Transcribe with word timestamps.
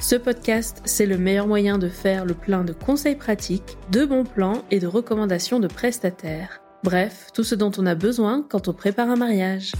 Ce 0.00 0.14
podcast, 0.14 0.80
c'est 0.84 1.06
le 1.06 1.18
meilleur 1.18 1.48
moyen 1.48 1.76
de 1.76 1.88
faire 1.88 2.24
le 2.24 2.34
plein 2.34 2.62
de 2.62 2.72
conseils 2.72 3.16
pratiques, 3.16 3.76
de 3.90 4.04
bons 4.04 4.24
plans 4.24 4.62
et 4.70 4.78
de 4.78 4.86
recommandations 4.86 5.58
de 5.58 5.66
prestataires. 5.66 6.60
Bref, 6.84 7.26
tout 7.34 7.42
ce 7.42 7.56
dont 7.56 7.72
on 7.78 7.84
a 7.84 7.96
besoin 7.96 8.46
quand 8.48 8.68
on 8.68 8.72
prépare 8.72 9.10
un 9.10 9.16
mariage. 9.16 9.72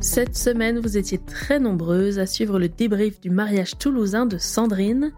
Cette 0.00 0.36
semaine, 0.36 0.80
vous 0.80 0.98
étiez 0.98 1.18
très 1.18 1.60
nombreuses 1.60 2.18
à 2.18 2.26
suivre 2.26 2.58
le 2.58 2.68
débrief 2.68 3.20
du 3.20 3.30
mariage 3.30 3.78
toulousain 3.78 4.26
de 4.26 4.38
Sandrine. 4.38 5.12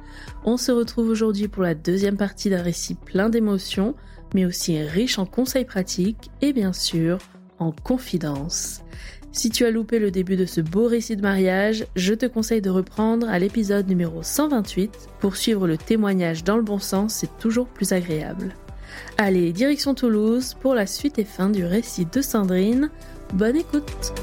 On 0.44 0.58
se 0.58 0.70
retrouve 0.70 1.08
aujourd'hui 1.08 1.48
pour 1.48 1.62
la 1.62 1.74
deuxième 1.74 2.18
partie 2.18 2.50
d'un 2.50 2.62
récit 2.62 2.94
plein 2.94 3.30
d'émotions, 3.30 3.94
mais 4.34 4.44
aussi 4.44 4.78
riche 4.78 5.18
en 5.18 5.24
conseils 5.24 5.64
pratiques 5.64 6.30
et 6.42 6.52
bien 6.52 6.74
sûr 6.74 7.18
en 7.58 7.72
confidences. 7.72 8.82
Si 9.36 9.50
tu 9.50 9.66
as 9.66 9.70
loupé 9.70 9.98
le 9.98 10.10
début 10.10 10.36
de 10.36 10.46
ce 10.46 10.62
beau 10.62 10.86
récit 10.86 11.14
de 11.14 11.20
mariage, 11.20 11.84
je 11.94 12.14
te 12.14 12.24
conseille 12.24 12.62
de 12.62 12.70
reprendre 12.70 13.28
à 13.28 13.38
l'épisode 13.38 13.86
numéro 13.86 14.22
128 14.22 15.10
pour 15.20 15.36
suivre 15.36 15.66
le 15.66 15.76
témoignage 15.76 16.42
dans 16.42 16.56
le 16.56 16.62
bon 16.62 16.78
sens, 16.78 17.12
c'est 17.12 17.36
toujours 17.38 17.66
plus 17.66 17.92
agréable. 17.92 18.54
Allez, 19.18 19.52
direction 19.52 19.94
Toulouse 19.94 20.54
pour 20.54 20.74
la 20.74 20.86
suite 20.86 21.18
et 21.18 21.24
fin 21.24 21.50
du 21.50 21.66
récit 21.66 22.06
de 22.06 22.22
Sandrine. 22.22 22.88
Bonne 23.34 23.56
écoute 23.56 24.14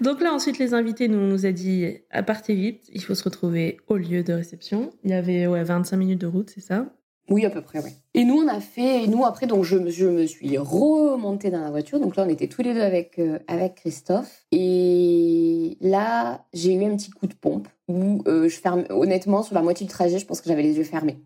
Donc 0.00 0.22
là, 0.22 0.32
ensuite, 0.32 0.58
les 0.58 0.72
invités 0.72 1.08
nous, 1.08 1.44
a 1.44 1.52
dit 1.52 1.98
à 2.10 2.22
partez 2.22 2.54
vite, 2.54 2.88
il 2.94 3.02
faut 3.02 3.14
se 3.14 3.24
retrouver 3.24 3.76
au 3.88 3.98
lieu 3.98 4.22
de 4.22 4.32
réception. 4.32 4.90
Il 5.04 5.10
y 5.10 5.12
avait 5.12 5.46
ouais, 5.46 5.62
25 5.64 5.98
minutes 5.98 6.22
de 6.22 6.26
route, 6.26 6.48
c'est 6.48 6.62
ça? 6.62 6.86
Oui, 7.30 7.46
à 7.46 7.50
peu 7.50 7.62
près, 7.62 7.78
oui. 7.82 7.90
Et 8.14 8.24
nous, 8.24 8.34
on 8.34 8.48
a 8.48 8.60
fait, 8.60 9.04
et 9.04 9.06
nous, 9.06 9.24
après, 9.24 9.46
donc, 9.46 9.62
je, 9.62 9.88
je 9.88 10.06
me 10.06 10.26
suis 10.26 10.58
remontée 10.58 11.50
dans 11.50 11.60
la 11.60 11.70
voiture. 11.70 12.00
Donc 12.00 12.16
là, 12.16 12.24
on 12.26 12.28
était 12.28 12.48
tous 12.48 12.62
les 12.62 12.74
deux 12.74 12.80
avec, 12.80 13.20
euh, 13.20 13.38
avec 13.46 13.76
Christophe. 13.76 14.44
Et 14.50 15.78
là, 15.80 16.44
j'ai 16.52 16.74
eu 16.74 16.84
un 16.84 16.96
petit 16.96 17.10
coup 17.10 17.28
de 17.28 17.34
pompe 17.34 17.68
où 17.86 18.22
euh, 18.26 18.48
je 18.48 18.56
ferme, 18.56 18.84
honnêtement, 18.90 19.44
sur 19.44 19.54
la 19.54 19.62
moitié 19.62 19.86
du 19.86 19.92
trajet, 19.92 20.18
je 20.18 20.26
pense 20.26 20.40
que 20.40 20.48
j'avais 20.48 20.64
les 20.64 20.76
yeux 20.76 20.84
fermés. 20.84 21.18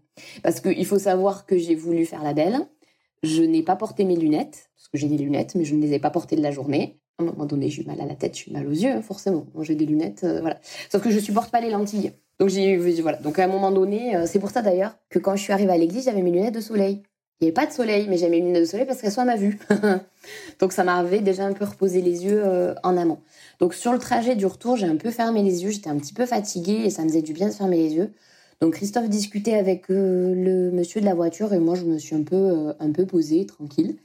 Parce 0.43 0.61
qu'il 0.61 0.85
faut 0.85 0.99
savoir 0.99 1.47
que 1.47 1.57
j'ai 1.57 1.75
voulu 1.75 2.05
faire 2.05 2.23
la 2.23 2.35
belle. 2.35 2.59
Je 3.23 3.43
n'ai 3.43 3.63
pas 3.63 3.77
porté 3.77 4.05
mes 4.05 4.17
lunettes, 4.17 4.69
parce 4.77 4.89
que 4.89 4.99
j'ai 4.99 5.09
des 5.09 5.17
lunettes, 5.17 5.55
mais 5.55 5.65
je 5.65 5.75
ne 5.75 5.81
les 5.81 5.95
ai 5.95 5.99
pas 5.99 6.11
portées 6.11 6.37
de 6.37 6.43
la 6.43 6.51
journée. 6.51 7.01
À 7.19 7.23
un 7.23 7.27
moment 7.27 7.47
donné, 7.47 7.71
j'ai 7.71 7.83
eu 7.83 7.87
mal 7.87 7.99
à 8.03 8.05
la 8.05 8.15
tête, 8.15 8.37
j'ai 8.37 8.51
eu 8.51 8.53
mal 8.53 8.67
aux 8.67 8.73
yeux, 8.73 8.91
hein, 8.91 9.01
forcément. 9.01 9.47
J'ai 9.63 9.75
des 9.75 9.87
lunettes, 9.87 10.25
euh, 10.25 10.41
voilà. 10.41 10.61
Sauf 10.91 11.03
que 11.03 11.11
je 11.11 11.19
supporte 11.19 11.51
pas 11.51 11.63
les 11.63 11.71
lentilles. 11.71 12.13
Donc 12.39 12.49
j'ai 12.49 12.77
voilà. 13.01 13.19
Donc 13.19 13.39
à 13.39 13.45
un 13.45 13.49
moment 13.49 13.71
donné, 13.71 14.17
euh, 14.17 14.27
c'est 14.27 14.39
pour 14.39 14.51
ça 14.51 14.63
d'ailleurs 14.63 14.97
que 15.09 15.19
quand 15.19 15.37
je 15.37 15.43
suis 15.43 15.53
arrivée 15.53 15.73
à 15.73 15.77
l'église, 15.77 16.05
j'avais 16.05 16.23
mes 16.23 16.31
lunettes 16.31 16.55
de 16.55 16.61
soleil. 16.61 17.03
Il 17.41 17.45
n'y 17.45 17.49
avait 17.49 17.55
pas 17.55 17.67
de 17.67 17.73
soleil, 17.73 18.07
mais 18.09 18.17
j'avais 18.17 18.41
mes 18.41 18.41
lunettes 18.41 18.63
de 18.63 18.69
soleil 18.69 18.87
parce 18.87 19.01
qu'elles 19.01 19.13
sont 19.13 19.21
à 19.21 19.25
ma 19.25 19.37
vue. 19.37 19.59
Donc 20.61 20.73
ça 20.73 20.85
m'avait 20.85 21.21
déjà 21.21 21.45
un 21.45 21.53
peu 21.53 21.65
reposé 21.65 22.01
les 22.01 22.25
yeux 22.25 22.43
euh, 22.45 22.75
en 22.83 22.97
amont. 22.97 23.19
Donc 23.61 23.75
sur 23.75 23.93
le 23.93 23.99
trajet 23.99 24.37
du 24.37 24.47
retour, 24.47 24.77
j'ai 24.77 24.87
un 24.87 24.97
peu 24.97 25.11
fermé 25.11 25.43
les 25.43 25.63
yeux. 25.65 25.71
J'étais 25.71 25.91
un 25.91 25.97
petit 25.99 26.15
peu 26.15 26.27
fatiguée 26.27 26.83
et 26.85 26.91
ça 26.91 27.03
me 27.03 27.09
faisait 27.09 27.23
du 27.23 27.33
bien 27.33 27.49
de 27.49 27.55
fermer 27.55 27.77
les 27.77 27.95
yeux. 27.95 28.13
Donc 28.61 28.75
Christophe 28.75 29.09
discutait 29.09 29.55
avec 29.55 29.89
le 29.89 30.71
monsieur 30.73 31.01
de 31.01 31.07
la 31.07 31.15
voiture 31.15 31.53
et 31.53 31.59
moi 31.59 31.75
je 31.75 31.85
me 31.85 31.99
suis 31.99 32.15
un 32.15 32.23
peu 32.23 32.73
un 32.79 32.93
peu 32.93 33.05
posée 33.05 33.47
tranquille. 33.47 33.97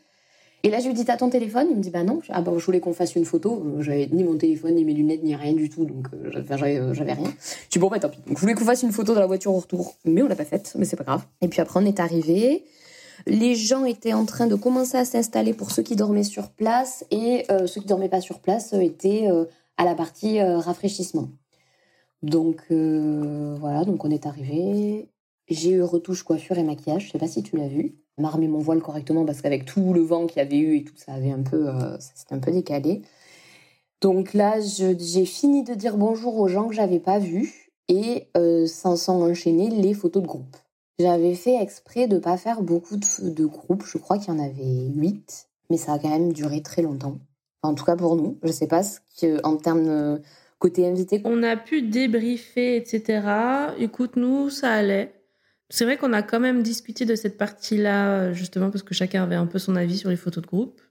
Et 0.64 0.70
là, 0.70 0.80
je 0.80 0.88
lui 0.88 0.94
dis, 0.94 1.06
t'as 1.06 1.16
ton 1.16 1.30
téléphone? 1.30 1.68
Il 1.70 1.78
me 1.78 1.82
dit, 1.82 1.90
bah 1.90 2.04
non. 2.04 2.22
Ah 2.30 2.42
bah, 2.42 2.52
je 2.58 2.66
voulais 2.66 2.82
qu'on 2.82 2.94
fasse 2.94 3.16
une 3.16 3.24
photo. 3.24 3.64
Euh, 3.66 3.82
j'avais 3.82 4.08
ni 4.12 4.24
mon 4.26 4.36
téléphone, 4.38 4.76
ni 4.76 4.84
mes 4.84 4.94
lunettes, 4.94 5.24
ni 5.24 5.34
rien 5.36 5.54
du 5.54 5.70
tout. 5.70 5.86
Donc, 5.86 6.08
euh, 6.14 6.32
euh, 6.36 6.94
j'avais 6.94 7.14
rien. 7.14 7.34
Je 7.66 7.70
dis, 7.70 7.80
bon, 7.80 7.88
bah 7.88 8.00
tant 8.00 8.10
pis. 8.10 8.20
Donc, 8.28 8.36
je 8.36 8.42
voulais 8.42 8.56
qu'on 8.56 8.66
fasse 8.66 8.84
une 8.84 8.92
photo 8.92 9.14
de 9.14 9.20
la 9.20 9.26
voiture 9.26 9.54
au 9.54 9.60
retour. 9.60 9.96
Mais 10.04 10.22
on 10.22 10.28
l'a 10.28 10.36
pas 10.36 10.46
faite, 10.46 10.74
mais 10.78 10.84
c'est 10.84 10.98
pas 10.98 11.06
grave. 11.06 11.24
Et 11.42 11.48
puis 11.48 11.62
après, 11.62 11.80
on 11.80 11.86
est 11.86 12.02
arrivé. 12.02 12.66
Les 13.26 13.56
gens 13.56 13.86
étaient 13.86 14.14
en 14.14 14.26
train 14.26 14.48
de 14.48 14.56
commencer 14.56 14.98
à 14.98 15.06
s'installer 15.06 15.54
pour 15.54 15.72
ceux 15.72 15.84
qui 15.84 15.96
dormaient 15.96 16.24
sur 16.24 16.50
place. 16.50 17.06
Et 17.12 17.46
ceux 17.66 17.82
qui 17.82 17.88
dormaient 17.88 18.10
pas 18.10 18.22
sur 18.22 18.40
place 18.40 18.74
étaient 18.74 19.28
à 19.78 19.86
la 19.86 19.94
partie 19.94 20.42
rafraîchissement. 20.42 21.28
Donc, 22.24 22.62
voilà. 22.70 23.84
Donc, 23.84 24.06
on 24.06 24.10
est 24.10 24.26
arrivé. 24.26 25.10
J'ai 25.50 25.72
eu 25.72 25.84
retouche, 25.84 26.24
coiffure 26.24 26.58
et 26.58 26.64
maquillage. 26.64 27.08
Je 27.08 27.12
sais 27.12 27.18
pas 27.18 27.28
si 27.28 27.44
tu 27.44 27.58
l'as 27.58 27.68
vu 27.68 27.96
m'armer 28.20 28.48
mon 28.48 28.60
voile 28.60 28.82
correctement 28.82 29.26
parce 29.26 29.42
qu'avec 29.42 29.66
tout 29.66 29.94
le 29.94 30.02
vent 30.02 30.28
qu'il 30.28 30.38
y 30.38 30.42
avait 30.42 30.58
eu 30.58 30.78
et 30.78 30.84
tout, 30.84 30.94
ça 30.96 31.14
avait 31.14 31.32
un 31.32 31.42
peu, 31.42 31.70
euh, 31.70 31.98
c'était 32.00 32.36
un 32.36 32.40
peu 32.40 32.52
décalé. 32.52 33.02
Donc 34.02 34.34
là, 34.34 34.60
j'ai 34.60 35.26
fini 35.26 35.64
de 35.64 35.74
dire 35.74 35.98
bonjour 35.98 36.38
aux 36.38 36.48
gens 36.48 36.68
que 36.68 36.76
j'avais 36.76 37.00
pas 37.00 37.20
vus 37.20 37.72
et 37.90 38.28
euh, 38.38 38.66
s'en 38.66 38.96
sont 38.96 39.22
enchaînés 39.22 39.70
les 39.70 39.94
photos 39.94 40.24
de 40.24 40.28
groupe. 40.28 40.56
J'avais 41.00 41.34
fait 41.34 41.62
exprès 41.62 42.08
de 42.08 42.18
pas 42.18 42.38
faire 42.38 42.62
beaucoup 42.62 42.98
de, 42.98 43.30
de 43.30 43.46
groupes. 43.46 43.84
Je 43.86 43.98
crois 43.98 44.18
qu'il 44.18 44.34
y 44.34 44.38
en 44.38 44.40
avait 44.40 44.88
huit, 44.94 45.48
mais 45.70 45.78
ça 45.78 45.94
a 45.94 46.00
quand 46.00 46.10
même 46.10 46.34
duré 46.34 46.62
très 46.62 46.82
longtemps. 46.82 47.18
en 47.64 47.74
tout 47.74 47.86
cas 47.86 47.96
pour 47.96 48.16
nous. 48.16 48.38
Je 48.44 48.52
sais 48.52 48.68
pas 48.68 48.84
ce 48.84 49.00
que, 49.20 49.46
en 49.46 49.58
termes 49.58 49.86
de 49.86 50.22
côté 50.60 50.88
invité. 50.88 51.22
On 51.26 51.42
a 51.42 51.56
pu 51.58 51.82
débriefer, 51.82 52.76
etc. 52.76 53.22
Écoute, 53.80 54.18
nous, 54.18 54.50
ça 54.50 54.74
allait. 54.74 55.14
C'est 55.70 55.86
vrai 55.86 55.98
qu'on 55.98 56.14
a 56.14 56.24
quand 56.24 56.40
même 56.40 56.64
discuté 56.64 57.06
de 57.06 57.16
cette 57.16 57.38
partie-là, 57.38 58.34
justement, 58.34 58.72
parce 58.72 58.84
que 58.84 58.94
chacun 58.94 59.24
avait 59.24 59.36
un 59.36 59.46
peu 59.46 59.60
son 59.60 59.76
avis 59.76 59.98
sur 59.98 60.10
les 60.10 60.16
photos 60.16 60.44
de 60.44 60.48
groupe. 60.48 60.82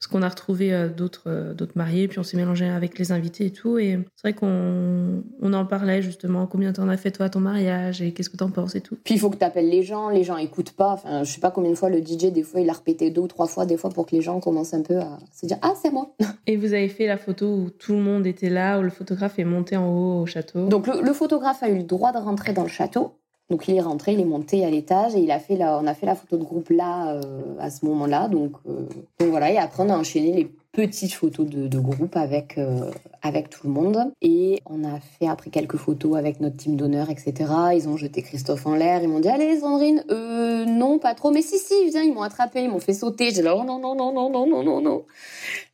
Parce 0.00 0.10
qu'on 0.10 0.22
a 0.22 0.28
retrouvé 0.30 0.72
euh, 0.72 0.88
d'autres 0.88 1.24
euh, 1.26 1.52
d'autres 1.52 1.76
mariés, 1.76 2.08
puis 2.08 2.18
on 2.18 2.22
s'est 2.22 2.38
mélangé 2.38 2.66
avec 2.66 2.98
les 2.98 3.12
invités 3.12 3.44
et 3.44 3.50
tout. 3.50 3.76
Et 3.76 3.98
c'est 4.16 4.30
vrai 4.30 4.32
qu'on 4.32 5.22
on 5.42 5.52
en 5.52 5.66
parlait 5.66 6.00
justement. 6.00 6.46
Combien 6.46 6.72
t'en 6.72 6.88
as 6.88 6.96
fait 6.96 7.10
toi 7.10 7.26
à 7.26 7.28
ton 7.28 7.40
mariage 7.40 8.00
et 8.00 8.12
qu'est-ce 8.12 8.30
que 8.30 8.38
t'en 8.38 8.50
penses 8.50 8.74
et 8.74 8.80
tout? 8.80 8.96
Puis 9.04 9.16
il 9.16 9.20
faut 9.20 9.28
que 9.28 9.36
t'appelles 9.36 9.68
les 9.68 9.82
gens. 9.82 10.08
Les 10.08 10.24
gens 10.24 10.38
écoutent 10.38 10.72
pas. 10.72 10.92
Enfin, 10.92 11.22
je 11.22 11.30
sais 11.30 11.40
pas 11.40 11.50
combien 11.50 11.70
de 11.70 11.76
fois 11.76 11.90
le 11.90 11.98
DJ, 11.98 12.32
des 12.32 12.42
fois, 12.42 12.62
il 12.62 12.70
a 12.70 12.72
répété 12.72 13.10
deux 13.10 13.20
ou 13.20 13.28
trois 13.28 13.46
fois, 13.46 13.66
des 13.66 13.76
fois, 13.76 13.90
pour 13.90 14.06
que 14.06 14.16
les 14.16 14.22
gens 14.22 14.40
commencent 14.40 14.72
un 14.72 14.80
peu 14.80 14.96
à 14.96 15.18
se 15.38 15.44
dire 15.44 15.58
Ah, 15.60 15.74
c'est 15.82 15.90
moi. 15.90 16.14
Et 16.46 16.56
vous 16.56 16.72
avez 16.72 16.88
fait 16.88 17.06
la 17.06 17.18
photo 17.18 17.46
où 17.46 17.68
tout 17.68 17.92
le 17.92 18.00
monde 18.00 18.26
était 18.26 18.48
là, 18.48 18.78
où 18.78 18.82
le 18.82 18.88
photographe 18.88 19.38
est 19.38 19.44
monté 19.44 19.76
en 19.76 19.86
haut 19.86 20.22
au 20.22 20.26
château? 20.26 20.66
Donc 20.66 20.86
le 20.86 21.12
photographe 21.12 21.62
a 21.62 21.68
eu 21.68 21.76
le 21.76 21.84
droit 21.84 22.12
de 22.12 22.18
rentrer 22.18 22.54
dans 22.54 22.62
le 22.62 22.70
château. 22.70 23.20
Donc 23.50 23.66
il 23.66 23.74
est 23.74 23.80
rentré, 23.80 24.12
il 24.12 24.20
est 24.20 24.24
monté 24.24 24.64
à 24.64 24.70
l'étage 24.70 25.16
et 25.16 25.18
il 25.18 25.30
a 25.32 25.40
fait 25.40 25.56
la, 25.56 25.78
on 25.78 25.86
a 25.88 25.94
fait 25.94 26.06
la 26.06 26.14
photo 26.14 26.38
de 26.38 26.44
groupe 26.44 26.70
là 26.70 27.14
euh, 27.14 27.20
à 27.58 27.68
ce 27.68 27.84
moment-là. 27.84 28.28
Donc, 28.28 28.52
euh, 28.68 28.86
donc, 29.18 29.28
voilà 29.28 29.50
et 29.50 29.58
après 29.58 29.82
on 29.82 29.90
a 29.90 29.96
enchaîné 29.96 30.32
les 30.32 30.50
petite 30.72 31.12
photo 31.14 31.42
de, 31.42 31.80
groupe 31.80 32.14
avec, 32.14 32.56
euh, 32.56 32.92
avec 33.22 33.50
tout 33.50 33.66
le 33.66 33.72
monde. 33.72 34.12
Et 34.22 34.60
on 34.66 34.84
a 34.84 35.00
fait 35.00 35.26
après 35.26 35.50
quelques 35.50 35.76
photos 35.76 36.16
avec 36.16 36.38
notre 36.38 36.56
team 36.56 36.76
d'honneur, 36.76 37.10
etc. 37.10 37.34
Ils 37.74 37.88
ont 37.88 37.96
jeté 37.96 38.22
Christophe 38.22 38.68
en 38.68 38.76
l'air. 38.76 39.02
Ils 39.02 39.08
m'ont 39.08 39.18
dit 39.18 39.28
Allez, 39.28 39.58
Sandrine, 39.58 40.04
non, 40.08 41.00
pas 41.00 41.14
trop. 41.14 41.32
Mais 41.32 41.42
si, 41.42 41.58
si, 41.58 41.90
viens, 41.90 42.04
ils 42.04 42.14
m'ont 42.14 42.22
attrapé, 42.22 42.62
ils 42.62 42.70
m'ont 42.70 42.78
fait 42.78 42.92
sauter. 42.92 43.32
J'ai 43.32 43.42
dit 43.42 43.48
Oh 43.52 43.64
non, 43.64 43.80
non, 43.80 43.96
non, 43.96 44.12
non, 44.12 44.30
non, 44.30 44.46
non, 44.46 44.62
non, 44.62 44.80
non. 44.80 45.04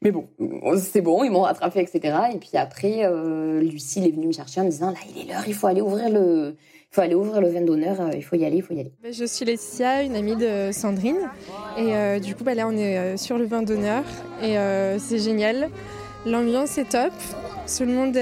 Mais 0.01 0.13
bon, 0.13 0.29
c'est 0.79 1.03
bon, 1.03 1.25
ils 1.25 1.31
m'ont 1.31 1.43
rattrapé, 1.43 1.81
etc. 1.81 2.17
Et 2.33 2.39
puis 2.39 2.53
après, 2.55 3.07
Lucille 3.61 4.07
est 4.07 4.13
venue 4.13 4.29
me 4.29 4.33
chercher 4.33 4.63
en 4.63 4.65
me 4.65 4.71
disant 4.71 4.93
Là, 4.93 4.99
il 5.15 5.23
est 5.23 5.31
l'heure, 5.31 5.45
il 5.47 5.53
faut 5.53 5.67
aller 5.67 5.83
ouvrir 5.83 6.09
le 6.09 6.57
faut 6.97 7.03
aller 7.03 7.15
ouvrir 7.15 7.41
le 7.41 7.49
vin 7.49 7.61
d'honneur, 7.61 8.01
euh, 8.01 8.11
il 8.15 8.25
faut 8.25 8.37
y 8.37 8.45
aller, 8.45 8.57
il 8.57 8.63
faut 8.63 8.75
y 8.75 8.81
aller. 8.81 8.93
Je 9.11 9.25
suis 9.25 9.45
Laetitia, 9.45 10.03
une 10.03 10.17
amie 10.17 10.37
de 10.37 10.71
Sandrine. 10.73 11.29
Et 11.77 11.95
euh, 11.95 12.19
du 12.19 12.35
coup, 12.35 12.43
bah, 12.43 12.55
là, 12.55 12.67
on 12.67 12.77
est 12.77 12.99
euh, 12.99 13.17
sur 13.17 13.37
le 13.39 13.45
vin 13.45 13.63
d'honneur. 13.63 14.03
Et 14.43 14.57
c'est 14.99 15.19
génial. 15.19 15.69
L'ambiance 16.25 16.79
est 16.79 16.91
top. 16.91 17.13
Tout 17.67 17.85
le 17.85 17.93
monde, 17.93 18.19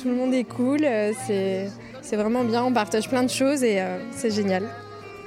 tout 0.00 0.08
le 0.08 0.14
monde 0.14 0.34
est 0.34 0.44
cool. 0.44 0.80
c'est 1.26 2.16
vraiment 2.16 2.44
bien. 2.44 2.64
On 2.64 2.72
partage 2.72 3.08
plein 3.08 3.22
de 3.22 3.30
choses 3.30 3.62
et 3.62 3.82
c'est 4.12 4.30
génial. 4.30 4.64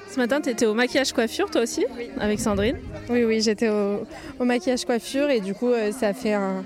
Ce 0.10 0.18
matin, 0.18 0.42
tu 0.42 0.50
étais 0.50 0.66
au 0.66 0.74
maquillage 0.74 1.13
coiffure, 1.13 1.50
toi 1.50 1.62
aussi, 1.62 1.86
avec 2.19 2.40
Sandrine? 2.40 2.78
Oui, 3.10 3.24
oui, 3.24 3.42
j'étais 3.42 3.69
au, 3.69 4.02
au, 4.40 4.44
maquillage 4.44 4.84
coiffure 4.84 5.30
et 5.30 5.40
du 5.40 5.54
coup, 5.54 5.72
ça 5.98 6.10
a 6.10 6.13
fait 6.13 6.34
un, 6.34 6.66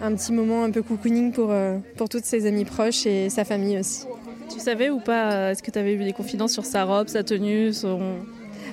un 0.00 0.14
petit 0.14 0.32
moment 0.32 0.64
un 0.64 0.70
peu 0.70 0.82
cocooning 0.82 1.32
pour, 1.32 1.52
pour 1.96 2.08
toutes 2.08 2.24
ses 2.24 2.46
amies 2.46 2.64
proches 2.64 3.04
et 3.04 3.28
sa 3.28 3.44
famille 3.44 3.78
aussi. 3.78 4.06
Tu 4.50 4.60
savais 4.60 4.90
ou 4.90 5.00
pas 5.00 5.32
euh, 5.32 5.50
Est-ce 5.50 5.62
que 5.62 5.70
tu 5.70 5.78
avais 5.78 5.94
eu 5.94 6.04
des 6.04 6.12
confidences 6.12 6.52
sur 6.52 6.64
sa 6.64 6.84
robe, 6.84 7.08
sa 7.08 7.22
tenue, 7.22 7.72
son... 7.72 8.16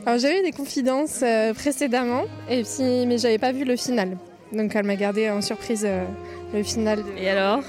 Alors 0.06 0.20
j'avais 0.20 0.40
eu 0.40 0.44
des 0.44 0.52
confidences 0.52 1.22
euh, 1.24 1.54
précédemment, 1.54 2.26
et 2.50 2.64
puis, 2.64 3.06
mais 3.08 3.18
j'avais 3.18 3.40
pas 3.40 3.52
vu 3.52 3.66
le 3.66 3.76
final. 3.76 4.18
Donc 4.54 4.76
elle 4.76 4.86
m'a 4.86 4.96
gardé 4.96 5.30
en 5.30 5.42
surprise 5.42 5.84
euh, 5.86 6.06
le 6.54 6.64
final. 6.64 7.04
Et 7.18 7.30
alors? 7.30 7.64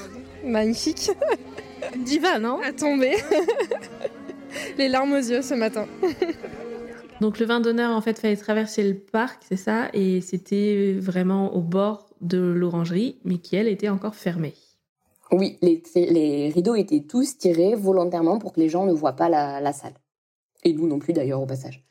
Magnifique. 0.44 1.10
Diva, 1.96 2.38
non? 2.38 2.60
À 2.60 2.72
tomber. 2.72 3.16
Les 4.78 4.88
larmes 4.88 5.12
aux 5.12 5.16
yeux 5.16 5.42
ce 5.42 5.54
matin. 5.54 5.86
Donc 7.20 7.38
le 7.38 7.46
vin 7.46 7.60
d'honneur 7.60 7.96
en 7.96 8.00
fait 8.02 8.18
fallait 8.18 8.36
traverser 8.36 8.86
le 8.86 8.94
parc, 8.94 9.42
c'est 9.48 9.56
ça, 9.56 9.88
et 9.94 10.20
c'était 10.20 10.94
vraiment 10.98 11.54
au 11.54 11.60
bord 11.60 12.10
de 12.20 12.38
l'orangerie, 12.38 13.16
mais 13.24 13.38
qui 13.38 13.56
elle 13.56 13.68
était 13.68 13.88
encore 13.88 14.14
fermée. 14.14 14.54
Oui, 15.32 15.58
les, 15.62 16.50
rideaux 16.54 16.74
étaient 16.74 17.00
tous 17.00 17.38
tirés 17.38 17.74
volontairement 17.74 18.38
pour 18.38 18.52
que 18.52 18.60
les 18.60 18.68
gens 18.68 18.86
ne 18.86 18.92
voient 18.92 19.16
pas 19.16 19.28
la, 19.28 19.72
salle. 19.72 19.94
Et 20.64 20.72
nous 20.72 20.86
non 20.86 20.98
plus 20.98 21.12
d'ailleurs 21.12 21.40
au 21.40 21.46
passage. 21.46 21.84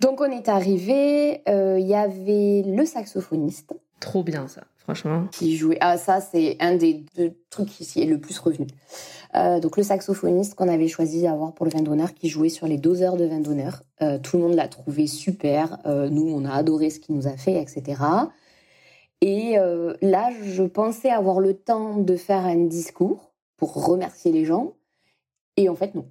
Donc 0.00 0.20
on 0.20 0.30
est 0.30 0.48
arrivé, 0.48 1.42
euh, 1.48 1.78
il 1.78 1.86
y 1.86 1.94
avait 1.94 2.62
le 2.66 2.84
saxophoniste. 2.84 3.74
Trop 4.00 4.22
bien 4.22 4.48
ça, 4.48 4.62
franchement. 4.78 5.26
Qui 5.30 5.56
jouait. 5.56 5.78
Ah 5.80 5.96
ça 5.96 6.20
c'est 6.20 6.56
un 6.60 6.74
des 6.74 7.04
deux 7.16 7.34
trucs 7.48 7.68
qui 7.68 8.02
est 8.02 8.06
le 8.06 8.18
plus 8.18 8.38
revenu. 8.38 8.66
Euh, 9.34 9.60
donc 9.60 9.76
le 9.76 9.82
saxophoniste 9.82 10.56
qu'on 10.56 10.68
avait 10.68 10.88
choisi 10.88 11.22
d'avoir 11.22 11.52
pour 11.54 11.64
le 11.64 11.72
vin 11.72 11.80
d'honneur, 11.80 12.12
qui 12.12 12.28
jouait 12.28 12.48
sur 12.48 12.66
les 12.66 12.76
doseurs 12.76 13.16
de 13.16 13.24
vin 13.24 13.40
d'honneur. 13.40 13.82
Euh, 14.02 14.18
tout 14.18 14.36
le 14.36 14.42
monde 14.42 14.54
l'a 14.54 14.68
trouvé 14.68 15.06
super. 15.06 15.78
nous 15.86 16.28
on 16.28 16.44
a 16.44 16.52
adoré 16.52 16.90
ce 16.90 16.98
qu'il 16.98 17.14
nous 17.14 17.28
a 17.28 17.36
fait, 17.36 17.60
etc. 17.60 17.94
Et 19.20 19.58
euh, 19.58 19.94
là, 20.02 20.30
je 20.42 20.62
pensais 20.62 21.10
avoir 21.10 21.40
le 21.40 21.54
temps 21.54 21.96
de 21.96 22.16
faire 22.16 22.44
un 22.44 22.64
discours 22.64 23.32
pour 23.56 23.86
remercier 23.86 24.32
les 24.32 24.44
gens. 24.44 24.74
Et 25.56 25.68
en 25.68 25.74
fait, 25.74 25.94
non. 25.94 26.06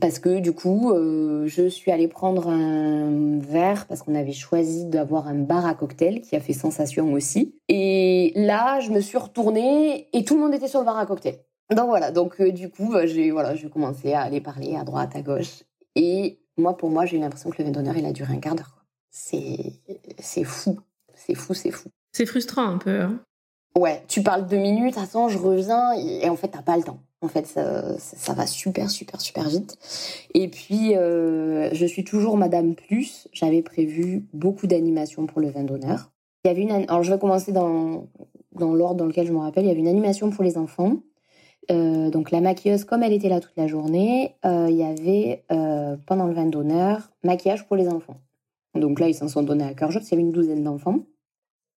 Parce 0.00 0.20
que 0.20 0.38
du 0.38 0.52
coup, 0.52 0.92
euh, 0.92 1.46
je 1.46 1.68
suis 1.68 1.90
allée 1.90 2.06
prendre 2.06 2.48
un 2.48 3.38
verre 3.38 3.86
parce 3.86 4.02
qu'on 4.02 4.14
avait 4.14 4.32
choisi 4.32 4.84
d'avoir 4.84 5.26
un 5.26 5.34
bar 5.34 5.66
à 5.66 5.74
cocktail 5.74 6.20
qui 6.20 6.36
a 6.36 6.40
fait 6.40 6.52
sensation 6.52 7.12
aussi. 7.12 7.56
Et 7.68 8.32
là, 8.36 8.78
je 8.78 8.90
me 8.90 9.00
suis 9.00 9.18
retournée 9.18 10.08
et 10.12 10.24
tout 10.24 10.34
le 10.34 10.40
monde 10.40 10.54
était 10.54 10.68
sur 10.68 10.80
le 10.80 10.86
bar 10.86 10.98
à 10.98 11.06
cocktail. 11.06 11.40
Donc 11.74 11.88
voilà, 11.88 12.12
donc 12.12 12.40
euh, 12.40 12.52
du 12.52 12.70
coup, 12.70 12.94
j'ai 13.04 13.30
voilà, 13.30 13.54
commencé 13.68 14.12
à 14.12 14.22
aller 14.22 14.40
parler 14.40 14.76
à 14.76 14.84
droite, 14.84 15.16
à 15.16 15.22
gauche. 15.22 15.64
Et 15.96 16.38
moi, 16.56 16.76
pour 16.76 16.90
moi, 16.90 17.04
j'ai 17.04 17.16
eu 17.16 17.20
l'impression 17.20 17.50
que 17.50 17.58
le 17.58 17.64
vin 17.64 17.72
d'honneur, 17.72 17.96
il 17.96 18.06
a 18.06 18.12
duré 18.12 18.32
un 18.32 18.40
quart 18.40 18.54
d'heure. 18.54 18.84
C'est 19.10 20.44
fou, 20.44 20.78
c'est 21.14 21.34
fou, 21.34 21.54
c'est 21.54 21.70
fou. 21.70 21.88
C'est 22.12 22.26
frustrant 22.26 22.68
un 22.68 22.78
peu. 22.78 23.00
Hein. 23.00 23.20
Ouais, 23.78 24.02
tu 24.08 24.22
parles 24.22 24.46
deux 24.46 24.58
minutes, 24.58 24.98
attends, 24.98 25.28
je 25.28 25.38
reviens, 25.38 25.92
et, 25.92 26.28
en 26.28 26.34
fait, 26.36 26.48
t'as 26.48 26.62
pas 26.62 26.76
le 26.76 26.82
temps. 26.82 26.98
En 27.20 27.28
fait, 27.28 27.46
ça, 27.46 28.32
va 28.32 28.46
super, 28.46 28.90
super, 28.90 29.20
super 29.20 29.48
vite. 29.48 29.76
Et 30.34 30.48
puis, 30.48 30.96
euh, 30.96 31.68
je 31.72 31.86
suis 31.86 32.04
toujours 32.04 32.36
Madame 32.36 32.74
Plus. 32.74 33.28
J'avais 33.32 33.62
prévu 33.62 34.24
beaucoup 34.32 34.66
d'animations 34.66 35.26
pour 35.26 35.40
le 35.40 35.50
vin 35.50 35.64
d'honneur. 35.64 36.10
Il 36.44 36.48
y 36.48 36.50
avait 36.50 36.62
une, 36.62 36.70
alors 36.70 37.02
je 37.02 37.12
vais 37.12 37.18
commencer 37.18 37.52
dans, 37.52 38.06
dans 38.52 38.72
l'ordre 38.72 38.96
dans 38.96 39.06
lequel 39.06 39.26
je 39.26 39.32
me 39.32 39.38
rappelle. 39.38 39.64
Il 39.64 39.68
y 39.68 39.70
avait 39.70 39.80
une 39.80 39.88
animation 39.88 40.30
pour 40.30 40.44
les 40.44 40.58
enfants. 40.58 40.96
Euh, 41.70 42.10
donc 42.10 42.30
la 42.30 42.40
maquilleuse, 42.40 42.84
comme 42.84 43.02
elle 43.02 43.12
était 43.12 43.28
là 43.28 43.40
toute 43.40 43.56
la 43.56 43.66
journée, 43.66 44.36
euh, 44.44 44.68
il 44.70 44.76
y 44.76 44.84
avait 44.84 45.44
pendant 46.06 46.26
le 46.26 46.34
vin 46.34 46.46
d'honneur 46.46 47.10
maquillage 47.24 47.66
pour 47.66 47.76
les 47.76 47.88
enfants. 47.88 48.20
Donc 48.74 49.00
là, 49.00 49.08
ils 49.08 49.14
s'en 49.14 49.28
sont 49.28 49.42
donnés 49.42 49.64
à 49.64 49.74
cœur 49.74 49.90
joie 49.90 50.00
parce 50.00 50.08
qu'il 50.08 50.18
y 50.18 50.20
avait 50.20 50.28
une 50.28 50.32
douzaine 50.32 50.62
d'enfants. 50.62 51.00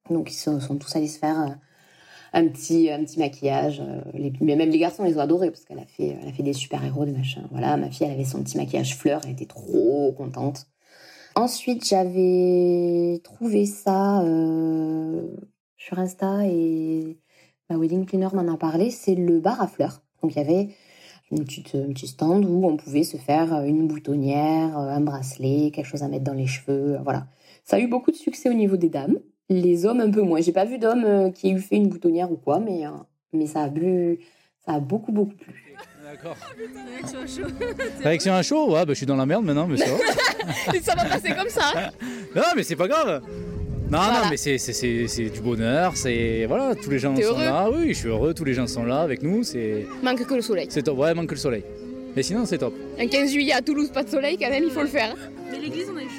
Donc 0.09 0.31
ils 0.31 0.35
sont, 0.35 0.59
tous 0.77 0.95
allés 0.95 1.07
se 1.07 1.19
faire 1.19 1.39
euh, 1.39 1.49
un 2.33 2.47
petit 2.47 2.89
un 2.89 3.03
petit 3.03 3.19
maquillage. 3.19 3.81
Euh, 3.81 4.01
mais 4.41 4.55
même 4.55 4.69
les 4.69 4.79
garçons 4.79 5.03
les 5.03 5.17
ont 5.17 5.21
adorés 5.21 5.51
parce 5.51 5.63
qu'elle 5.65 5.79
a 5.79 5.85
fait 5.85 6.17
a 6.27 6.31
fait 6.31 6.43
des 6.43 6.53
super 6.53 6.83
héros 6.83 7.05
des 7.05 7.11
machins. 7.11 7.47
Voilà, 7.51 7.77
ma 7.77 7.89
fille 7.89 8.07
elle 8.07 8.13
avait 8.13 8.25
son 8.25 8.43
petit 8.43 8.57
maquillage 8.57 8.95
fleur, 8.95 9.21
elle 9.25 9.31
était 9.31 9.45
trop 9.45 10.13
contente. 10.13 10.67
Ensuite 11.35 11.87
j'avais 11.87 13.21
trouvé 13.23 13.65
ça 13.65 14.21
euh, 14.23 15.27
sur 15.77 15.99
Insta 15.99 16.45
et 16.45 17.17
ma 17.69 17.77
wedding 17.77 18.05
planner 18.05 18.29
m'en 18.33 18.51
a 18.51 18.57
parlé. 18.57 18.91
C'est 18.91 19.15
le 19.15 19.39
bar 19.39 19.61
à 19.61 19.67
fleurs. 19.67 20.01
Donc 20.21 20.33
il 20.33 20.37
y 20.37 20.41
avait 20.41 20.69
une 21.31 21.45
petite, 21.45 21.75
un 21.75 21.93
petit 21.93 22.07
stand 22.07 22.45
où 22.45 22.65
on 22.65 22.75
pouvait 22.75 23.03
se 23.03 23.17
faire 23.17 23.63
une 23.63 23.87
boutonnière, 23.87 24.77
un 24.77 24.99
bracelet, 24.99 25.71
quelque 25.71 25.85
chose 25.85 26.03
à 26.03 26.09
mettre 26.09 26.25
dans 26.25 26.33
les 26.33 26.47
cheveux. 26.47 26.97
Voilà. 27.03 27.27
Ça 27.63 27.77
a 27.77 27.79
eu 27.79 27.87
beaucoup 27.87 28.11
de 28.11 28.17
succès 28.17 28.49
au 28.49 28.53
niveau 28.53 28.75
des 28.75 28.89
dames. 28.89 29.17
Les 29.51 29.85
hommes, 29.85 29.99
un 29.99 30.09
peu 30.09 30.21
moins. 30.21 30.39
J'ai 30.39 30.53
pas 30.53 30.63
vu 30.63 30.77
d'homme 30.77 31.03
euh, 31.03 31.29
qui 31.29 31.49
ait 31.49 31.51
eu 31.51 31.59
fait 31.59 31.75
une 31.75 31.89
boutonnière 31.89 32.31
ou 32.31 32.37
quoi, 32.37 32.61
mais, 32.61 32.85
euh, 32.85 32.91
mais 33.33 33.47
ça 33.47 33.63
a 33.63 33.67
bu, 33.67 34.17
ça 34.65 34.75
a 34.75 34.79
beaucoup, 34.79 35.11
beaucoup 35.11 35.35
plu. 35.35 35.75
D'accord. 36.05 36.37
Réaction 38.01 38.33
à 38.33 38.43
chaud, 38.43 38.71
ouais, 38.71 38.85
bah, 38.85 38.93
je 38.93 38.93
suis 38.93 39.05
dans 39.05 39.17
la 39.17 39.25
merde 39.25 39.43
maintenant, 39.43 39.67
mais 39.67 39.75
ça 39.75 39.91
va. 39.91 39.97
ça 40.81 40.95
va 40.95 41.03
passer 41.03 41.35
comme 41.35 41.49
ça. 41.49 41.91
non, 42.33 42.43
mais 42.55 42.63
c'est 42.63 42.77
pas 42.77 42.87
grave. 42.87 43.21
Non, 43.89 43.99
non, 43.99 44.29
mais 44.29 44.37
c'est 44.37 45.29
du 45.29 45.41
bonheur, 45.41 45.97
c'est. 45.97 46.45
Voilà, 46.45 46.73
tous 46.73 46.89
les 46.89 46.99
gens 46.99 47.13
sont 47.13 47.37
là. 47.37 47.69
Oui, 47.69 47.89
je 47.89 47.99
suis 47.99 48.07
heureux, 48.07 48.33
tous 48.33 48.45
les 48.45 48.53
gens 48.53 48.67
sont 48.67 48.85
là 48.85 49.01
avec 49.01 49.21
nous. 49.21 49.43
c'est... 49.43 49.85
Manque 50.01 50.25
que 50.25 50.33
le 50.33 50.41
soleil. 50.41 50.67
C'est 50.69 50.83
top, 50.83 50.97
ouais, 50.97 51.13
manque 51.13 51.27
que 51.27 51.35
le 51.35 51.39
soleil. 51.39 51.65
Mais 52.15 52.23
sinon, 52.23 52.45
c'est 52.45 52.59
top. 52.59 52.73
Un 52.97 53.07
15 53.07 53.31
juillet 53.31 53.53
à 53.53 53.61
Toulouse, 53.61 53.89
pas 53.89 54.03
de 54.03 54.09
soleil, 54.09 54.37
quand 54.37 54.49
même, 54.49 54.63
il 54.63 54.71
faut 54.71 54.81
le 54.81 54.87
faire. 54.87 55.13
Mais 55.51 55.59
l'église, 55.59 55.87
on 55.93 55.97
a 55.97 56.03
eu 56.03 56.09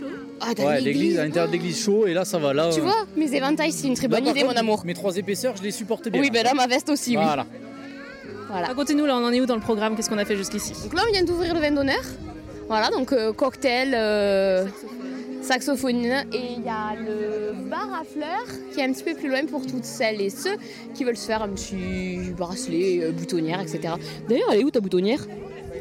Ah, 0.44 0.60
ouais, 0.60 0.80
l'église, 0.80 1.18
à 1.18 1.24
l'intérieur 1.24 1.46
de 1.46 1.52
l'église 1.52 1.80
chaud, 1.84 2.06
et 2.06 2.14
là 2.14 2.24
ça 2.24 2.38
va. 2.38 2.52
Là, 2.52 2.70
tu 2.72 2.80
vois, 2.80 3.06
mes 3.16 3.32
éventails, 3.34 3.72
c'est 3.72 3.86
une 3.86 3.94
très 3.94 4.08
bonne 4.08 4.26
idée, 4.26 4.42
mon 4.42 4.50
amour. 4.50 4.82
Mes 4.84 4.94
trois 4.94 5.16
épaisseurs, 5.16 5.54
je 5.56 5.62
les 5.62 5.70
supporte 5.70 6.08
bien. 6.08 6.20
Oui, 6.20 6.30
ben 6.30 6.42
là, 6.42 6.52
ma 6.54 6.66
veste 6.66 6.88
aussi, 6.90 7.16
oui. 7.16 7.22
Voilà. 7.22 7.46
voilà. 8.50 8.66
Racontez-nous, 8.68 9.06
là, 9.06 9.16
on 9.16 9.24
en 9.24 9.32
est 9.32 9.40
où 9.40 9.46
dans 9.46 9.54
le 9.54 9.60
programme? 9.60 9.94
Qu'est-ce 9.94 10.10
qu'on 10.10 10.18
a 10.18 10.24
fait 10.24 10.36
jusqu'ici? 10.36 10.72
Donc 10.82 10.94
là, 10.94 11.02
on 11.08 11.12
vient 11.12 11.24
d'ouvrir 11.24 11.54
le 11.54 11.60
vin 11.60 11.70
d'honneur. 11.70 12.02
Voilà, 12.68 12.90
donc 12.90 13.12
euh, 13.12 13.32
cocktail, 13.32 13.92
euh, 13.94 14.66
saxophone, 15.42 16.04
et 16.32 16.54
il 16.56 16.64
y 16.64 16.68
a 16.68 16.94
le 16.98 17.52
bar 17.68 17.88
à 18.00 18.04
fleurs 18.04 18.46
qui 18.72 18.80
est 18.80 18.84
un 18.84 18.92
petit 18.92 19.04
peu 19.04 19.14
plus 19.14 19.28
loin 19.28 19.44
pour 19.46 19.66
toutes 19.66 19.84
celles 19.84 20.20
et 20.20 20.30
ceux 20.30 20.56
qui 20.94 21.04
veulent 21.04 21.16
se 21.16 21.26
faire 21.26 21.42
un 21.42 21.50
petit 21.50 22.32
bracelet, 22.36 23.00
euh, 23.02 23.12
boutonnière, 23.12 23.60
etc. 23.60 23.94
D'ailleurs, 24.28 24.48
elle 24.52 24.60
est 24.60 24.64
où 24.64 24.70
ta 24.70 24.80
boutonnière? 24.80 25.20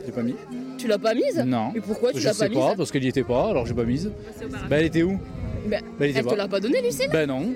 J'ai 0.06 0.12
pas 0.12 0.24
mis. 0.24 0.36
Tu 0.82 0.88
l'as 0.88 0.98
pas 0.98 1.14
mise 1.14 1.38
Non. 1.46 1.72
Et 1.76 1.80
pourquoi 1.80 2.12
tu 2.12 2.20
l'as 2.20 2.34
pas 2.34 2.50
mise 2.50 2.58
Je 2.58 2.62
sais 2.62 2.70
pas, 2.70 2.76
parce 2.76 2.92
qu'elle 2.92 3.04
y 3.04 3.08
était 3.08 3.24
pas, 3.24 3.50
alors 3.50 3.68
j'ai 3.68 3.76
pas 3.76 3.84
mise. 3.84 4.12
Bah 4.68 4.78
elle 4.80 4.86
était 4.86 5.04
où 5.04 5.20
bah, 5.68 5.78
Elle, 6.00 6.26
te 6.26 6.34
l'a 6.34 6.48
pas 6.48 6.60
donnée, 6.60 6.82
Lucille 6.82 7.08
Bah 7.12 7.28
non. 7.28 7.54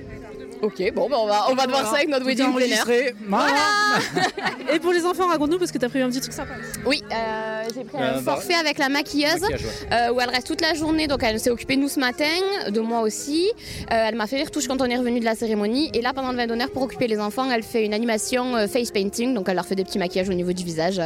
Ok, 0.65 0.81
bon, 0.95 1.07
bah 1.07 1.17
on 1.19 1.27
va, 1.27 1.45
on 1.51 1.53
va 1.53 1.67
devoir 1.67 1.85
ça 1.85 1.97
avec 1.97 2.09
notre 2.09 2.25
wedding 2.25 2.51
planner. 2.55 3.13
Voilà 3.27 3.53
Et 4.73 4.79
pour 4.79 4.93
les 4.93 5.05
enfants, 5.05 5.27
raconte-nous 5.27 5.59
parce 5.59 5.71
que 5.71 5.77
t'as 5.77 5.89
pris 5.89 6.01
un 6.01 6.09
petit 6.09 6.21
truc 6.21 6.33
sympa. 6.33 6.53
Oui, 6.87 7.03
euh, 7.11 7.63
j'ai 7.75 7.83
pris 7.83 8.01
un 8.01 8.19
forfait 8.19 8.55
avec 8.55 8.79
la 8.79 8.89
maquilleuse 8.89 9.43
euh, 9.91 10.11
où 10.11 10.19
elle 10.19 10.29
reste 10.29 10.47
toute 10.47 10.61
la 10.61 10.73
journée. 10.73 11.05
Donc 11.05 11.21
elle 11.21 11.39
s'est 11.39 11.51
occupée 11.51 11.75
de 11.75 11.81
nous 11.81 11.87
ce 11.87 11.99
matin, 11.99 12.25
de 12.67 12.79
moi 12.79 13.01
aussi. 13.01 13.51
Euh, 13.91 14.07
elle 14.07 14.15
m'a 14.15 14.25
fait 14.25 14.37
les 14.37 14.43
retouches 14.43 14.67
quand 14.67 14.81
on 14.81 14.85
est 14.85 14.97
revenu 14.97 15.19
de 15.19 15.25
la 15.25 15.35
cérémonie. 15.35 15.91
Et 15.93 16.01
là, 16.01 16.13
pendant 16.13 16.31
le 16.31 16.37
vin 16.37 16.47
d'honneur, 16.47 16.71
pour 16.71 16.81
occuper 16.81 17.07
les 17.07 17.19
enfants, 17.19 17.51
elle 17.51 17.61
fait 17.61 17.85
une 17.85 17.93
animation 17.93 18.67
face 18.67 18.89
painting. 18.89 19.35
Donc 19.35 19.47
elle 19.47 19.55
leur 19.55 19.67
fait 19.67 19.75
des 19.75 19.83
petits 19.83 19.99
maquillages 19.99 20.29
au 20.29 20.33
niveau 20.33 20.51
du 20.51 20.63
visage. 20.63 20.99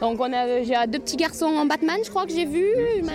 Donc 0.00 0.20
on 0.20 0.32
a, 0.32 0.62
j'ai 0.62 0.74
deux 0.86 1.00
petits 1.00 1.16
garçons 1.16 1.46
en 1.46 1.66
Batman, 1.66 1.98
je 2.04 2.10
crois 2.10 2.24
que 2.24 2.32
j'ai 2.32 2.44
vu. 2.44 2.66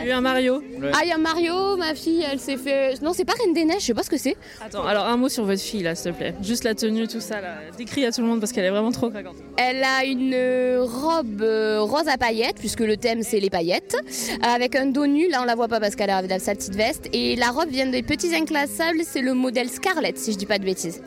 J'ai 0.01 0.09
eu 0.09 0.11
un 0.11 0.21
Mario. 0.21 0.61
Ah, 0.93 0.99
il 1.03 1.09
y 1.09 1.11
a 1.11 1.17
Mario, 1.17 1.77
ma 1.77 1.95
fille, 1.95 2.25
elle 2.29 2.39
s'est 2.39 2.57
fait. 2.57 3.01
Non, 3.01 3.13
c'est 3.13 3.25
pas 3.25 3.33
Reine 3.33 3.53
des 3.53 3.65
Neiges, 3.65 3.81
je 3.81 3.85
sais 3.87 3.93
pas 3.93 4.03
ce 4.03 4.09
que 4.09 4.17
c'est. 4.17 4.35
Attends, 4.61 4.85
alors 4.85 5.05
un 5.05 5.17
mot 5.17 5.29
sur 5.29 5.45
votre 5.45 5.61
fille 5.61 5.76
là, 5.83 5.95
s'il 5.95 6.11
te 6.11 6.17
plaît. 6.17 6.33
Juste 6.41 6.63
la 6.63 6.75
tenue, 6.75 7.07
tout 7.07 7.21
ça 7.21 7.41
là. 7.41 7.55
Décris 7.77 8.05
à 8.05 8.11
tout 8.11 8.21
le 8.21 8.27
monde 8.27 8.39
parce 8.39 8.51
qu'elle 8.51 8.65
est 8.65 8.69
vraiment 8.69 8.91
trop 8.91 9.09
craquante. 9.09 9.35
Elle 9.57 9.83
a 9.83 10.05
une 10.05 10.35
robe 10.81 11.41
euh, 11.41 11.81
rose 11.81 12.07
à 12.07 12.17
paillettes, 12.17 12.57
puisque 12.59 12.81
le 12.81 12.97
thème 12.97 13.23
c'est 13.23 13.39
les 13.39 13.49
paillettes, 13.49 13.95
avec 14.41 14.75
un 14.75 14.87
dos 14.87 15.07
nu. 15.07 15.29
Là 15.29 15.41
on 15.41 15.45
la 15.45 15.55
voit 15.55 15.67
pas 15.67 15.79
parce 15.79 15.95
qu'elle 15.95 16.09
a 16.09 16.21
sa 16.39 16.55
petite 16.55 16.75
veste. 16.75 17.09
Et 17.13 17.35
la 17.35 17.49
robe 17.49 17.69
vient 17.69 17.87
des 17.87 18.03
petits 18.03 18.35
inclassables, 18.35 18.99
c'est 19.03 19.21
le 19.21 19.33
modèle 19.33 19.69
Scarlett, 19.69 20.17
si 20.17 20.33
je 20.33 20.37
dis 20.37 20.45
pas 20.45 20.59
de 20.59 20.65
bêtises. 20.65 21.01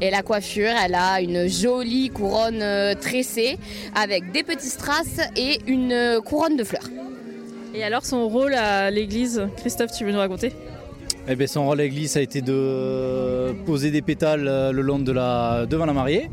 Et 0.00 0.10
la 0.10 0.22
coiffure, 0.22 0.70
elle 0.84 0.94
a 0.94 1.20
une 1.20 1.48
jolie 1.48 2.10
couronne 2.10 2.62
euh, 2.62 2.94
tressée 2.94 3.58
avec 3.94 4.30
des 4.32 4.44
petits 4.44 4.68
strass 4.68 5.18
et 5.36 5.58
une 5.66 5.92
euh, 5.92 6.20
couronne 6.20 6.56
de 6.56 6.64
fleurs. 6.64 6.88
Et 7.74 7.82
alors 7.82 8.04
son 8.04 8.28
rôle 8.28 8.54
à 8.54 8.90
l'église, 8.90 9.46
Christophe, 9.58 9.90
tu 9.92 10.04
veux 10.04 10.12
nous 10.12 10.18
raconter? 10.18 10.52
Eh 11.28 11.36
bien, 11.36 11.46
son 11.46 11.66
rôle 11.66 11.80
à 11.80 11.84
l'église 11.84 12.16
a 12.16 12.22
été 12.22 12.40
de 12.40 13.52
poser 13.64 13.90
des 13.90 14.02
pétales 14.02 14.48
euh, 14.48 14.72
le 14.72 14.82
long 14.82 14.98
de 14.98 15.12
la, 15.12 15.66
devant 15.66 15.86
la 15.86 15.92
mariée 15.92 16.30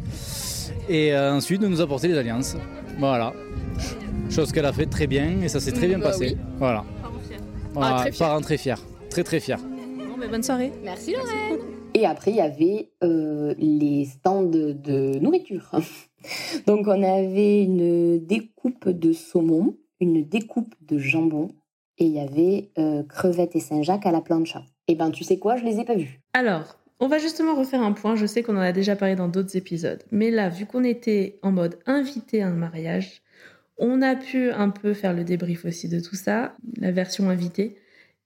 et 0.87 1.17
ensuite 1.17 1.61
de 1.61 1.67
nous 1.67 1.81
apporter 1.81 2.07
les 2.07 2.17
alliances. 2.17 2.55
Voilà. 2.99 3.33
Chose 4.29 4.51
qu'elle 4.51 4.65
a 4.65 4.73
fait 4.73 4.85
très 4.85 5.07
bien 5.07 5.41
et 5.41 5.47
ça 5.47 5.59
s'est 5.59 5.71
très 5.71 5.87
bien 5.87 5.97
bah 5.97 6.09
passé. 6.09 6.37
Voilà. 6.57 6.83
Voilà, 7.73 7.95
ah, 7.97 7.99
très 8.01 8.11
fier. 8.11 8.41
très 8.41 8.57
fier. 8.57 8.77
Très 9.09 9.23
très 9.23 9.39
fier. 9.39 9.57
Bon, 9.57 10.17
mais 10.17 10.27
bonne 10.27 10.43
soirée. 10.43 10.71
Merci 10.83 11.13
Lorraine. 11.13 11.59
Et 11.95 12.05
après, 12.05 12.31
il 12.31 12.37
y 12.37 12.41
avait 12.41 12.91
euh, 13.03 13.53
les 13.57 14.03
stands 14.05 14.43
de, 14.43 15.17
nourriture. 15.19 15.71
Donc, 16.67 16.87
on 16.87 17.03
avait 17.03 17.63
une 17.63 18.19
découpe 18.19 18.89
de 18.89 19.13
saumon, 19.13 19.77
une 20.01 20.27
découpe 20.27 20.75
de 20.81 20.97
jambon, 20.97 21.47
et 21.97 22.05
il 22.05 22.11
y 22.11 22.19
avait 22.19 22.71
euh, 22.77 23.03
crevettes 23.03 23.55
et 23.55 23.61
Saint-Jacques 23.61 24.05
à 24.05 24.11
la 24.11 24.19
plancha. 24.19 24.63
Et 24.87 24.93
eh 24.93 24.95
ben, 24.95 25.09
tu 25.09 25.23
sais 25.23 25.39
quoi, 25.39 25.57
je 25.57 25.63
les 25.63 25.79
ai 25.79 25.85
pas 25.85 25.95
vus. 25.95 26.19
Alors, 26.33 26.77
on 26.99 27.07
va 27.07 27.17
justement 27.17 27.55
refaire 27.55 27.81
un 27.81 27.91
point. 27.91 28.15
Je 28.15 28.27
sais 28.27 28.43
qu'on 28.43 28.55
en 28.55 28.61
a 28.61 28.71
déjà 28.71 28.95
parlé 28.95 29.15
dans 29.15 29.27
d'autres 29.27 29.57
épisodes, 29.57 30.03
mais 30.11 30.29
là, 30.29 30.49
vu 30.49 30.65
qu'on 30.65 30.83
était 30.83 31.39
en 31.41 31.51
mode 31.51 31.79
invité 31.87 32.43
à 32.43 32.47
un 32.47 32.53
mariage, 32.53 33.23
on 33.77 34.01
a 34.01 34.15
pu 34.15 34.51
un 34.51 34.69
peu 34.69 34.93
faire 34.93 35.13
le 35.13 35.23
débrief 35.23 35.65
aussi 35.65 35.89
de 35.89 35.99
tout 35.99 36.15
ça, 36.15 36.55
la 36.77 36.91
version 36.91 37.29
invitée. 37.29 37.77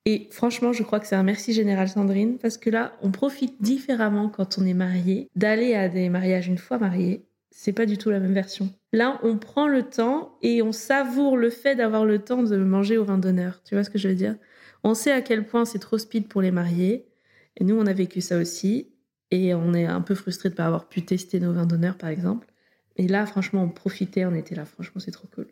Et 0.06 0.28
franchement, 0.32 0.74
je 0.74 0.84
crois 0.84 1.00
que 1.00 1.08
c'est 1.08 1.16
un 1.16 1.24
merci 1.24 1.54
général 1.54 1.90
Sandrine, 1.90 2.38
parce 2.38 2.58
que 2.58 2.70
là, 2.70 2.94
on 3.02 3.12
profite 3.12 3.62
différemment 3.62 4.30
quand 4.30 4.58
on 4.58 4.66
est 4.66 4.74
marié, 4.74 5.30
d'aller 5.36 5.76
à 5.76 5.90
des 5.90 6.10
mariages 6.10 6.48
une 6.48 6.58
fois 6.58 6.78
marié. 6.78 7.26
C'est 7.52 7.74
pas 7.74 7.86
du 7.86 7.98
tout 7.98 8.10
la 8.10 8.20
même 8.20 8.34
version. 8.34 8.70
Là, 8.94 9.20
on 9.24 9.38
prend 9.38 9.68
le 9.68 9.84
temps 9.84 10.38
et 10.42 10.62
on 10.62 10.72
savoure 10.72 11.36
le 11.36 11.50
fait 11.50 11.76
d'avoir 11.76 12.06
le 12.06 12.20
temps 12.20 12.44
de 12.44 12.58
manger 12.58 12.98
au 12.98 13.04
vin 13.04 13.18
d'honneur. 13.18 13.62
Tu 13.64 13.76
vois 13.76 13.84
ce 13.84 13.90
que 13.90 13.98
je 13.98 14.08
veux 14.08 14.16
dire? 14.16 14.36
On 14.84 14.94
sait 14.94 15.12
à 15.12 15.22
quel 15.22 15.46
point 15.46 15.66
c'est 15.66 15.80
trop 15.80 15.98
speed 15.98 16.28
pour 16.28 16.42
les 16.42 16.52
mariés. 16.52 17.08
Et 17.58 17.64
nous, 17.64 17.80
on 17.80 17.86
a 17.86 17.94
vécu 17.94 18.22
ça 18.22 18.38
aussi. 18.38 18.90
Et 19.32 19.54
on 19.54 19.74
est 19.74 19.86
un 19.86 20.02
peu 20.02 20.16
frustré 20.16 20.50
de 20.50 20.54
ne 20.54 20.58
pas 20.58 20.66
avoir 20.66 20.88
pu 20.88 21.04
tester 21.04 21.40
nos 21.40 21.54
vins 21.54 21.66
d'honneur, 21.66 21.98
par 21.98 22.10
exemple. 22.10 22.48
Et 22.96 23.08
là, 23.08 23.26
franchement, 23.26 23.64
on 23.64 23.70
profitait, 23.70 24.26
on 24.26 24.34
était 24.34 24.56
là. 24.56 24.66
Franchement, 24.66 25.00
c'est 25.00 25.12
trop 25.12 25.28
cool. 25.34 25.48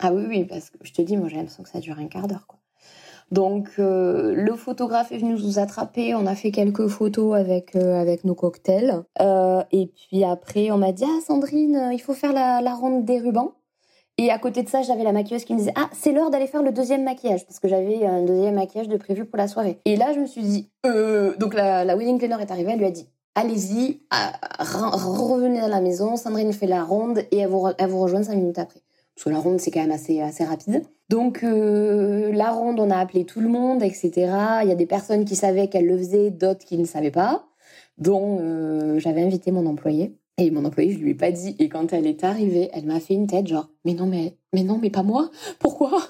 Ah 0.00 0.12
oui, 0.12 0.24
oui, 0.28 0.44
parce 0.44 0.70
que 0.70 0.78
je 0.82 0.92
te 0.92 1.02
dis, 1.02 1.16
moi, 1.16 1.28
j'ai 1.28 1.36
l'impression 1.36 1.62
que 1.62 1.68
ça 1.68 1.80
dure 1.80 1.98
un 1.98 2.06
quart 2.06 2.28
d'heure, 2.28 2.46
quoi. 2.46 2.58
Donc, 3.30 3.68
euh, 3.78 4.34
le 4.34 4.54
photographe 4.54 5.12
est 5.12 5.18
venu 5.18 5.34
nous 5.34 5.58
attraper. 5.58 6.14
On 6.14 6.26
a 6.26 6.34
fait 6.34 6.50
quelques 6.50 6.86
photos 6.86 7.36
avec 7.36 7.76
euh, 7.76 8.00
avec 8.00 8.24
nos 8.24 8.34
cocktails. 8.34 9.02
Euh, 9.20 9.62
et 9.70 9.88
puis 9.88 10.24
après, 10.24 10.70
on 10.70 10.78
m'a 10.78 10.92
dit, 10.92 11.04
ah 11.06 11.20
Sandrine, 11.26 11.90
il 11.92 11.98
faut 11.98 12.14
faire 12.14 12.32
la, 12.32 12.62
la 12.62 12.74
ronde 12.74 13.04
des 13.04 13.20
rubans. 13.20 13.52
Et 14.20 14.30
à 14.30 14.38
côté 14.38 14.64
de 14.64 14.68
ça, 14.68 14.82
j'avais 14.82 15.04
la 15.04 15.12
maquilleuse 15.12 15.44
qui 15.44 15.54
me 15.54 15.58
disait 15.58 15.72
Ah, 15.76 15.88
c'est 15.92 16.12
l'heure 16.12 16.30
d'aller 16.30 16.48
faire 16.48 16.62
le 16.62 16.72
deuxième 16.72 17.04
maquillage, 17.04 17.46
parce 17.46 17.60
que 17.60 17.68
j'avais 17.68 18.04
un 18.04 18.22
deuxième 18.22 18.56
maquillage 18.56 18.88
de 18.88 18.96
prévu 18.96 19.24
pour 19.24 19.38
la 19.38 19.46
soirée. 19.46 19.78
Et 19.84 19.96
là, 19.96 20.12
je 20.12 20.18
me 20.18 20.26
suis 20.26 20.42
dit 20.42 20.70
euh... 20.86 21.36
Donc 21.36 21.54
la, 21.54 21.96
wedding 21.96 22.18
planner 22.18 22.36
est 22.40 22.50
arrivée, 22.50 22.72
elle 22.72 22.80
lui 22.80 22.86
a 22.86 22.90
dit 22.90 23.08
allez-y, 23.36 24.00
revenez 24.58 25.60
à 25.60 25.68
la 25.68 25.80
maison, 25.80 26.16
Sandrine 26.16 26.52
fait 26.52 26.66
la 26.66 26.82
ronde 26.82 27.20
et 27.30 27.38
elle 27.38 27.48
vous, 27.48 28.00
rejoint 28.00 28.24
cinq 28.24 28.34
minutes 28.34 28.58
après. 28.58 28.80
Parce 29.14 29.24
que 29.24 29.30
la 29.30 29.38
ronde, 29.38 29.60
c'est 29.60 29.70
quand 29.70 29.80
même 29.80 29.92
assez, 29.92 30.20
assez 30.20 30.44
rapide. 30.44 30.82
Donc, 31.08 31.44
euh, 31.44 32.32
la 32.32 32.50
ronde, 32.50 32.80
on 32.80 32.90
a 32.90 32.96
appelé 32.96 33.24
tout 33.24 33.40
le 33.40 33.48
monde, 33.48 33.82
etc. 33.82 34.10
Il 34.62 34.68
y 34.68 34.72
a 34.72 34.76
des 34.76 34.86
personnes 34.86 35.24
qui 35.24 35.36
savaient 35.36 35.68
qu'elle 35.68 35.86
le 35.86 35.96
faisait, 35.96 36.30
d'autres 36.30 36.64
qui 36.64 36.78
ne 36.78 36.84
savaient 36.84 37.12
pas. 37.12 37.46
Donc, 37.96 38.40
euh, 38.40 38.98
j'avais 38.98 39.22
invité 39.22 39.52
mon 39.52 39.66
employé. 39.66 40.16
Et 40.38 40.52
mon 40.52 40.64
employé, 40.64 40.92
je 40.92 40.98
lui 40.98 41.10
ai 41.10 41.14
pas 41.14 41.32
dit. 41.32 41.56
Et 41.58 41.68
quand 41.68 41.92
elle 41.92 42.06
est 42.06 42.22
arrivée, 42.22 42.70
elle 42.72 42.86
m'a 42.86 43.00
fait 43.00 43.14
une 43.14 43.26
tête 43.26 43.48
genre, 43.48 43.68
mais 43.84 43.94
non, 43.94 44.06
mais, 44.06 44.36
mais 44.52 44.62
non, 44.62 44.78
mais 44.80 44.90
pas 44.90 45.02
moi. 45.02 45.30
Pourquoi? 45.58 46.00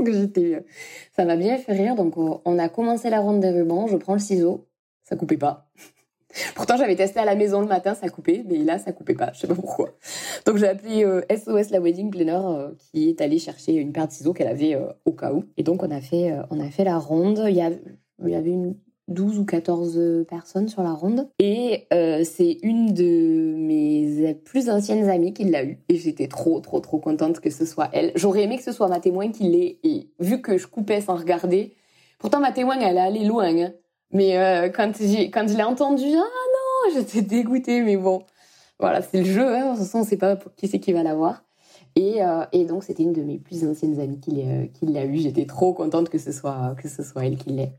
j'étais, 0.06 0.64
ça 1.16 1.24
m'a 1.24 1.36
bien 1.36 1.58
fait 1.58 1.72
rire. 1.72 1.96
Donc, 1.96 2.16
on 2.16 2.58
a 2.58 2.68
commencé 2.68 3.10
la 3.10 3.20
ronde 3.20 3.40
des 3.40 3.50
rubans. 3.50 3.88
Je 3.88 3.96
prends 3.96 4.14
le 4.14 4.20
ciseau. 4.20 4.68
Ça 5.02 5.16
coupait 5.16 5.36
pas. 5.36 5.68
Pourtant, 6.54 6.76
j'avais 6.76 6.94
testé 6.94 7.18
à 7.18 7.24
la 7.24 7.34
maison 7.34 7.60
le 7.60 7.66
matin, 7.66 7.94
ça 7.94 8.08
coupait, 8.10 8.44
mais 8.46 8.58
là, 8.58 8.78
ça 8.78 8.92
coupait 8.92 9.14
pas. 9.14 9.32
Je 9.32 9.40
sais 9.40 9.46
pas 9.46 9.54
pourquoi. 9.54 9.94
Donc, 10.46 10.58
j'ai 10.58 10.68
appelé 10.68 11.02
SOS 11.30 11.48
euh, 11.48 11.62
la 11.70 11.80
wedding 11.80 12.10
planner 12.10 12.40
euh, 12.44 12.68
qui 12.78 13.08
est 13.08 13.20
allée 13.20 13.38
chercher 13.38 13.72
une 13.74 13.92
paire 13.92 14.06
de 14.06 14.12
ciseaux 14.12 14.34
qu'elle 14.34 14.48
avait 14.48 14.74
euh, 14.74 14.92
au 15.04 15.12
cas 15.12 15.32
où. 15.32 15.44
Et 15.56 15.62
donc, 15.64 15.82
on 15.82 15.90
a 15.90 16.00
fait, 16.00 16.36
on 16.50 16.60
a 16.60 16.70
fait 16.70 16.84
la 16.84 16.98
ronde. 16.98 17.42
Il 17.48 17.56
y 17.56 17.62
avait 18.34 18.50
une 18.50 18.76
12 19.08 19.38
ou 19.38 19.44
14 19.44 20.26
personnes 20.28 20.68
sur 20.68 20.82
la 20.82 20.92
ronde. 20.92 21.28
Et 21.38 21.86
c'est 22.24 22.58
une 22.62 22.94
de 22.94 23.54
mes 23.56 24.34
plus 24.34 24.70
anciennes 24.70 25.08
amies 25.08 25.34
qui 25.34 25.44
l'a 25.44 25.64
eu. 25.64 25.78
Et 25.88 25.96
j'étais 25.96 26.28
trop, 26.28 26.60
trop, 26.60 26.80
trop 26.80 26.98
contente 26.98 27.40
que 27.40 27.50
ce 27.50 27.64
soit 27.64 27.88
elle. 27.92 28.12
J'aurais 28.14 28.42
aimé 28.42 28.56
que 28.56 28.64
ce 28.64 28.72
soit 28.72 28.88
ma 28.88 29.00
témoin 29.00 29.30
qui 29.30 29.44
l'ait. 29.44 29.78
Et 29.82 30.10
vu 30.20 30.40
que 30.40 30.58
je 30.58 30.66
coupais 30.66 31.00
sans 31.00 31.16
regarder, 31.16 31.74
pourtant 32.18 32.40
ma 32.40 32.52
témoin, 32.52 32.78
elle 32.80 32.96
est 32.96 33.00
allée 33.00 33.24
loin. 33.24 33.46
Hein. 33.46 33.72
Mais 34.12 34.38
euh, 34.38 34.68
quand 34.70 34.92
j'ai 34.98 35.30
quand 35.30 35.48
je 35.48 35.56
l'ai 35.56 35.62
entendu, 35.62 36.06
ah 36.14 36.18
non, 36.18 36.94
j'étais 36.94 37.22
dégoûtée. 37.22 37.82
Mais 37.82 37.96
bon, 37.96 38.22
voilà, 38.78 39.02
c'est 39.02 39.18
le 39.18 39.24
jeu. 39.24 39.46
Hein. 39.46 39.64
De 39.64 39.76
toute 39.76 39.84
façon, 39.84 40.00
on 40.00 40.04
sait 40.04 40.16
pas 40.16 40.36
qui 40.56 40.68
c'est 40.68 40.80
qui 40.80 40.92
va 40.92 41.02
l'avoir. 41.02 41.44
Et, 41.96 42.22
euh, 42.22 42.44
et 42.52 42.64
donc, 42.64 42.84
c'était 42.84 43.02
une 43.02 43.12
de 43.12 43.22
mes 43.22 43.38
plus 43.38 43.64
anciennes 43.64 43.98
amies 43.98 44.20
qui, 44.20 44.42
euh, 44.42 44.66
qui 44.66 44.86
l'a. 44.86 45.12
J'étais 45.12 45.46
trop 45.46 45.74
contente 45.74 46.08
que 46.08 46.18
ce 46.18 46.32
soit 46.32 46.74
que 46.80 46.88
ce 46.88 47.02
soit 47.02 47.26
elle 47.26 47.36
qui 47.36 47.50
l'ait. 47.50 47.72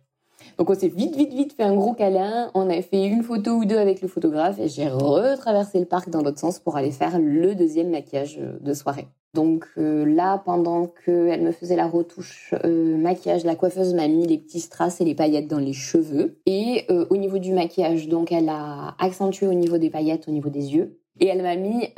Donc, 0.57 0.69
on 0.69 0.75
s'est 0.75 0.87
vite, 0.87 1.15
vite, 1.15 1.33
vite 1.33 1.53
fait 1.53 1.63
un 1.63 1.75
gros 1.75 1.93
câlin. 1.93 2.51
On 2.53 2.69
a 2.69 2.81
fait 2.81 3.05
une 3.05 3.23
photo 3.23 3.51
ou 3.51 3.65
deux 3.65 3.77
avec 3.77 4.01
le 4.01 4.07
photographe 4.07 4.59
et 4.59 4.67
j'ai 4.67 4.89
retraversé 4.89 5.79
le 5.79 5.85
parc 5.85 6.09
dans 6.09 6.21
l'autre 6.21 6.39
sens 6.39 6.59
pour 6.59 6.77
aller 6.77 6.91
faire 6.91 7.19
le 7.19 7.55
deuxième 7.55 7.89
maquillage 7.89 8.39
de 8.39 8.73
soirée. 8.73 9.07
Donc 9.33 9.67
euh, 9.77 10.05
là, 10.05 10.41
pendant 10.43 10.87
qu'elle 10.87 11.41
me 11.41 11.51
faisait 11.51 11.75
la 11.75 11.87
retouche 11.87 12.53
euh, 12.65 12.97
maquillage, 12.97 13.43
la 13.43 13.55
coiffeuse 13.55 13.93
m'a 13.93 14.07
mis 14.07 14.25
les 14.25 14.37
petits 14.37 14.59
strass 14.59 15.01
et 15.01 15.05
les 15.05 15.13
paillettes 15.13 15.47
dans 15.47 15.59
les 15.59 15.73
cheveux. 15.73 16.39
Et 16.45 16.85
euh, 16.89 17.05
au 17.09 17.17
niveau 17.17 17.37
du 17.37 17.53
maquillage, 17.53 18.07
donc 18.07 18.31
elle 18.31 18.49
a 18.49 18.95
accentué 18.97 19.47
au 19.47 19.53
niveau 19.53 19.77
des 19.77 19.89
paillettes, 19.89 20.27
au 20.27 20.31
niveau 20.31 20.49
des 20.49 20.73
yeux. 20.73 20.99
Et 21.21 21.27
elle 21.27 21.41
m'a 21.41 21.57
mis 21.57 21.89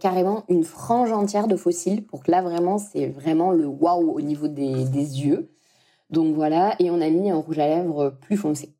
carrément 0.00 0.44
une 0.50 0.62
frange 0.62 1.10
entière 1.10 1.48
de 1.48 1.56
fossiles 1.56 2.04
pour 2.04 2.22
que 2.22 2.30
là 2.30 2.42
vraiment 2.42 2.76
c'est 2.76 3.06
vraiment 3.06 3.50
le 3.50 3.64
waouh 3.64 4.10
au 4.10 4.20
niveau 4.20 4.48
des, 4.48 4.84
yeux. 4.92 5.48
Donc 6.10 6.34
voilà, 6.34 6.74
et 6.78 6.90
on 6.90 7.00
a 7.00 7.08
mis 7.10 7.30
un 7.30 7.36
rouge 7.36 7.58
à 7.58 7.66
lèvres 7.66 8.10
plus 8.20 8.36
foncé, 8.36 8.74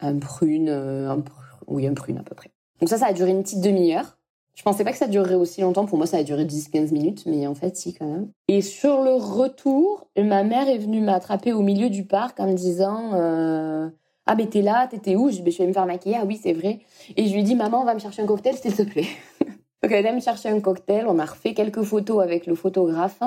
un 0.00 0.18
prune, 0.18 0.68
un, 0.68 1.22
oui 1.66 1.86
un 1.86 1.94
prune 1.94 2.18
à 2.18 2.22
peu 2.22 2.34
près. 2.34 2.50
Donc 2.80 2.88
ça, 2.88 2.98
ça 2.98 3.06
a 3.06 3.12
duré 3.12 3.30
une 3.30 3.42
petite 3.42 3.60
demi-heure. 3.60 4.16
Je 4.54 4.62
pensais 4.62 4.84
pas 4.84 4.92
que 4.92 4.98
ça 4.98 5.06
durerait 5.06 5.36
aussi 5.36 5.60
longtemps. 5.60 5.86
Pour 5.86 5.96
moi, 5.96 6.06
ça 6.06 6.18
a 6.18 6.22
duré 6.22 6.44
10-15 6.44 6.92
minutes, 6.92 7.24
mais 7.26 7.46
en 7.46 7.54
fait, 7.54 7.76
si, 7.76 7.94
quand 7.94 8.06
même. 8.06 8.28
Et 8.48 8.60
sur 8.62 9.02
le 9.02 9.12
retour, 9.12 10.06
ma 10.18 10.42
mère 10.42 10.68
est 10.68 10.78
venue 10.78 11.00
m'attraper 11.00 11.52
au 11.52 11.62
milieu 11.62 11.88
du 11.88 12.04
parc 12.04 12.40
en 12.40 12.46
me 12.46 12.54
disant 12.54 13.12
euh, 13.14 13.88
Ah, 14.26 14.34
mais 14.34 14.46
t'es 14.46 14.62
là, 14.62 14.86
t'étais 14.86 15.16
où 15.16 15.26
ben, 15.26 15.50
Je 15.50 15.58
vais 15.58 15.66
me 15.66 15.72
faire 15.72 15.86
maquiller. 15.86 16.16
Ah 16.20 16.24
oui, 16.26 16.38
c'est 16.42 16.52
vrai. 16.52 16.80
Et 17.16 17.26
je 17.26 17.32
lui 17.32 17.40
ai 17.40 17.42
dit 17.42 17.54
Maman, 17.54 17.84
va 17.84 17.94
me 17.94 18.00
chercher 18.00 18.22
un 18.22 18.26
cocktail, 18.26 18.56
s'il 18.56 18.74
te 18.74 18.82
plaît. 18.82 19.06
Donc, 19.82 19.92
elle 19.92 20.04
est 20.04 20.12
me 20.12 20.20
chercher 20.20 20.50
un 20.50 20.60
cocktail. 20.60 21.06
On 21.08 21.18
a 21.18 21.24
refait 21.24 21.54
quelques 21.54 21.82
photos 21.82 22.22
avec 22.22 22.46
le 22.46 22.54
photographe. 22.54 23.20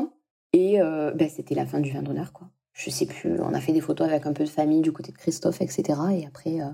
Et 0.52 0.82
euh, 0.82 1.12
ben, 1.16 1.30
c'était 1.30 1.56
la 1.56 1.66
fin 1.66 1.80
du 1.80 1.92
vin 1.92 2.04
d'honneur, 2.04 2.32
quoi. 2.32 2.48
Je 2.74 2.89
sais 2.89 3.06
plus. 3.06 3.39
On 3.39 3.53
a 3.53 3.62
fait 3.62 3.72
des 3.72 3.82
photos 3.82 4.08
avec 4.08 4.25
un 4.25 4.34
peu 4.34 4.44
de 4.44 4.50
famille 4.50 4.82
du 4.82 4.92
côté 4.92 5.12
de 5.12 5.18
Christophe, 5.18 5.62
etc. 5.62 6.00
Et 6.12 6.25
après. 6.25 6.62
Euh, 6.62 6.70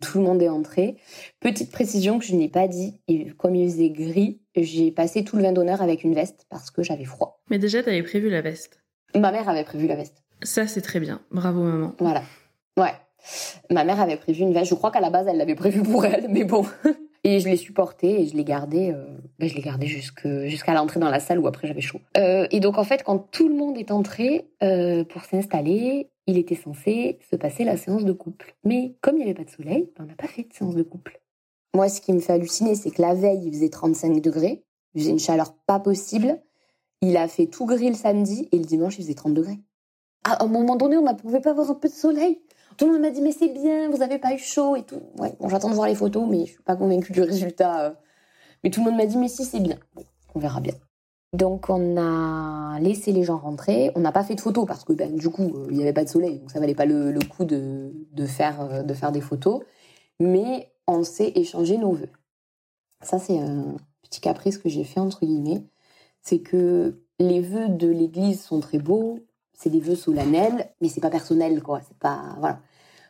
tout 0.00 0.18
le 0.18 0.24
monde 0.24 0.42
est 0.42 0.48
entré. 0.48 0.96
Petite 1.40 1.70
précision 1.70 2.18
que 2.18 2.24
je 2.24 2.34
n'ai 2.34 2.48
pas 2.48 2.68
dit, 2.68 3.00
comme 3.38 3.54
il 3.54 3.70
faisait 3.70 3.90
gris, 3.90 4.40
j'ai 4.56 4.90
passé 4.90 5.24
tout 5.24 5.36
le 5.36 5.42
vin 5.42 5.52
d'honneur 5.52 5.82
avec 5.82 6.04
une 6.04 6.14
veste 6.14 6.46
parce 6.50 6.70
que 6.70 6.82
j'avais 6.82 7.04
froid. 7.04 7.40
Mais 7.50 7.58
déjà, 7.58 7.82
tu 7.82 7.88
avais 7.88 8.02
prévu 8.02 8.30
la 8.30 8.42
veste 8.42 8.80
Ma 9.14 9.30
mère 9.30 9.48
avait 9.48 9.64
prévu 9.64 9.86
la 9.86 9.96
veste. 9.96 10.22
Ça, 10.42 10.66
c'est 10.66 10.80
très 10.80 11.00
bien. 11.00 11.20
Bravo, 11.30 11.62
maman. 11.62 11.94
Voilà. 12.00 12.22
Ouais. 12.76 12.92
Ma 13.70 13.84
mère 13.84 14.00
avait 14.00 14.16
prévu 14.16 14.42
une 14.42 14.52
veste. 14.52 14.70
Je 14.70 14.74
crois 14.74 14.90
qu'à 14.90 15.00
la 15.00 15.10
base, 15.10 15.26
elle 15.28 15.38
l'avait 15.38 15.54
prévu 15.54 15.82
pour 15.82 16.04
elle, 16.04 16.26
mais 16.28 16.44
bon. 16.44 16.66
Et 17.26 17.40
je 17.40 17.48
l'ai 17.48 17.56
supporté 17.56 18.20
et 18.20 18.26
je 18.26 18.36
l'ai 18.36 18.44
gardé, 18.44 18.92
euh, 18.92 19.06
ben 19.38 19.48
je 19.48 20.46
jusqu'à 20.46 20.74
l'entrée 20.74 21.00
dans 21.00 21.08
la 21.08 21.20
salle 21.20 21.38
où 21.38 21.46
après 21.46 21.66
j'avais 21.66 21.80
chaud. 21.80 22.00
Euh, 22.18 22.46
et 22.50 22.60
donc 22.60 22.76
en 22.76 22.84
fait, 22.84 23.02
quand 23.02 23.18
tout 23.18 23.48
le 23.48 23.54
monde 23.54 23.78
est 23.78 23.90
entré 23.90 24.46
euh, 24.62 25.04
pour 25.04 25.24
s'installer, 25.24 26.10
il 26.26 26.36
était 26.36 26.54
censé 26.54 27.18
se 27.30 27.36
passer 27.36 27.64
la 27.64 27.78
séance 27.78 28.04
de 28.04 28.12
couple. 28.12 28.54
Mais 28.62 28.94
comme 29.00 29.16
il 29.16 29.20
n'y 29.20 29.24
avait 29.24 29.34
pas 29.34 29.44
de 29.44 29.50
soleil, 29.50 29.90
ben, 29.96 30.04
on 30.04 30.06
n'a 30.06 30.14
pas 30.14 30.26
fait 30.26 30.42
de 30.42 30.52
séance 30.52 30.74
de 30.74 30.82
couple. 30.82 31.18
Moi, 31.74 31.88
ce 31.88 32.02
qui 32.02 32.12
me 32.12 32.20
fait 32.20 32.34
halluciner, 32.34 32.74
c'est 32.74 32.90
que 32.90 33.00
la 33.00 33.14
veille, 33.14 33.40
il 33.46 33.52
faisait 33.52 33.70
35 33.70 34.20
degrés, 34.20 34.62
il 34.94 35.00
faisait 35.00 35.12
une 35.12 35.18
chaleur 35.18 35.54
pas 35.66 35.80
possible. 35.80 36.38
Il 37.00 37.16
a 37.16 37.26
fait 37.26 37.46
tout 37.46 37.64
gris 37.64 37.88
le 37.88 37.94
samedi 37.94 38.48
et 38.52 38.58
le 38.58 38.64
dimanche, 38.64 38.98
il 38.98 39.02
faisait 39.02 39.14
30 39.14 39.32
degrés. 39.32 39.58
À 40.24 40.44
un 40.44 40.46
moment 40.46 40.76
donné, 40.76 40.96
on 40.98 41.02
ne 41.02 41.12
pouvait 41.14 41.40
pas 41.40 41.50
avoir 41.50 41.70
un 41.70 41.74
peu 41.74 41.88
de 41.88 41.94
soleil. 41.94 42.40
Tout 42.76 42.86
le 42.86 42.92
monde 42.92 43.02
m'a 43.02 43.10
dit 43.10 43.20
mais 43.20 43.32
c'est 43.32 43.48
bien, 43.48 43.90
vous 43.90 44.02
avez 44.02 44.18
pas 44.18 44.32
eu 44.34 44.38
chaud 44.38 44.76
et 44.76 44.82
tout. 44.82 45.02
Ouais, 45.18 45.34
bon, 45.40 45.48
j'attends 45.48 45.70
de 45.70 45.74
voir 45.74 45.88
les 45.88 45.94
photos, 45.94 46.26
mais 46.28 46.46
je 46.46 46.52
suis 46.52 46.62
pas 46.62 46.76
convaincue 46.76 47.12
du 47.12 47.22
résultat. 47.22 47.86
Euh. 47.86 47.90
Mais 48.62 48.70
tout 48.70 48.80
le 48.82 48.90
monde 48.90 48.98
m'a 48.98 49.06
dit 49.06 49.16
mais 49.16 49.28
si 49.28 49.44
c'est 49.44 49.60
bien. 49.60 49.78
on 50.34 50.40
verra 50.40 50.60
bien. 50.60 50.74
Donc 51.32 51.68
on 51.68 51.96
a 51.96 52.78
laissé 52.80 53.12
les 53.12 53.24
gens 53.24 53.38
rentrer. 53.38 53.90
On 53.96 54.00
n'a 54.00 54.12
pas 54.12 54.22
fait 54.22 54.34
de 54.34 54.40
photos 54.40 54.66
parce 54.66 54.84
que 54.84 54.92
ben, 54.92 55.16
du 55.16 55.28
coup 55.30 55.42
euh, 55.42 55.66
il 55.70 55.76
n'y 55.76 55.82
avait 55.82 55.92
pas 55.92 56.04
de 56.04 56.08
soleil, 56.08 56.38
donc 56.38 56.50
ça 56.50 56.60
valait 56.60 56.74
pas 56.74 56.86
le, 56.86 57.18
coup 57.28 57.44
de, 57.44 57.92
de, 58.12 58.26
faire, 58.26 58.60
euh, 58.60 58.82
de 58.82 58.94
faire 58.94 59.12
des 59.12 59.20
photos. 59.20 59.62
Mais 60.20 60.72
on 60.86 61.02
s'est 61.02 61.32
échangé 61.34 61.76
nos 61.76 61.92
vœux. 61.92 62.10
Ça, 63.02 63.18
c'est 63.18 63.38
un 63.38 63.76
petit 64.02 64.20
caprice 64.20 64.58
que 64.58 64.68
j'ai 64.68 64.84
fait, 64.84 65.00
entre 65.00 65.24
guillemets. 65.24 65.64
C'est 66.22 66.40
que 66.40 67.02
les 67.18 67.40
vœux 67.40 67.68
de 67.68 67.88
l'église 67.88 68.42
sont 68.42 68.60
très 68.60 68.78
beaux, 68.78 69.20
c'est 69.54 69.70
des 69.70 69.80
vœux 69.80 69.96
solennels, 69.96 70.70
mais 70.80 70.88
c'est 70.88 71.00
pas 71.00 71.10
personnel, 71.10 71.62
quoi. 71.62 71.80
C'est 71.86 71.98
pas. 71.98 72.36
Voilà. 72.38 72.60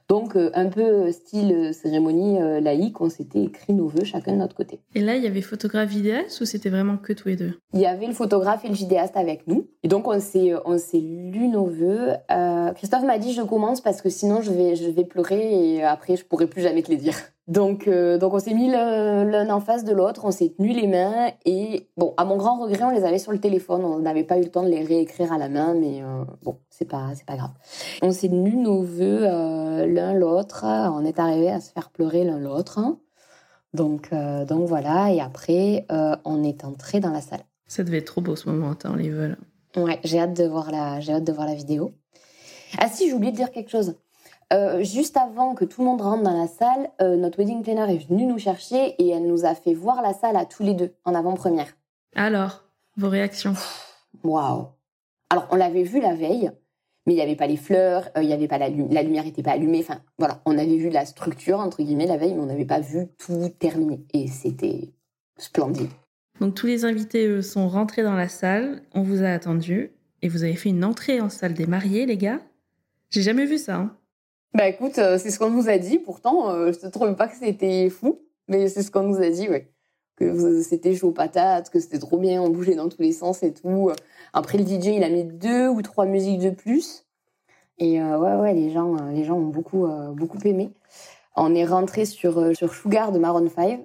Donc, 0.09 0.37
euh, 0.37 0.51
un 0.53 0.67
peu 0.67 1.11
style 1.13 1.53
euh, 1.53 1.73
cérémonie 1.73 2.39
euh, 2.39 2.61
laïque, 2.61 3.01
on 3.01 3.09
s'était 3.09 3.45
écrit 3.45 3.73
nos 3.73 3.89
vœux 3.89 4.05
chacun 4.05 4.33
de 4.33 4.37
notre 4.37 4.55
côté. 4.55 4.81
Et 4.95 5.01
là, 5.01 5.17
il 5.17 5.25
y 5.25 5.27
avait 5.27 5.41
photographe 5.41 5.89
vidéaste 5.89 6.41
ou 6.43 6.45
c'était 6.45 6.69
vraiment 6.69 6.99
que 6.99 7.15
tous 7.15 7.29
les 7.29 7.37
deux? 7.37 7.55
Il 7.73 7.81
y 7.81 7.87
avait 7.87 8.07
le 8.07 8.13
photographe 8.13 8.65
et 8.67 8.69
le 8.69 8.75
vidéaste 8.75 9.17
avec 9.17 9.47
nous. 9.47 9.67
Et 9.83 9.89
donc, 9.89 10.07
on 10.07 10.21
s'est, 10.21 10.53
on 10.67 10.77
s'est 10.77 10.99
lu 10.99 11.49
nos 11.49 11.67
vœux. 11.67 12.11
Christophe 12.77 13.05
m'a 13.05 13.19
dit 13.19 13.33
je 13.33 13.43
commence 13.43 13.81
parce 13.81 14.03
que 14.03 14.11
sinon 14.11 14.43
je 14.43 14.51
vais, 14.51 14.77
je 14.77 14.89
vais 14.91 15.05
pleurer 15.05 15.75
et 15.75 15.85
après 15.85 16.17
je 16.17 16.25
pourrai 16.25 16.47
plus 16.47 16.61
jamais 16.61 16.83
te 16.83 16.91
les 16.91 16.97
dire. 16.97 17.15
Donc, 17.47 17.89
euh, 17.89 18.17
donc 18.17 18.33
on 18.33 18.39
s'est 18.39 18.55
mis 18.55 18.71
l'un 18.71 19.51
en 19.51 19.61
face 19.61 19.85
de 19.85 19.93
l'autre, 19.93 20.25
on 20.25 20.31
s'est 20.31 20.55
tenu 20.57 20.73
les 20.73 20.87
mains 20.87 21.31
et 21.45 21.89
bon, 21.99 22.15
à 22.17 22.25
mon 22.25 22.37
grand 22.37 22.59
regret, 22.59 22.85
on 22.85 22.91
les 22.91 23.05
avait 23.05 23.19
sur 23.19 23.33
le 23.33 23.39
téléphone, 23.39 23.85
on 23.85 23.99
n'avait 23.99 24.25
pas 24.25 24.39
eu 24.39 24.45
le 24.45 24.51
temps 24.51 24.63
de 24.63 24.69
les 24.69 24.83
réécrire 24.83 25.31
à 25.31 25.37
la 25.37 25.51
main, 25.51 25.75
mais 25.75 26.03
euh, 26.03 26.25
bon, 26.43 26.59
c'est 26.71 26.87
pas, 26.87 27.11
c'est 27.15 27.27
pas 27.27 27.37
grave. 27.37 27.51
On 28.01 28.13
s'est 28.13 28.29
tenu 28.29 28.57
nos 28.57 28.83
vœux 28.83 29.25
euh, 29.25 29.87
l'un 29.87 30.15
l'autre, 30.15 30.65
on 30.65 31.05
est 31.05 31.19
arrivé 31.19 31.51
à 31.51 31.61
se 31.61 31.71
faire 31.71 31.91
pleurer 31.91 32.25
l'un 32.25 32.39
l'autre. 32.39 32.81
Donc, 33.75 34.11
donc 34.47 34.69
voilà, 34.69 35.13
et 35.13 35.21
après, 35.21 35.85
on 36.25 36.45
est 36.45 36.65
entré 36.65 37.01
dans 37.01 37.11
la 37.11 37.21
salle. 37.21 37.43
Ça 37.67 37.83
devait 37.83 37.99
être 37.99 38.07
trop 38.07 38.21
beau 38.21 38.37
ce 38.37 38.49
moment, 38.49 38.71
attends, 38.71 38.95
les 38.95 39.11
vœux 39.11 39.29
là. 39.29 39.83
Ouais, 39.83 39.99
j'ai 40.05 40.21
hâte 40.21 40.37
de 40.37 40.45
voir 40.45 40.71
la, 40.71 41.01
j'ai 41.01 41.13
hâte 41.13 41.25
de 41.25 41.33
voir 41.33 41.49
la 41.49 41.55
vidéo. 41.55 41.93
Ah 42.79 42.89
si, 42.89 43.09
j'ai 43.09 43.15
oublié 43.15 43.33
de 43.33 43.37
dire 43.37 43.51
quelque 43.51 43.71
chose. 43.71 43.97
Euh, 44.55 44.85
juste 44.85 45.17
avant 45.17 45.55
que 45.55 45.65
tout 45.65 45.81
le 45.81 45.89
monde 45.89 46.01
rentre 46.01 46.23
dans 46.23 46.39
la 46.39 46.47
salle, 46.47 46.91
euh, 47.03 47.17
notre 47.17 47.39
wedding 47.39 47.63
planner 47.63 47.93
est 47.93 48.09
venue 48.09 48.25
nous 48.25 48.39
chercher 48.39 48.95
et 49.03 49.09
elle 49.09 49.27
nous 49.27 49.45
a 49.45 49.55
fait 49.55 49.75
voir 49.75 50.01
la 50.01 50.13
salle 50.13 50.37
à 50.37 50.45
tous 50.45 50.63
les 50.63 50.75
deux 50.75 50.93
en 51.05 51.15
avant-première. 51.15 51.77
Alors, 52.15 52.63
vos 52.97 53.09
réactions? 53.09 53.55
Waouh 54.23 54.67
Alors, 55.31 55.49
on 55.51 55.57
l'avait 55.57 55.83
vu 55.83 56.01
la 56.01 56.15
veille, 56.15 56.53
mais 57.05 57.15
il 57.15 57.17
n'y 57.17 57.23
avait 57.23 57.35
pas 57.35 57.49
les 57.49 57.57
fleurs, 57.57 58.09
euh, 58.17 58.23
il 58.23 58.29
y 58.29 58.33
avait 58.33 58.47
pas 58.47 58.59
la, 58.59 58.69
la 58.69 59.03
lumière 59.03 59.25
n'était 59.25 59.43
pas 59.43 59.53
allumée. 59.53 59.81
Enfin, 59.81 60.01
voilà, 60.19 60.41
on 60.45 60.57
avait 60.57 60.77
vu 60.77 60.89
la 60.89 61.05
structure 61.05 61.59
entre 61.59 61.83
guillemets 61.83 62.07
la 62.07 62.17
veille, 62.17 62.35
mais 62.35 62.43
on 62.43 62.47
n'avait 62.47 62.65
pas 62.65 62.81
vu 62.81 63.09
tout 63.19 63.49
terminé 63.59 64.05
et 64.13 64.29
c'était 64.29 64.93
splendide. 65.37 65.91
Donc 66.41 66.55
tous 66.55 66.67
les 66.67 66.85
invités 66.85 67.43
sont 67.43 67.69
rentrés 67.69 68.05
dans 68.05 68.15
la 68.15 68.29
salle, 68.29 68.83
on 68.93 69.03
vous 69.03 69.25
a 69.25 69.31
attendu 69.31 69.91
et 70.23 70.29
vous 70.29 70.45
avez 70.45 70.55
fait 70.55 70.69
une 70.69 70.85
entrée 70.85 71.21
en 71.21 71.29
salle 71.29 71.55
des 71.55 71.67
mariés, 71.67 72.07
les 72.07 72.17
gars? 72.17 72.41
J'ai 73.11 73.23
jamais 73.23 73.47
vu 73.47 73.59
ça. 73.59 73.77
Hein. 73.77 73.97
Bah 74.55 74.69
écoute, 74.69 74.99
euh, 74.99 75.19
c'est 75.19 75.33
ce 75.33 75.41
qu'on 75.41 75.51
nous 75.51 75.69
a 75.69 75.79
dit. 75.79 75.99
Pourtant, 75.99 76.51
euh, 76.51 76.73
je 76.73 76.87
ne 76.87 76.91
trouve 76.91 77.13
pas 77.17 77.27
que 77.27 77.35
c'était 77.37 77.91
fou, 77.91 78.21
mais 78.47 78.69
c'est 78.69 78.85
ce 78.85 78.91
qu'on 78.93 79.03
nous 79.03 79.21
a 79.21 79.29
dit, 79.29 79.49
ouais. 79.49 79.69
Que 80.17 80.63
c'était 80.63 80.95
chaud 80.95 81.11
patate, 81.11 81.71
que 81.71 81.81
c'était 81.81 81.99
trop 81.99 82.19
bien, 82.19 82.41
on 82.41 82.51
bougeait 82.51 82.77
dans 82.77 82.89
tous 82.89 83.03
les 83.03 83.11
sens 83.13 83.43
et 83.43 83.53
tout. 83.53 83.91
Après, 84.33 84.59
le 84.59 84.65
DJ, 84.65 84.87
il 84.97 85.03
a 85.03 85.09
mis 85.09 85.25
deux 85.25 85.69
ou 85.69 85.83
trois 85.83 86.07
musiques 86.07 86.39
de 86.41 86.51
plus. 86.51 87.05
Et 87.79 88.01
euh, 88.01 88.17
ouais, 88.19 88.37
ouais, 88.37 88.55
les 88.55 88.71
gens, 88.71 88.95
les 89.11 89.25
gens 89.25 89.35
ont 89.35 89.49
beaucoup, 89.49 89.89
beaucoup 90.13 90.39
aimé. 90.45 90.71
On 91.35 91.53
est 91.57 91.65
rentré 91.65 92.05
sur, 92.05 92.57
sur 92.57 92.73
Sugar 92.75 93.11
de 93.11 93.19
Maroon 93.19 93.49
5. 93.49 93.85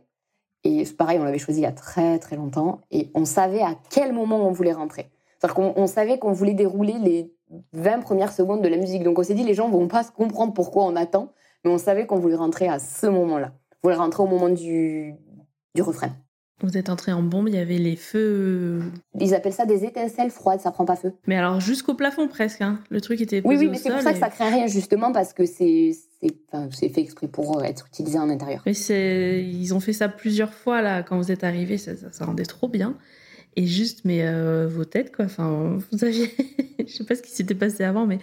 Et 0.65 0.85
c'est 0.85 0.97
pareil, 0.97 1.17
on 1.19 1.23
l'avait 1.23 1.39
choisi 1.39 1.61
il 1.61 1.63
y 1.63 1.65
a 1.65 1.71
très 1.71 2.19
très 2.19 2.35
longtemps. 2.35 2.81
Et 2.91 3.09
on 3.15 3.25
savait 3.25 3.63
à 3.63 3.75
quel 3.89 4.13
moment 4.13 4.47
on 4.47 4.51
voulait 4.51 4.73
rentrer. 4.73 5.09
C'est-à-dire 5.39 5.73
qu'on 5.73 5.87
savait 5.87 6.19
qu'on 6.19 6.33
voulait 6.33 6.53
dérouler 6.53 6.95
les 7.01 7.33
20 7.73 7.99
premières 7.99 8.31
secondes 8.31 8.61
de 8.61 8.67
la 8.67 8.77
musique. 8.77 9.03
Donc 9.03 9.17
on 9.19 9.23
s'est 9.23 9.33
dit, 9.33 9.43
les 9.43 9.53
gens 9.53 9.69
vont 9.69 9.87
pas 9.87 10.03
se 10.03 10.11
comprendre 10.11 10.53
pourquoi 10.53 10.83
on 10.85 10.95
attend, 10.95 11.31
mais 11.63 11.71
on 11.71 11.77
savait 11.77 12.05
qu'on 12.05 12.19
voulait 12.19 12.35
rentrer 12.35 12.67
à 12.67 12.79
ce 12.79 13.07
moment-là. 13.07 13.53
On 13.81 13.87
voulait 13.87 13.97
rentrer 13.97 14.23
au 14.23 14.27
moment 14.27 14.49
du, 14.49 15.13
du 15.75 15.81
refrain. 15.81 16.11
Vous 16.61 16.77
êtes 16.77 16.89
entré 16.89 17.13
en 17.13 17.23
bombe, 17.23 17.47
il 17.47 17.55
y 17.55 17.57
avait 17.57 17.77
les 17.77 17.95
feux. 17.95 18.81
Ils 19.17 19.33
appellent 19.33 19.53
ça 19.53 19.65
des 19.65 19.85
étincelles 19.85 20.29
froides, 20.29 20.59
ça 20.59 20.71
prend 20.71 20.83
pas 20.83 20.97
feu. 20.97 21.13
Mais 21.25 21.37
alors 21.37 21.61
jusqu'au 21.61 21.93
plafond 21.93 22.27
presque, 22.27 22.61
hein. 22.61 22.79
le 22.89 22.99
truc 22.99 23.21
était 23.21 23.41
posé 23.41 23.55
Oui, 23.55 23.63
oui, 23.63 23.71
mais 23.71 23.77
c'est 23.77 23.89
pour 23.89 24.01
ça 24.01 24.11
que 24.11 24.19
ça 24.19 24.29
craint 24.29 24.49
rien 24.49 24.67
justement 24.67 25.13
parce 25.13 25.31
que 25.31 25.45
c'est 25.45 25.91
c'est 26.71 26.89
fait 26.89 26.99
exprès 26.99 27.29
pour 27.29 27.63
être 27.63 27.87
utilisé 27.87 28.19
en 28.19 28.29
intérieur. 28.29 28.61
Mais 28.65 28.73
ils 28.73 29.73
ont 29.73 29.79
fait 29.79 29.93
ça 29.93 30.09
plusieurs 30.09 30.53
fois 30.53 30.81
là 30.81 31.01
quand 31.01 31.15
vous 31.15 31.31
êtes 31.31 31.45
arrivé, 31.45 31.77
ça, 31.77 31.91
ça 32.11 32.25
rendait 32.25 32.43
trop 32.43 32.67
bien 32.67 32.97
et 33.55 33.65
juste 33.65 34.01
mais 34.05 34.21
euh, 34.23 34.67
vos 34.67 34.85
têtes 34.85 35.15
quoi 35.15 35.25
enfin 35.25 35.77
vous 35.91 36.03
aviez 36.03 36.31
je 36.79 36.91
sais 36.91 37.03
pas 37.03 37.15
ce 37.15 37.21
qui 37.21 37.31
s'était 37.31 37.55
passé 37.55 37.83
avant 37.83 38.05
mais 38.05 38.19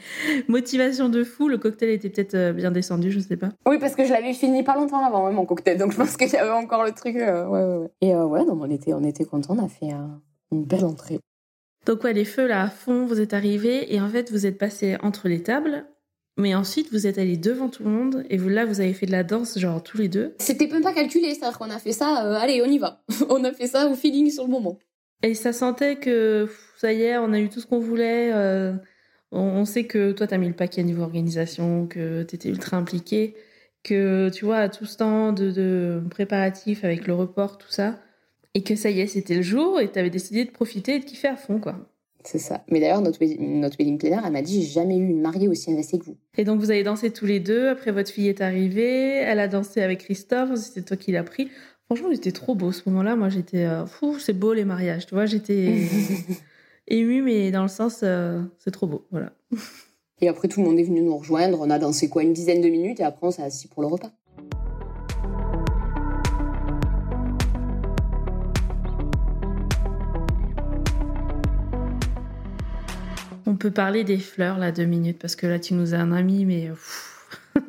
motivation 0.49 1.09
de 1.09 1.25
fou 1.25 1.49
le 1.49 1.59
cocktail 1.59 1.91
était 1.91 2.09
peut-être 2.09 2.35
euh, 2.35 2.53
bien 2.53 2.71
descendu 2.71 3.11
je 3.11 3.21
sais 3.21 3.37
pas 3.37 3.51
oui 3.67 3.79
parce 3.79 3.95
que 3.95 4.05
je 4.05 4.13
l'avais 4.13 4.33
fini 4.33 4.63
pas 4.63 4.75
longtemps 4.75 5.05
avant 5.05 5.31
mon 5.33 5.47
cocktail 5.47 5.79
donc 5.79 5.93
je 5.93 5.97
pense 5.97 6.17
qu'il 6.17 6.31
y 6.31 6.37
avait 6.37 6.51
encore 6.51 6.85
le 6.85 6.93
truc 6.93 7.17
euh, 7.17 7.47
ouais, 7.47 7.65
ouais, 7.65 7.77
ouais. 7.77 7.91
et 8.01 8.15
ouais 8.15 8.45
non, 8.45 8.59
on 8.61 8.71
était 8.71 8.93
on 8.95 9.05
était 9.05 9.25
content 9.25 9.57
on 9.59 9.65
a 9.65 9.69
fait 9.69 9.91
une 10.53 10.65
belle 10.65 10.85
entrée 10.85 11.21
donc 11.87 12.05
ouais 12.05 12.13
les 12.13 12.25
feux 12.25 12.47
là 12.47 12.63
à 12.63 12.71
fond 12.71 13.07
vous 13.07 13.21
êtes 13.21 13.35
arrivés 13.35 13.95
et 13.95 14.01
en 14.01 14.09
fait 14.09 14.31
vous 14.31 14.47
êtes 14.47 14.59
passé 14.59 14.97
entre 15.03 15.29
les 15.29 15.43
tables 15.43 15.87
mais 16.39 16.55
ensuite, 16.55 16.93
vous 16.93 17.07
êtes 17.07 17.17
allés 17.17 17.39
devant 17.39 17.71
tout 17.71 17.83
le 17.83 17.89
monde 17.89 18.27
et 18.29 18.37
vous 18.37 18.51
là, 18.51 18.67
vous 18.67 18.81
avez 18.81 18.93
fait 18.93 19.07
de 19.07 19.13
la 19.13 19.25
danse, 19.25 19.59
genre 19.59 19.83
tous 19.83 19.97
les 19.97 20.09
deux. 20.09 20.35
C'était 20.39 20.67
même 20.67 20.83
pas 20.83 20.93
calculé, 20.93 21.33
c'est-à-dire 21.35 21.59
qu'on 21.59 21.71
a 21.71 21.79
fait 21.79 21.93
ça. 21.93 22.09
allez, 22.39 22.63
on 22.63 22.71
y 22.71 22.77
va. 22.77 23.03
on 23.31 23.43
a 23.45 23.53
fait 23.53 23.67
ça 23.67 23.89
au 23.89 23.95
feeling 23.95 24.31
sur 24.31 24.45
le 24.45 24.51
moment. 24.51 24.79
Et 25.23 25.35
ça 25.35 25.53
sentait 25.53 25.97
que 25.97 26.49
ça 26.77 26.93
y 26.93 27.03
est, 27.03 27.19
on 27.19 27.33
a 27.33 27.41
eu 27.41 27.49
tout 27.49 27.61
ce 27.61 27.67
qu'on 27.67 27.81
voulait. 27.81 28.33
Euh, 28.33 28.75
on, 29.33 29.65
sait 29.65 29.85
que 29.85 30.13
toi, 30.13 30.27
tu 30.27 30.35
as 30.35 30.39
mis 30.39 30.49
le 30.49 30.55
paquet 30.55 30.83
niveau 30.83 31.03
organisation, 31.03 31.87
que 31.87 32.23
tu 32.23 32.37
étais 32.37 32.49
ultra 32.49 32.77
impliqué, 32.77 33.35
que 33.83 34.31
tu 34.31 34.45
vois, 34.45 34.69
tout 34.69 34.85
ce 34.85 34.99
temps 34.99 35.33
de, 35.33 35.51
de 35.51 36.03
préparatifs 36.11 36.85
avec 36.85 37.07
le 37.07 37.15
report, 37.15 37.59
tout 37.59 37.71
ça, 37.71 37.99
et 38.55 38.63
que 38.63 38.77
ça 38.77 38.91
y 38.91 39.01
est, 39.01 39.07
c'était 39.07 39.35
le 39.35 39.43
jour 39.43 39.81
et 39.81 39.91
tu 39.91 39.99
avais 39.99 40.11
décidé 40.11 40.45
de 40.45 40.51
profiter 40.51 40.97
et 40.97 40.99
de 40.99 41.05
kiffer 41.05 41.29
à 41.29 41.37
fond, 41.37 41.59
quoi. 41.59 41.77
C'est 42.27 42.39
ça. 42.39 42.65
Mais 42.71 42.81
d'ailleurs, 42.81 43.03
notre, 43.03 43.25
notre 43.39 43.79
wedding 43.79 43.99
planner, 43.99 44.21
elle 44.25 44.33
m'a 44.33 44.43
dit 44.43 44.63
j'ai 44.63 44.73
jamais 44.73 44.97
eu 44.97 45.09
une 45.09 45.21
mariée 45.21 45.47
aussi 45.47 45.71
investie 45.71 45.99
que 45.99 46.07
vous. 46.07 46.17
Et 46.37 46.45
donc, 46.45 46.59
vous 46.59 46.71
avez 46.71 46.83
dansé 46.83 47.13
tous 47.13 47.27
les 47.27 47.39
deux. 47.39 47.69
Après, 47.69 47.93
votre 47.93 48.11
fille 48.11 48.29
est 48.29 48.41
arrivée. 48.41 49.19
Elle 49.19 49.39
a 49.39 49.47
dansé 49.47 49.81
avec 49.81 50.01
Christophe. 50.01 50.57
C'était 50.57 50.83
toi 50.83 50.97
qui 50.97 51.13
l'as 51.13 51.23
pris. 51.23 51.51
Franchement, 51.87 52.09
c'était 52.13 52.33
trop 52.33 52.57
beau 52.57 52.73
ce 52.73 52.83
moment-là. 52.89 53.15
Moi, 53.15 53.29
j'étais 53.29 53.65
euh, 53.65 53.87
fou, 53.87 54.19
c'est 54.19 54.33
beau 54.33 54.53
les 54.53 54.65
mariages. 54.65 55.07
Tu 55.07 55.15
vois, 55.15 55.25
j'étais 55.25 55.87
émue, 56.89 57.23
mais 57.23 57.53
dans 57.53 57.63
le 57.63 57.69
sens, 57.69 58.01
euh, 58.03 58.43
c'est 58.59 58.73
trop 58.73 58.89
beau. 58.89 59.07
Voilà. 59.13 59.31
Et 60.21 60.29
après, 60.29 60.49
tout 60.49 60.61
le 60.61 60.67
monde 60.67 60.81
est 60.81 60.83
venu 60.83 61.01
nous 61.01 61.17
rejoindre. 61.17 61.61
On 61.61 61.71
a 61.71 61.79
dansé 61.79 62.09
quoi 62.09 62.25
une 62.25 62.33
dizaine 62.33 62.61
de 62.61 62.69
minutes 62.69 63.01
et 63.01 63.05
après, 63.05 63.27
on 63.27 63.31
s'est 63.31 63.43
assis 63.43 63.69
pour 63.69 63.83
le 63.83 63.89
repas. 63.89 64.11
On 73.47 73.57
peut 73.57 73.71
parler 73.71 74.05
des 74.05 74.19
fleurs 74.19 74.59
là 74.59 74.73
deux 74.73 74.87
minutes 74.87 75.19
parce 75.19 75.37
que 75.37 75.47
là 75.47 75.59
tu 75.59 75.75
nous 75.75 75.93
as 75.95 75.99
un 75.99 76.13
ami 76.13 76.47
mais. 76.47 76.71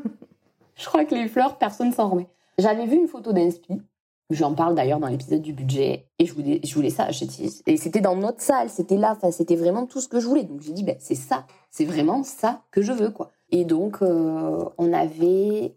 Je 0.76 0.86
crois 0.86 1.04
que 1.04 1.16
les 1.16 1.28
fleurs 1.28 1.58
personne 1.58 1.92
s'en 1.92 2.10
remet. 2.10 2.28
J'avais 2.58 2.86
vu 2.86 2.96
une 2.96 3.10
photo 3.10 3.34
d'Inspi 3.34 3.82
J'en 4.30 4.54
parle 4.54 4.76
d'ailleurs 4.76 5.00
dans 5.00 5.08
l'épisode 5.08 5.42
du 5.42 5.54
budget. 5.54 6.10
Et 6.20 6.26
je 6.26 6.34
voulais, 6.34 6.90
ça. 6.90 7.08
Et 7.66 7.78
c'était 7.78 8.02
dans 8.02 8.16
notre 8.16 8.42
salle, 8.42 8.70
c'était 8.70 8.98
là. 8.98 9.14
Enfin, 9.16 9.32
c'était 9.32 9.56
vraiment 9.56 9.86
tout 9.86 10.02
ce 10.02 10.10
que 10.10 10.20
je 10.20 10.28
voulais. 10.28 10.44
Donc 10.44 10.62
j'ai 10.62 10.74
dit, 10.74 10.84
ben, 10.84 10.98
c'est 11.00 11.16
ça. 11.16 11.46
C'est 11.70 11.86
vraiment 11.86 12.24
ça 12.24 12.64
que 12.72 12.82
je 12.82 12.92
veux, 12.92 13.10
quoi. 13.10 13.32
Et 13.52 13.64
donc, 13.64 14.02
euh, 14.02 14.66
on 14.78 14.92
avait 14.92 15.76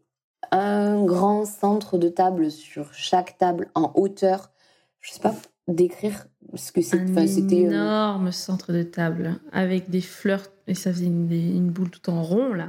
un 0.50 1.04
grand 1.04 1.44
centre 1.44 1.96
de 1.96 2.08
table 2.08 2.50
sur 2.50 2.92
chaque 2.92 3.38
table 3.38 3.70
en 3.74 3.92
hauteur. 3.94 4.50
Je 5.00 5.12
sais 5.12 5.20
pas 5.20 5.34
décrire 5.68 6.26
ce 6.54 6.72
que. 6.72 6.80
Un 6.80 7.26
c'était 7.26 7.66
euh, 7.66 7.70
énorme 7.70 8.32
centre 8.32 8.72
de 8.72 8.82
table 8.82 9.40
avec 9.52 9.90
des 9.90 10.00
fleurs 10.00 10.42
et 10.66 10.74
ça 10.74 10.92
faisait 10.92 11.06
une, 11.06 11.30
une 11.30 11.70
boule 11.70 11.90
tout 11.90 12.10
en 12.10 12.22
rond 12.22 12.52
là. 12.52 12.68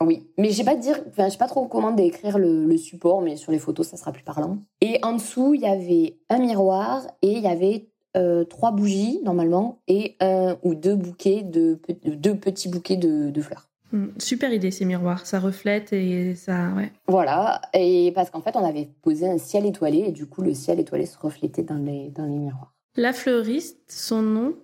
Oui, 0.00 0.26
mais 0.36 0.50
j'ai 0.50 0.64
pas 0.64 0.76
dire, 0.76 1.00
enfin, 1.08 1.26
je 1.26 1.32
sais 1.32 1.38
pas 1.38 1.48
trop 1.48 1.66
comment 1.66 1.90
décrire 1.90 2.38
le, 2.38 2.76
support, 2.76 3.20
mais 3.20 3.36
sur 3.36 3.52
les 3.52 3.58
photos, 3.58 3.88
ça 3.88 3.96
sera 3.96 4.12
plus 4.12 4.22
parlant. 4.22 4.58
Et 4.80 4.98
en 5.02 5.14
dessous, 5.14 5.54
il 5.54 5.62
y 5.62 5.66
avait 5.66 6.16
un 6.28 6.38
miroir 6.38 7.06
et 7.22 7.32
il 7.32 7.42
y 7.42 7.48
avait 7.48 7.88
euh, 8.16 8.44
trois 8.44 8.70
bougies 8.70 9.20
normalement 9.24 9.80
et 9.88 10.16
un 10.20 10.56
ou 10.62 10.74
deux 10.74 10.94
bouquets 10.94 11.42
de 11.42 11.80
deux 12.04 12.36
petits 12.36 12.68
bouquets 12.68 12.96
de, 12.96 13.40
fleurs. 13.40 13.68
Hmm, 13.92 14.08
super 14.18 14.52
idée 14.52 14.70
ces 14.70 14.84
miroirs, 14.84 15.26
ça 15.26 15.40
reflète 15.40 15.92
et 15.92 16.34
ça, 16.34 16.70
ouais. 16.76 16.92
Voilà, 17.06 17.60
et 17.72 18.12
parce 18.14 18.30
qu'en 18.30 18.42
fait, 18.42 18.54
on 18.54 18.64
avait 18.64 18.88
posé 19.02 19.28
un 19.28 19.38
ciel 19.38 19.66
étoilé 19.66 20.04
et 20.06 20.12
du 20.12 20.26
coup, 20.26 20.42
le 20.42 20.54
ciel 20.54 20.78
étoilé 20.78 21.06
se 21.06 21.18
reflétait 21.18 21.62
dans 21.62 21.78
les 21.78 22.10
dans 22.10 22.26
les 22.26 22.36
miroirs. 22.36 22.74
La 22.96 23.12
fleuriste, 23.12 23.78
son 23.88 24.22
nom, 24.22 24.54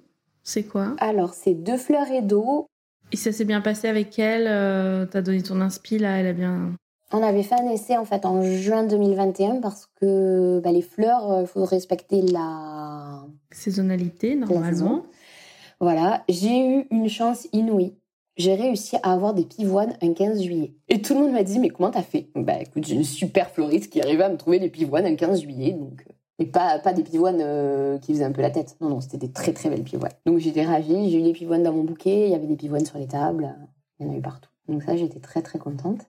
c'est 0.42 0.64
quoi? 0.64 0.94
Alors, 0.98 1.32
c'est 1.34 1.54
Deux 1.54 1.78
fleurs 1.78 2.10
et 2.10 2.20
d'eau 2.20 2.66
et 3.12 3.16
ça 3.16 3.32
s'est 3.32 3.44
bien 3.44 3.60
passé 3.60 3.88
avec 3.88 4.18
elle 4.18 4.46
euh, 4.48 5.06
T'as 5.06 5.22
donné 5.22 5.42
ton 5.42 5.60
inspi 5.60 5.98
là 5.98 6.18
Elle 6.18 6.26
a 6.26 6.32
bien. 6.32 6.72
On 7.12 7.22
avait 7.22 7.42
fait 7.42 7.54
un 7.54 7.70
essai 7.70 7.96
en 7.96 8.04
fait 8.04 8.26
en 8.26 8.42
juin 8.42 8.84
2021 8.84 9.60
parce 9.60 9.88
que 10.00 10.60
bah, 10.60 10.72
les 10.72 10.82
fleurs, 10.82 11.22
il 11.28 11.44
euh, 11.44 11.46
faut 11.46 11.64
respecter 11.64 12.22
la 12.22 13.24
saisonnalité 13.52 14.34
normalement. 14.34 15.04
voilà, 15.80 16.24
j'ai 16.28 16.78
eu 16.78 16.86
une 16.90 17.08
chance 17.08 17.46
inouïe. 17.52 17.94
J'ai 18.36 18.54
réussi 18.54 18.96
à 19.04 19.12
avoir 19.12 19.32
des 19.32 19.44
pivoines 19.44 19.96
un 20.02 20.12
15 20.12 20.42
juillet. 20.42 20.74
Et 20.88 21.00
tout 21.00 21.14
le 21.14 21.20
monde 21.20 21.32
m'a 21.32 21.44
dit 21.44 21.60
mais 21.60 21.68
comment 21.68 21.90
t'as 21.90 22.02
fait? 22.02 22.30
Bah 22.34 22.60
écoute, 22.60 22.84
j'ai 22.84 22.96
une 22.96 23.04
super 23.04 23.50
fleuriste 23.50 23.92
qui 23.92 24.00
arrivait 24.00 24.24
à 24.24 24.28
me 24.28 24.36
trouver 24.36 24.58
des 24.58 24.70
pivoines 24.70 25.06
un 25.06 25.14
15 25.14 25.42
juillet 25.42 25.72
donc. 25.72 26.04
Et 26.38 26.46
pas, 26.46 26.78
pas 26.80 26.92
des 26.92 27.04
pivoines 27.04 27.40
euh, 27.40 27.98
qui 27.98 28.12
faisaient 28.12 28.24
un 28.24 28.32
peu 28.32 28.42
la 28.42 28.50
tête. 28.50 28.76
Non, 28.80 28.88
non, 28.88 29.00
c'était 29.00 29.18
des 29.18 29.30
très 29.30 29.52
très 29.52 29.68
belles 29.68 29.84
pivoines. 29.84 30.12
Donc 30.26 30.38
j'étais 30.38 30.64
ravie. 30.64 31.10
J'ai 31.10 31.20
eu 31.20 31.22
des 31.22 31.32
pivoines 31.32 31.62
dans 31.62 31.72
mon 31.72 31.84
bouquet. 31.84 32.26
Il 32.26 32.32
y 32.32 32.34
avait 32.34 32.46
des 32.46 32.56
pivoines 32.56 32.84
sur 32.84 32.98
les 32.98 33.06
tables. 33.06 33.54
Il 33.98 34.06
y 34.06 34.08
en 34.08 34.12
a 34.12 34.16
eu 34.16 34.20
partout. 34.20 34.50
Donc 34.68 34.82
ça, 34.82 34.96
j'étais 34.96 35.20
très 35.20 35.42
très 35.42 35.58
contente. 35.58 36.00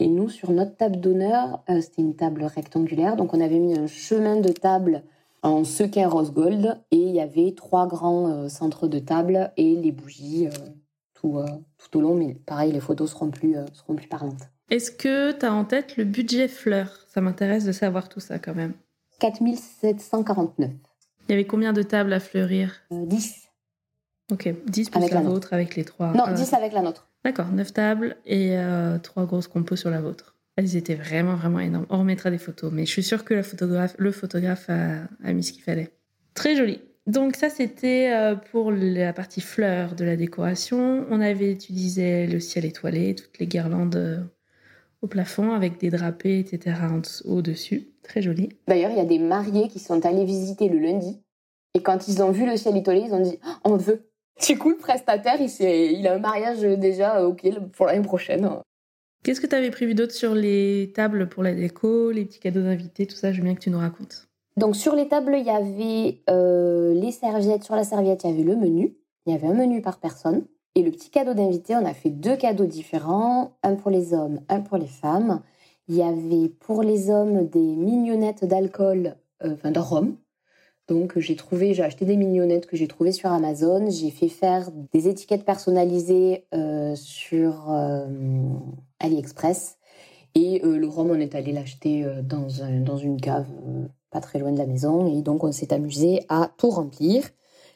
Et 0.00 0.08
nous, 0.08 0.28
sur 0.28 0.50
notre 0.50 0.76
table 0.76 0.98
d'honneur, 0.98 1.62
euh, 1.70 1.80
c'était 1.80 2.02
une 2.02 2.16
table 2.16 2.42
rectangulaire. 2.42 3.16
Donc 3.16 3.34
on 3.34 3.40
avait 3.40 3.60
mis 3.60 3.78
un 3.78 3.86
chemin 3.86 4.40
de 4.40 4.48
table 4.48 5.04
en 5.42 5.62
sequin 5.62 6.08
rose 6.08 6.32
gold. 6.32 6.80
Et 6.90 6.96
il 6.96 7.14
y 7.14 7.20
avait 7.20 7.54
trois 7.56 7.86
grands 7.86 8.28
euh, 8.28 8.48
centres 8.48 8.88
de 8.88 8.98
table 8.98 9.52
et 9.56 9.76
les 9.76 9.92
bougies 9.92 10.48
tout, 11.14 11.38
tout 11.78 11.98
au 11.98 12.00
long. 12.00 12.16
Mais 12.16 12.34
pareil, 12.34 12.72
les 12.72 12.80
photos 12.80 13.10
seront 13.10 13.30
plus, 13.30 13.54
seront 13.74 13.94
plus 13.94 14.08
parlantes. 14.08 14.50
Est-ce 14.70 14.90
que 14.90 15.30
tu 15.32 15.46
as 15.46 15.54
en 15.54 15.64
tête 15.64 15.96
le 15.96 16.04
budget 16.04 16.48
fleurs 16.48 17.06
Ça 17.06 17.20
m'intéresse 17.20 17.64
de 17.64 17.72
savoir 17.72 18.08
tout 18.08 18.20
ça 18.20 18.40
quand 18.40 18.54
même. 18.54 18.72
4749. 19.22 20.70
Il 21.28 21.30
y 21.30 21.32
avait 21.32 21.44
combien 21.44 21.72
de 21.72 21.82
tables 21.82 22.12
à 22.12 22.18
fleurir 22.18 22.82
10. 22.90 23.48
Euh, 24.30 24.34
ok, 24.34 24.52
10 24.66 24.90
plus 24.90 25.10
la, 25.10 25.20
vôtre 25.20 25.52
avec 25.52 25.76
les 25.76 25.84
trois. 25.84 26.12
Non, 26.12 26.32
10 26.34 26.52
euh, 26.52 26.56
avec 26.56 26.72
la 26.72 26.82
nôtre. 26.82 27.08
D'accord, 27.24 27.46
9 27.52 27.72
tables 27.72 28.16
et 28.26 28.58
euh, 28.58 28.98
3 28.98 29.26
grosses 29.26 29.46
compos 29.46 29.76
sur 29.76 29.90
la 29.90 30.00
vôtre. 30.00 30.34
Elles 30.56 30.76
étaient 30.76 30.96
vraiment, 30.96 31.36
vraiment 31.36 31.60
énormes. 31.60 31.86
On 31.88 31.98
remettra 31.98 32.32
des 32.32 32.38
photos, 32.38 32.72
mais 32.72 32.84
je 32.84 32.90
suis 32.90 33.04
sûre 33.04 33.24
que 33.24 33.32
la 33.32 33.44
photographe, 33.44 33.94
le 33.96 34.10
photographe 34.10 34.68
a, 34.68 35.04
a 35.22 35.32
mis 35.32 35.44
ce 35.44 35.52
qu'il 35.52 35.62
fallait. 35.62 35.92
Très 36.34 36.56
joli. 36.56 36.80
Donc 37.06 37.36
ça, 37.36 37.48
c'était 37.48 38.12
pour 38.50 38.70
la 38.70 39.12
partie 39.12 39.40
fleurs 39.40 39.94
de 39.94 40.04
la 40.04 40.16
décoration. 40.16 41.06
On 41.10 41.20
avait, 41.20 41.54
disais, 41.54 42.26
le 42.26 42.38
ciel 42.38 42.64
étoilé, 42.64 43.14
toutes 43.14 43.38
les 43.38 43.46
guirlandes 43.46 44.28
au 45.02 45.08
plafond 45.08 45.52
avec 45.52 45.78
des 45.78 45.90
drapés, 45.90 46.38
etc. 46.38 46.76
au-dessus. 47.24 47.88
Très 48.02 48.22
joli. 48.22 48.48
D'ailleurs, 48.66 48.90
il 48.90 48.96
y 48.96 49.00
a 49.00 49.04
des 49.04 49.18
mariés 49.18 49.68
qui 49.68 49.78
sont 49.78 50.04
allés 50.06 50.24
visiter 50.24 50.68
le 50.68 50.78
lundi. 50.78 51.20
Et 51.74 51.82
quand 51.82 52.08
ils 52.08 52.22
ont 52.22 52.30
vu 52.30 52.46
le 52.46 52.56
ciel 52.56 52.76
étoilé, 52.76 53.04
ils 53.06 53.14
ont 53.14 53.20
dit 53.20 53.38
oh, 53.44 53.50
On 53.64 53.76
veut. 53.76 54.08
Du 54.46 54.58
coup, 54.58 54.70
le 54.70 54.76
prestataire, 54.76 55.36
il, 55.40 55.50
il 55.60 56.06
a 56.06 56.14
un 56.14 56.18
mariage 56.18 56.60
déjà 56.60 57.20
euh, 57.20 57.26
OK 57.26 57.46
pour 57.72 57.86
l'année 57.86 58.02
prochaine. 58.02 58.48
Qu'est-ce 59.22 59.40
que 59.40 59.46
tu 59.46 59.54
avais 59.54 59.70
prévu 59.70 59.94
d'autre 59.94 60.14
sur 60.14 60.34
les 60.34 60.90
tables 60.94 61.28
pour 61.28 61.42
la 61.42 61.54
déco, 61.54 62.10
les 62.10 62.24
petits 62.24 62.40
cadeaux 62.40 62.62
d'invités, 62.62 63.06
tout 63.06 63.14
ça? 63.14 63.30
Je 63.30 63.38
veux 63.38 63.44
bien 63.44 63.54
que 63.54 63.60
tu 63.60 63.70
nous 63.70 63.78
racontes. 63.78 64.26
Donc, 64.56 64.74
sur 64.74 64.96
les 64.96 65.06
tables, 65.06 65.36
il 65.38 65.44
y 65.44 65.50
avait 65.50 66.22
euh, 66.28 66.94
les 66.94 67.12
serviettes. 67.12 67.64
Sur 67.64 67.76
la 67.76 67.84
serviette, 67.84 68.24
il 68.24 68.30
y 68.30 68.32
avait 68.32 68.42
le 68.42 68.56
menu. 68.56 68.96
Il 69.26 69.32
y 69.32 69.36
avait 69.36 69.46
un 69.46 69.54
menu 69.54 69.80
par 69.80 70.00
personne. 70.00 70.44
Et 70.74 70.82
le 70.82 70.90
petit 70.90 71.10
cadeau 71.10 71.34
d'invité, 71.34 71.76
on 71.76 71.84
a 71.84 71.92
fait 71.92 72.08
deux 72.08 72.36
cadeaux 72.36 72.64
différents, 72.64 73.52
un 73.62 73.74
pour 73.74 73.90
les 73.90 74.14
hommes, 74.14 74.40
un 74.48 74.60
pour 74.60 74.78
les 74.78 74.86
femmes. 74.86 75.42
Il 75.88 75.96
y 75.96 76.02
avait 76.02 76.48
pour 76.48 76.82
les 76.82 77.10
hommes 77.10 77.46
des 77.46 77.60
mignonnettes 77.76 78.44
d'alcool, 78.44 79.16
euh, 79.44 79.52
enfin 79.52 79.70
de 79.70 79.78
rhum. 79.78 80.16
Donc 80.88 81.18
j'ai 81.18 81.36
trouvé, 81.36 81.74
j'ai 81.74 81.82
acheté 81.82 82.06
des 82.06 82.16
mignonnettes 82.16 82.66
que 82.66 82.76
j'ai 82.76 82.88
trouvées 82.88 83.12
sur 83.12 83.30
Amazon. 83.30 83.90
J'ai 83.90 84.10
fait 84.10 84.28
faire 84.28 84.70
des 84.92 85.08
étiquettes 85.08 85.44
personnalisées 85.44 86.46
euh, 86.54 86.94
sur 86.96 87.70
euh, 87.70 88.06
AliExpress. 88.98 89.76
Et 90.34 90.60
le 90.64 90.88
rhum, 90.88 91.10
on 91.10 91.20
est 91.20 91.34
allé 91.34 91.52
l'acheter 91.52 92.06
dans, 92.22 92.46
dans 92.80 92.96
une 92.96 93.20
cave 93.20 93.46
pas 94.10 94.20
très 94.20 94.38
loin 94.38 94.50
de 94.50 94.56
la 94.56 94.64
maison. 94.64 95.14
Et 95.14 95.20
donc 95.20 95.44
on 95.44 95.52
s'est 95.52 95.74
amusé 95.74 96.24
à 96.30 96.50
tout 96.56 96.70
remplir 96.70 97.28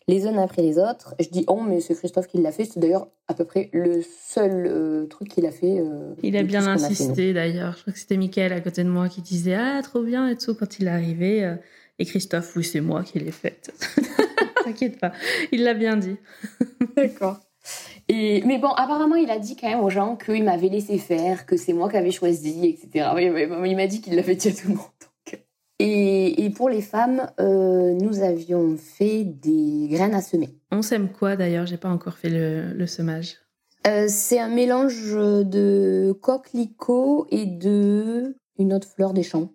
les 0.09 0.27
uns 0.27 0.39
après 0.39 0.63
les 0.63 0.79
autres. 0.79 1.15
Je 1.19 1.29
dis 1.29 1.45
on, 1.49 1.63
mais 1.63 1.81
c'est 1.81 1.95
Christophe 1.95 2.29
qui 2.29 2.39
l'a 2.39 2.53
fait. 2.53 2.65
C'est 2.65 2.79
d'ailleurs 2.81 3.09
à 3.29 3.35
peu 3.35 3.45
près 3.45 3.71
le 3.73 4.03
seul 4.03 4.67
euh, 4.67 5.07
truc 5.07 5.29
qu'il 5.29 5.47
a 5.47 5.51
fait. 5.51 5.81
Euh, 5.81 6.15
il 6.23 6.37
a 6.37 6.43
bien 6.43 6.67
insisté 6.67 7.33
d'ailleurs. 7.33 7.75
Je 7.77 7.83
crois 7.83 7.93
que 7.93 7.99
c'était 7.99 8.17
Mickaël 8.17 8.53
à 8.53 8.61
côté 8.61 8.85
de 8.85 8.89
moi 8.89 9.09
qui 9.09 9.23
disait 9.23 9.55
Ah, 9.55 9.81
trop 9.83 10.03
bien 10.03 10.29
et 10.29 10.37
tout 10.37 10.55
quand 10.55 10.79
il 10.79 10.87
est 10.87 10.91
arrivé. 10.91 11.45
Euh. 11.45 11.57
Et 11.99 12.05
Christophe, 12.05 12.55
oui, 12.57 12.65
c'est 12.65 12.81
moi 12.81 13.03
qui 13.03 13.19
l'ai 13.19 13.33
faite. 13.33 13.73
T'inquiète 14.65 14.99
pas, 14.99 15.13
il 15.53 15.63
l'a 15.63 15.75
bien 15.75 15.97
dit. 15.97 16.17
D'accord. 16.97 17.39
Et, 18.09 18.43
mais 18.45 18.59
bon, 18.59 18.69
apparemment, 18.69 19.17
il 19.17 19.31
a 19.31 19.39
dit 19.39 19.57
quand 19.57 19.69
même 19.69 19.81
aux 19.81 19.91
gens 19.91 20.17
qu'il 20.17 20.45
m'avait 20.45 20.69
laissé 20.69 20.99
faire, 20.99 21.47
que 21.47 21.57
c'est 21.57 21.73
moi 21.73 21.91
qui 21.91 21.97
avais 21.97 22.13
choisi, 22.13 22.67
etc. 22.67 23.11
Il 23.65 23.77
m'a 23.77 23.87
dit 23.87 24.01
qu'il 24.01 24.15
l'avait 24.15 24.37
dit 24.37 24.49
à 24.49 24.53
tout 24.53 24.69
le 24.69 24.75
monde. 24.75 24.87
Et, 25.79 26.51
pour 26.55 26.71
les 26.71 26.81
femmes, 26.81 27.31
euh, 27.39 27.93
nous 27.93 28.21
avions 28.21 28.77
fait 28.79 29.25
des 29.25 29.89
graines 29.91 30.15
à 30.15 30.23
semer. 30.23 30.49
On 30.71 30.81
sème 30.81 31.13
quoi 31.13 31.37
d'ailleurs? 31.37 31.67
J'ai 31.67 31.77
pas 31.77 31.91
encore 31.91 32.15
fait 32.15 32.31
le, 32.31 32.87
semage. 32.87 33.37
Euh, 33.87 34.07
c'est 34.09 34.39
un 34.39 34.49
mélange 34.49 35.13
de 35.13 36.17
coquelicot 36.21 37.27
et 37.31 37.47
de 37.47 38.37
une 38.59 38.73
autre 38.73 38.89
fleur 38.89 39.13
des 39.13 39.23
champs. 39.23 39.53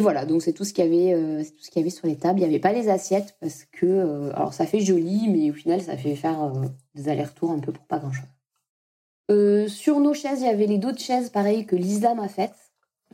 Voilà, 0.00 0.26
donc 0.26 0.42
c'est 0.42 0.52
tout 0.52 0.64
ce 0.64 0.74
qu'il 0.74 0.84
y 0.84 0.88
avait, 0.88 1.14
euh, 1.14 1.42
tout 1.42 1.64
ce 1.64 1.70
qu'il 1.70 1.80
y 1.80 1.82
avait 1.82 1.90
sur 1.90 2.06
les 2.06 2.16
tables. 2.16 2.40
Il 2.40 2.42
n'y 2.42 2.48
avait 2.48 2.58
pas 2.58 2.72
les 2.72 2.90
assiettes 2.90 3.36
parce 3.40 3.64
que, 3.64 4.30
alors 4.34 4.52
ça 4.52 4.66
fait 4.66 4.80
joli, 4.80 5.28
mais 5.28 5.50
au 5.50 5.54
final 5.54 5.80
ça 5.80 5.96
fait 5.96 6.14
faire 6.14 6.52
des 6.94 7.08
allers-retours 7.08 7.52
un 7.52 7.60
peu 7.60 7.72
pour 7.72 7.86
pas 7.86 8.00
grand-chose. 8.00 9.70
sur 9.72 9.98
nos 10.00 10.12
chaises, 10.12 10.40
il 10.40 10.46
y 10.46 10.50
avait 10.50 10.66
les 10.66 10.78
dos 10.78 10.92
de 10.92 10.98
chaises 10.98 11.30
pareil 11.30 11.64
que 11.64 11.74
Lisa 11.74 12.14
m'a 12.14 12.28
faites. 12.28 12.63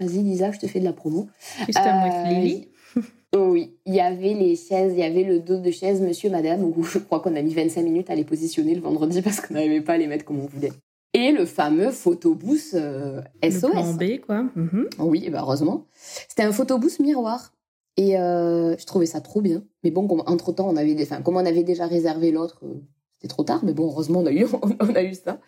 Vas-y, 0.01 0.23
Lisa, 0.23 0.51
je 0.51 0.59
te 0.59 0.67
fais 0.67 0.81
de 0.81 0.85
la 0.85 0.93
promo. 0.93 1.29
Euh, 1.69 2.29
Lily. 2.29 2.69
Oh 3.33 3.51
oui, 3.53 3.77
il 3.87 3.95
y 3.95 4.01
avait 4.01 4.35
les 4.35 4.57
chaises, 4.57 4.93
il 4.93 4.99
y 4.99 5.05
avait 5.05 5.23
le 5.23 5.39
dos 5.39 5.61
de 5.61 5.71
chaise 5.71 6.01
monsieur, 6.01 6.31
madame, 6.31 6.65
où 6.65 6.83
je 6.83 6.99
crois 6.99 7.21
qu'on 7.21 7.37
a 7.37 7.43
mis 7.43 7.55
25 7.55 7.83
minutes 7.83 8.11
à 8.11 8.17
les 8.17 8.25
positionner 8.25 8.75
le 8.75 8.81
vendredi 8.81 9.23
parce 9.23 9.41
qu'on 9.41 9.55
n'arrivait 9.55 9.83
pas 9.83 9.93
à 9.93 9.99
les 9.99 10.09
mettre 10.09 10.25
comme 10.25 10.41
on 10.41 10.47
voulait. 10.47 10.73
Et 11.13 11.31
le 11.31 11.45
fameux 11.45 11.91
photobooth 11.93 12.75
euh, 12.75 13.21
SOS. 13.43 13.63
Le 13.63 13.71
plan 13.71 13.95
B, 13.95 14.21
quoi. 14.21 14.43
Mhm. 14.57 14.89
Oui, 14.99 15.29
bah 15.31 15.41
heureusement. 15.43 15.87
C'était 16.29 16.43
un 16.43 16.53
photobooth 16.53 16.99
miroir. 16.99 17.53
Et 17.97 18.19
euh, 18.19 18.77
je 18.79 18.87
trouvais 18.87 19.07
ça 19.07 19.21
trop 19.21 19.41
bien. 19.41 19.63
Mais 19.85 19.91
bon, 19.91 20.09
entre-temps, 20.27 20.69
on 20.69 20.77
avait 20.77 20.95
des... 20.95 21.03
enfin, 21.03 21.23
comme 21.23 21.37
on 21.37 21.45
avait 21.45 21.65
déjà 21.65 21.87
réservé 21.87 22.31
l'autre, 22.31 22.61
euh, 22.65 22.81
c'était 23.20 23.35
trop 23.35 23.44
tard, 23.44 23.61
mais 23.62 23.74
bon, 23.74 23.85
heureusement, 23.85 24.20
on 24.20 24.26
a 24.26 24.33
eu, 24.33 24.46
on 24.80 24.94
a 24.94 25.02
eu 25.02 25.14
ça. 25.14 25.38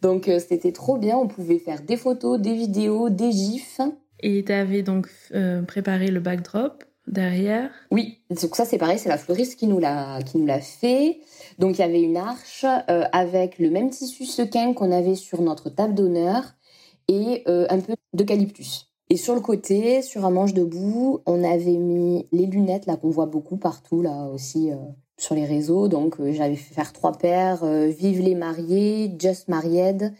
Donc, 0.00 0.28
euh, 0.28 0.38
c'était 0.38 0.70
trop 0.70 0.96
bien. 0.96 1.16
On 1.16 1.26
pouvait 1.26 1.58
faire 1.58 1.82
des 1.82 1.96
photos, 1.96 2.40
des 2.40 2.54
vidéos, 2.54 3.10
des 3.10 3.32
gifs. 3.32 3.80
Et 4.20 4.44
tu 4.44 4.52
avais 4.52 4.82
donc 4.82 5.08
euh, 5.34 5.62
préparé 5.62 6.08
le 6.08 6.20
backdrop 6.20 6.84
derrière 7.08 7.70
Oui, 7.90 8.20
donc 8.30 8.54
ça, 8.54 8.64
c'est 8.64 8.78
pareil, 8.78 8.98
c'est 8.98 9.08
la 9.08 9.18
fleuriste 9.18 9.58
qui 9.58 9.66
nous 9.66 9.80
l'a, 9.80 10.20
qui 10.22 10.38
nous 10.38 10.46
l'a 10.46 10.60
fait. 10.60 11.18
Donc, 11.58 11.78
il 11.78 11.80
y 11.80 11.84
avait 11.84 12.00
une 12.00 12.16
arche 12.16 12.64
euh, 12.64 13.04
avec 13.12 13.58
le 13.58 13.70
même 13.70 13.90
tissu 13.90 14.24
sequin 14.24 14.72
qu'on 14.72 14.92
avait 14.92 15.16
sur 15.16 15.42
notre 15.42 15.68
table 15.68 15.94
d'honneur 15.94 16.54
et 17.08 17.44
un 17.46 17.78
peu 17.78 17.94
d'eucalyptus. 18.14 18.88
Et 19.10 19.16
sur 19.16 19.36
le 19.36 19.40
côté, 19.40 20.02
sur 20.02 20.24
un 20.24 20.30
manche 20.30 20.54
debout, 20.54 21.20
on 21.26 21.44
avait 21.44 21.76
mis 21.76 22.26
les 22.32 22.46
lunettes 22.46 22.86
là 22.86 22.96
qu'on 22.96 23.10
voit 23.10 23.26
beaucoup 23.26 23.56
partout 23.56 24.02
là 24.02 24.26
aussi 24.26 24.72
sur 25.18 25.34
les 25.34 25.44
réseaux. 25.44 25.88
Donc, 25.88 26.20
euh, 26.20 26.32
j'avais 26.32 26.56
fait 26.56 26.74
faire 26.74 26.92
trois 26.92 27.12
paires, 27.12 27.64
euh, 27.64 27.86
Vive 27.86 28.20
les 28.20 28.34
mariés, 28.34 29.12
Just 29.18 29.48
Married 29.48 30.12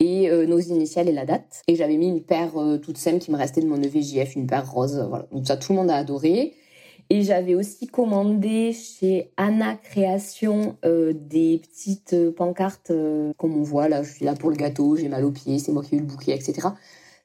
et 0.00 0.30
euh, 0.30 0.46
nos 0.46 0.58
initiales 0.58 1.08
et 1.08 1.12
la 1.12 1.24
date. 1.24 1.62
Et 1.66 1.74
j'avais 1.74 1.96
mis 1.96 2.08
une 2.08 2.22
paire 2.22 2.52
toute 2.82 2.98
simple 2.98 3.18
qui 3.18 3.30
me 3.30 3.36
restait 3.36 3.60
de 3.60 3.66
mon 3.66 3.80
EVJF, 3.82 4.36
une 4.36 4.46
paire 4.46 4.70
rose. 4.70 5.04
Voilà. 5.08 5.26
Donc 5.32 5.46
ça, 5.46 5.56
tout 5.56 5.72
le 5.72 5.78
monde 5.78 5.90
a 5.90 5.96
adoré. 5.96 6.54
Et 7.10 7.22
j'avais 7.22 7.54
aussi 7.54 7.86
commandé 7.86 8.74
chez 8.74 9.32
Anna 9.38 9.76
Création 9.76 10.76
des 10.84 11.58
petites 11.58 12.30
pancartes 12.36 12.92
comme 13.38 13.56
on 13.56 13.62
voit 13.62 13.88
là. 13.88 14.02
Je 14.02 14.12
suis 14.12 14.26
là 14.26 14.34
pour 14.34 14.50
le 14.50 14.56
gâteau, 14.56 14.94
j'ai 14.94 15.08
mal 15.08 15.24
aux 15.24 15.30
pieds, 15.30 15.58
c'est 15.58 15.72
moi 15.72 15.82
qui 15.82 15.94
ai 15.94 15.98
eu 15.98 16.02
le 16.02 16.06
bouquet, 16.06 16.34
etc. 16.34 16.68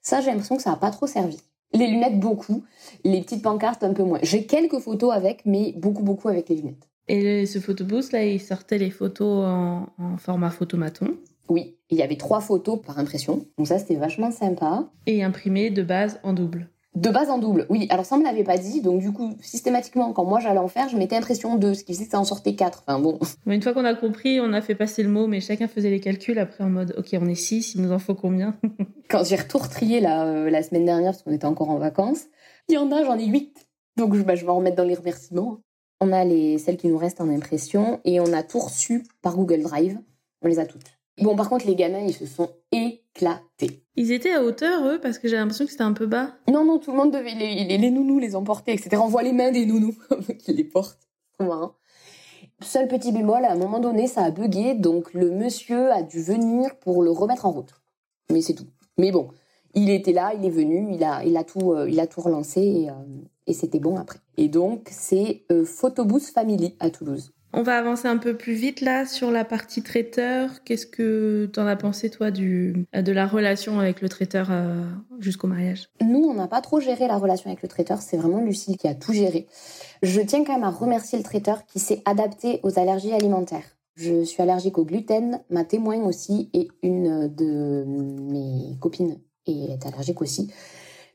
Ça, 0.02 0.22
j'ai 0.22 0.28
l'impression 0.28 0.56
que 0.56 0.64
ça 0.64 0.70
n'a 0.70 0.78
pas 0.78 0.90
trop 0.90 1.06
servi. 1.06 1.38
Les 1.74 1.88
lunettes, 1.88 2.18
beaucoup. 2.18 2.64
Les 3.04 3.20
petites 3.22 3.42
pancartes, 3.42 3.84
un 3.84 3.94
peu 3.94 4.04
moins. 4.04 4.20
J'ai 4.24 4.46
quelques 4.46 4.80
photos 4.80 5.12
avec, 5.12 5.46
mais 5.46 5.74
beaucoup, 5.74 6.04
beaucoup 6.04 6.30
avec 6.30 6.48
les 6.48 6.56
lunettes. 6.56 6.88
Et 7.08 7.46
ce 7.46 7.60
photobooth, 7.60 8.12
là, 8.12 8.24
il 8.24 8.40
sortait 8.40 8.78
les 8.78 8.92
photos 8.92 9.46
en, 9.46 10.18
format 10.18 10.50
photomaton. 10.50 11.18
Oui, 11.50 11.76
il 11.90 11.98
y 11.98 12.02
avait 12.02 12.16
trois 12.16 12.40
photos 12.40 12.80
par 12.82 12.98
impression. 13.00 13.46
Donc 13.58 13.68
ça, 13.68 13.78
c'était 13.78 13.96
vachement 13.96 14.32
sympa. 14.32 14.90
Et 15.06 15.24
imprimé 15.24 15.70
de 15.70 15.84
base 15.84 16.20
en 16.24 16.34
double. 16.34 16.70
De 16.96 17.10
base 17.10 17.32
en 17.32 17.40
double, 17.40 17.66
oui. 17.70 17.88
Alors 17.90 18.06
ça, 18.06 18.16
on 18.16 18.20
me 18.20 18.24
l'avait 18.24 18.44
pas 18.44 18.58
dit. 18.58 18.82
Donc 18.82 19.02
du 19.02 19.12
coup, 19.12 19.36
systématiquement, 19.42 20.14
quand 20.14 20.26
moi 20.26 20.40
j'allais 20.40 20.60
en 20.60 20.68
faire, 20.68 20.90
je 20.90 20.96
mettais 20.96 21.16
impression 21.16 21.58
2, 21.58 21.74
ce 21.74 21.84
qui 21.84 21.94
faisait 21.94 22.06
que 22.06 22.12
ça 22.12 22.20
en 22.20 22.24
sortait 22.24 22.54
4. 22.54 22.84
Enfin 22.86 23.00
bon. 23.00 23.18
une 23.48 23.64
fois 23.64 23.74
qu'on 23.74 23.84
a 23.84 23.96
compris, 23.96 24.40
on 24.40 24.54
a 24.54 24.62
fait 24.62 24.76
passer 24.76 25.02
le 25.02 25.10
mot, 25.10 25.26
mais 25.26 25.42
chacun 25.42 25.68
faisait 25.68 25.90
les 25.90 26.00
calculs 26.00 26.38
après 26.38 26.64
en 26.64 26.70
mode, 26.70 26.94
ok, 26.96 27.18
on 27.20 27.28
est 27.28 27.36
6, 27.36 27.74
il 27.74 27.82
nous 27.82 27.92
en 27.92 27.98
faut 27.98 28.14
combien 28.14 28.56
Quand 29.10 29.24
j'ai 29.26 29.38
retour 29.38 29.70
trié 29.70 30.02
la, 30.02 30.26
euh, 30.26 30.50
la 30.52 30.62
semaine 30.62 30.86
dernière, 30.86 31.14
parce 31.14 31.24
qu'on 31.24 31.32
était 31.32 31.46
encore 31.46 31.72
en 31.72 31.80
vacances, 31.80 32.26
il 32.70 32.76
y 32.76 32.78
en 32.78 32.92
a, 32.92 33.04
j'en 33.04 33.18
ai 33.18 33.26
8. 33.26 33.68
Donc 33.98 34.16
bah, 34.18 34.36
je 34.36 34.46
vais 34.46 34.52
en 34.52 34.58
remettre 34.58 34.78
dans 34.78 34.84
les 34.84 34.96
remerciements. 34.96 35.62
On 36.04 36.12
a 36.12 36.26
les, 36.26 36.58
celles 36.58 36.76
qui 36.76 36.90
nous 36.90 36.98
restent 36.98 37.22
en 37.22 37.30
impression 37.30 38.02
et 38.04 38.20
on 38.20 38.34
a 38.34 38.44
tout 38.44 38.60
reçu 38.60 39.06
par 39.22 39.38
Google 39.38 39.62
Drive. 39.62 39.98
On 40.42 40.50
les 40.50 40.60
a 40.60 40.66
toutes. 40.66 40.98
Bon, 41.22 41.38
par 41.38 41.48
contre, 41.48 41.66
les 41.66 41.76
gamins, 41.76 42.02
ils 42.06 42.14
se 42.14 42.26
sont 42.26 42.50
éclatés. 42.74 43.86
Ils 43.96 44.12
étaient 44.12 44.34
à 44.34 44.44
hauteur, 44.44 44.86
eux, 44.86 45.00
parce 45.00 45.18
que 45.18 45.30
j'ai 45.30 45.38
l'impression 45.38 45.64
que 45.64 45.72
c'était 45.72 45.84
un 45.84 45.94
peu 45.94 46.06
bas. 46.06 46.32
Non, 46.52 46.66
non, 46.66 46.78
tout 46.78 46.92
le 46.92 46.98
monde 46.98 47.14
devait. 47.14 47.36
Les, 47.36 47.78
les, 47.78 47.90
nounous 47.90 48.20
les 48.20 48.36
emporter, 48.36 48.74
etc. 48.74 49.02
On 49.02 49.08
voit 49.08 49.24
les 49.24 49.32
mains 49.32 49.52
des 49.52 49.66
nounous 49.66 49.96
qui 50.40 50.52
les 50.52 50.66
portent. 50.66 51.08
Marrant. 51.40 51.76
Seul 52.60 52.90
petit 52.90 53.14
bémol, 53.14 53.46
à 53.46 53.54
un 53.54 53.58
moment 53.58 53.80
donné, 53.80 54.08
ça 54.08 54.24
a 54.24 54.32
bugué, 54.32 54.74
donc 54.74 55.14
le 55.14 55.32
monsieur 55.32 55.90
a 55.94 56.04
dû 56.04 56.22
venir 56.22 56.76
pour 56.80 57.02
le 57.02 57.12
remettre 57.12 57.46
en 57.46 57.52
route. 57.52 57.76
Mais 58.30 58.42
c'est 58.42 58.56
tout. 58.56 58.68
Mais 58.98 59.12
bon, 59.12 59.30
il 59.74 59.90
était 59.90 60.12
là, 60.12 60.34
il 60.38 60.46
est 60.46 60.50
venu, 60.50 60.94
il 60.94 61.04
a, 61.06 61.24
il 61.24 61.38
a 61.38 61.46
tout, 61.46 61.72
euh, 61.72 61.90
il 61.90 62.02
a 62.02 62.08
tout 62.08 62.20
relancé 62.20 62.62
et, 62.62 62.90
euh, 62.90 62.94
et 63.48 63.54
c'était 63.54 63.80
bon 63.80 63.98
après. 63.98 64.20
Et 64.38 64.48
donc, 64.48 64.88
c'est 64.92 65.44
euh, 65.52 65.66
Photobooth 65.66 66.24
Family 66.24 66.76
à 66.80 66.90
Toulouse. 66.90 67.32
On 67.56 67.62
va 67.62 67.78
avancer 67.78 68.08
un 68.08 68.18
peu 68.18 68.36
plus 68.36 68.54
vite 68.54 68.82
là 68.82 69.06
sur 69.06 69.30
la 69.30 69.46
partie 69.46 69.84
traiteur. 69.84 70.64
Qu'est-ce 70.64 70.88
que 70.88 71.48
tu 71.54 71.60
en 71.60 71.68
as 71.68 71.76
pensé 71.76 72.10
toi 72.10 72.32
du, 72.32 72.88
de 72.92 73.12
la 73.12 73.28
relation 73.28 73.80
avec 73.80 74.02
le 74.02 74.10
traiteur 74.10 74.48
euh, 74.50 74.84
jusqu'au 75.20 75.46
mariage? 75.46 75.88
Nous, 76.02 76.24
on 76.24 76.34
n'a 76.34 76.48
pas 76.48 76.62
trop 76.62 76.80
géré 76.80 77.08
la 77.08 77.18
relation 77.18 77.52
avec 77.52 77.62
le 77.62 77.70
traiteur. 77.70 78.02
C'est 78.02 78.18
vraiment 78.18 78.44
Lucille 78.44 78.76
qui 78.76 78.88
a 78.88 78.96
tout 78.96 79.14
géré. 79.14 79.46
Je 80.02 80.20
tiens 80.22 80.44
quand 80.44 80.54
même 80.54 80.64
à 80.64 80.72
remercier 80.72 81.20
le 81.20 81.24
traiteur 81.24 81.64
qui 81.68 81.78
s'est 81.78 82.02
adapté 82.06 82.60
aux 82.64 82.80
allergies 82.80 83.14
alimentaires. 83.14 83.78
Je 83.96 84.24
suis 84.24 84.42
allergique 84.42 84.80
au 84.80 84.86
gluten, 84.86 85.40
ma 85.52 85.64
témoin 85.64 85.98
aussi 85.98 86.50
et 86.54 86.70
une 86.82 87.28
de 87.28 87.84
mes 87.86 88.76
copines 88.80 89.20
est 89.46 89.86
allergique 89.86 90.24
aussi. 90.24 90.52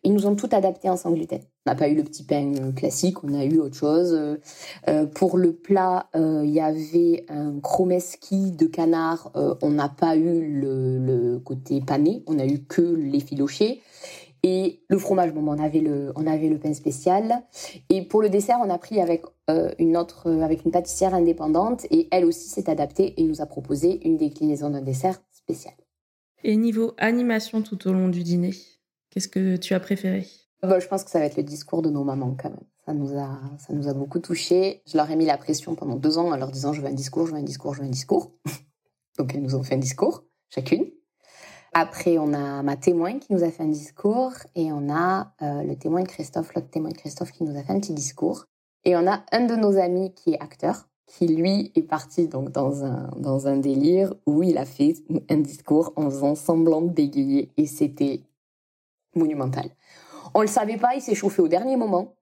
Ils 0.05 0.13
nous 0.13 0.27
ont 0.27 0.37
tout 0.37 0.49
adapté 0.53 0.89
en 0.89 0.97
sans 0.97 1.13
gluten. 1.13 1.41
On 1.67 1.71
n'a 1.71 1.77
pas 1.77 1.89
eu 1.89 1.95
le 1.95 2.05
petit 2.05 2.23
pain 2.23 2.55
euh, 2.55 2.73
classique, 2.73 3.23
on 3.25 3.35
a 3.35 3.45
eu 3.45 3.59
autre 3.59 3.77
chose. 3.77 4.39
Euh, 4.89 5.07
pour 5.07 5.37
le 5.37 5.53
plat, 5.53 6.09
euh, 6.15 6.43
il 6.45 6.51
y 6.51 6.61
avait 6.61 7.27
un 7.29 7.61
chromeski 7.61 8.53
de 8.53 8.67
canard. 8.67 9.33
on 9.35 9.71
n'a 9.71 9.89
pas 9.89 10.17
eu 10.17 10.61
le, 10.61 11.41
côté 11.45 11.81
pané, 11.81 12.23
on 12.27 12.39
a 12.39 12.47
eu 12.47 12.61
que 12.61 12.83
les 12.83 13.21
filochés. 13.21 13.83
Et 14.45 14.81
le 14.89 14.99
fromage, 14.99 15.35
bon, 15.35 15.47
on 15.47 15.59
avait 15.59 15.81
le, 15.81 16.13
on 16.15 16.27
avait 16.27 16.49
le 16.49 16.59
pain 16.59 16.73
spécial. 16.73 17.43
Et 17.91 18.03
pour 18.03 18.23
le 18.23 18.29
dessert, 18.29 18.59
on 18.65 18.71
a 18.71 18.79
pris 18.79 19.01
avec 19.01 19.25
une 19.79 19.97
autre, 19.97 20.31
avec 20.31 20.65
une 20.65 20.71
pâtissière 20.71 21.13
indépendante, 21.13 21.87
et 21.91 22.07
elle 22.13 22.25
aussi 22.25 22.49
s'est 22.49 22.71
adaptée 22.71 23.21
et 23.21 23.25
nous 23.25 23.43
a 23.43 23.47
proposé 23.47 24.07
une 24.07 24.17
déclinaison 24.17 24.71
d'un 24.71 24.83
dessert 24.83 25.21
spécial. 25.33 25.75
Et 26.45 26.57
niveau 26.57 26.93
animation 26.99 27.63
tout 27.63 27.89
au 27.89 27.93
long 27.93 28.09
du 28.09 28.23
dîner? 28.23 28.53
Qu'est-ce 29.18 29.26
que 29.26 29.57
tu 29.57 29.74
as 29.74 29.81
préféré? 29.81 30.28
Bah, 30.62 30.78
Je 30.78 30.87
pense 30.87 31.02
que 31.02 31.11
ça 31.11 31.18
va 31.18 31.24
être 31.24 31.37
le 31.37 31.42
discours 31.42 31.83
de 31.83 31.90
nos 31.90 32.04
mamans 32.04 32.37
quand 32.40 32.50
même. 32.50 32.61
Ça 32.87 32.94
nous 32.94 33.18
a, 33.18 33.40
ça 33.59 33.72
nous 33.72 33.88
a 33.88 33.92
beaucoup 33.92 34.20
touchés. 34.20 34.81
Je 34.87 34.96
leur 34.96 35.11
ai 35.11 35.16
mis 35.16 35.26
la 35.26 35.37
pression 35.37 35.74
pendant 35.74 35.96
deux 35.96 36.18
ans 36.18 36.31
en 36.31 36.37
leur 36.37 36.52
disant 36.52 36.72
je 36.72 36.81
veux 36.81 36.87
un 36.87 36.92
discours, 36.92 37.26
je 37.26 37.33
veux 37.33 37.38
un 37.38 37.42
discours, 37.42 37.74
je 37.74 37.81
veux 37.81 37.87
un 37.88 37.90
discours. 37.90 38.31
Donc 39.18 39.35
elles 39.35 39.42
nous 39.42 39.57
ont 39.57 39.64
fait 39.64 39.74
un 39.74 39.78
discours, 39.78 40.22
chacune. 40.50 40.87
Après, 41.72 42.16
on 42.18 42.33
a 42.33 42.62
ma 42.62 42.76
témoin 42.76 43.18
qui 43.18 43.33
nous 43.33 43.42
a 43.42 43.50
fait 43.50 43.64
un 43.64 43.70
discours 43.70 44.35
et 44.54 44.70
on 44.70 44.88
a 44.88 45.33
euh, 45.42 45.64
le 45.64 45.74
témoin 45.74 46.04
de 46.04 46.09
Christophe, 46.09 46.54
l'autre 46.54 46.70
témoin 46.70 46.90
de 46.90 46.96
Christophe 46.96 47.33
qui 47.33 47.42
nous 47.42 47.59
a 47.59 47.62
fait 47.64 47.72
un 47.72 47.81
petit 47.81 47.94
discours. 47.94 48.44
Et 48.85 48.94
on 48.94 49.04
a 49.09 49.24
un 49.33 49.46
de 49.46 49.57
nos 49.57 49.78
amis 49.78 50.14
qui 50.14 50.35
est 50.35 50.40
acteur, 50.40 50.88
qui 51.07 51.26
lui 51.26 51.72
est 51.74 51.83
parti 51.83 52.28
donc 52.28 52.52
dans 52.52 52.85
un, 52.85 53.11
dans 53.16 53.48
un 53.48 53.57
délire 53.57 54.14
où 54.26 54.44
il 54.44 54.59
a 54.59 54.64
fait 54.64 54.94
un 55.28 55.38
discours 55.38 55.92
en 55.96 56.09
faisant 56.09 56.37
semblant 56.37 56.83
de 56.83 56.90
bégayer 56.90 57.50
et 57.57 57.66
c'était 57.66 58.22
monumental. 59.14 59.71
On 60.35 60.40
le 60.40 60.47
savait 60.47 60.77
pas, 60.77 60.94
il 60.94 61.01
s'est 61.01 61.14
chauffé 61.14 61.42
au 61.42 61.49
dernier 61.49 61.77
moment. 61.77 62.14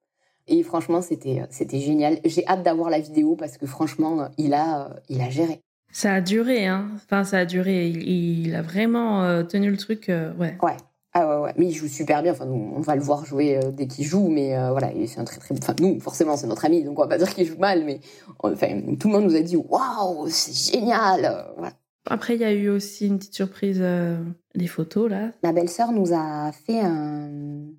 Et 0.48 0.62
franchement, 0.62 1.02
c'était 1.02 1.42
c'était 1.50 1.80
génial. 1.80 2.18
J'ai 2.24 2.46
hâte 2.46 2.62
d'avoir 2.62 2.88
la 2.88 3.00
vidéo 3.00 3.34
parce 3.34 3.58
que 3.58 3.66
franchement, 3.66 4.28
il 4.38 4.54
a 4.54 4.90
il 5.08 5.20
a 5.20 5.28
géré. 5.28 5.60
Ça 5.96 6.12
a 6.12 6.20
duré, 6.20 6.66
hein. 6.66 6.88
Enfin, 6.96 7.24
ça 7.24 7.38
a 7.38 7.44
duré. 7.46 7.88
Il, 7.88 8.54
a 8.54 8.60
vraiment 8.60 9.22
euh, 9.22 9.42
tenu 9.42 9.70
le 9.70 9.78
truc, 9.78 10.10
euh, 10.10 10.30
ouais. 10.34 10.58
Ouais. 10.62 10.76
Ah 11.14 11.26
ouais, 11.26 11.44
ouais. 11.44 11.54
Mais 11.56 11.68
il 11.68 11.72
joue 11.72 11.88
super 11.88 12.22
bien. 12.22 12.32
Enfin, 12.32 12.46
on 12.46 12.80
va 12.80 12.94
le 12.96 13.00
voir 13.00 13.24
jouer 13.24 13.56
euh, 13.56 13.70
dès 13.70 13.86
qu'il 13.86 14.04
joue, 14.04 14.28
mais 14.28 14.50
voilà, 14.70 14.90
c'est 15.06 15.18
un 15.18 15.24
très 15.24 15.38
très. 15.38 15.54
Enfin, 15.56 15.74
nous, 15.80 15.98
forcément, 16.00 16.36
c'est 16.36 16.46
notre 16.46 16.66
ami, 16.66 16.84
donc 16.84 16.98
on 16.98 17.02
va 17.02 17.08
pas 17.08 17.16
dire 17.16 17.34
qu'il 17.34 17.46
joue 17.46 17.56
mal, 17.56 17.84
mais 17.84 18.00
enfin, 18.40 18.78
tout 19.00 19.08
le 19.08 19.14
monde 19.14 19.24
nous 19.24 19.36
a 19.36 19.40
dit 19.40 19.56
waouh, 19.56 20.28
c'est 20.28 20.74
génial. 20.74 21.46
Voilà. 21.56 21.72
Après, 22.06 22.34
il 22.34 22.40
y 22.40 22.44
a 22.44 22.52
eu 22.52 22.68
aussi 22.68 23.06
une 23.06 23.18
petite 23.18 23.34
surprise, 23.34 23.78
euh, 23.80 24.18
des 24.54 24.66
photos 24.66 25.10
là. 25.10 25.30
Ma 25.42 25.52
belle-sœur 25.52 25.92
nous 25.92 26.12
a 26.12 26.52
fait 26.52 26.80
un, 26.80 27.30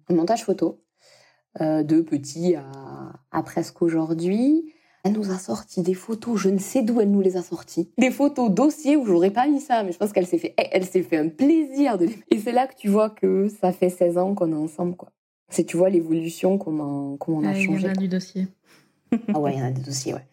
montage 0.09 0.43
photo 0.43 0.81
euh, 1.61 1.83
de 1.83 2.01
petit 2.01 2.55
à, 2.55 3.43
presque 3.43 3.81
aujourd'hui. 3.81 4.73
Elle 5.03 5.13
nous 5.13 5.31
a 5.31 5.37
sorti 5.37 5.81
des 5.83 5.93
photos, 5.93 6.37
je 6.39 6.49
ne 6.49 6.57
sais 6.57 6.81
d'où 6.81 6.99
elle 6.99 7.11
nous 7.11 7.21
les 7.21 7.37
a 7.37 7.41
sorties. 7.41 7.89
Des 7.97 8.11
photos 8.11 8.51
dossiers 8.51 8.97
où 8.97 9.05
j'aurais 9.05 9.31
pas 9.31 9.47
mis 9.47 9.61
ça, 9.61 9.83
mais 9.83 9.93
je 9.93 9.97
pense 9.97 10.11
qu'elle 10.11 10.27
s'est 10.27 10.37
fait, 10.37 10.53
elle 10.57 10.85
s'est 10.85 11.03
fait 11.03 11.17
un 11.17 11.29
plaisir 11.29 11.97
de 11.97 12.05
les. 12.05 12.19
Et 12.29 12.39
c'est 12.39 12.51
là 12.51 12.67
que 12.67 12.75
tu 12.75 12.89
vois 12.89 13.09
que 13.09 13.47
ça 13.47 13.71
fait 13.71 13.89
16 13.89 14.17
ans 14.17 14.35
qu'on 14.35 14.51
est 14.51 14.55
ensemble, 14.55 14.95
quoi. 14.95 15.11
C'est, 15.49 15.63
tu 15.63 15.77
vois, 15.77 15.89
l'évolution, 15.89 16.57
comment, 16.57 17.15
comment 17.15 17.37
on 17.37 17.45
a 17.45 17.53
changé. 17.53 17.83
Il 17.83 17.87
y 17.87 17.89
a 17.89 17.93
du 17.93 18.09
dossier. 18.09 18.47
Ah 19.33 19.39
ouais, 19.39 19.53
il 19.53 19.59
y 19.59 19.61
en 19.61 19.65
a 19.65 19.71
des 19.71 19.81
dossiers, 19.81 20.13
ouais. 20.13 20.25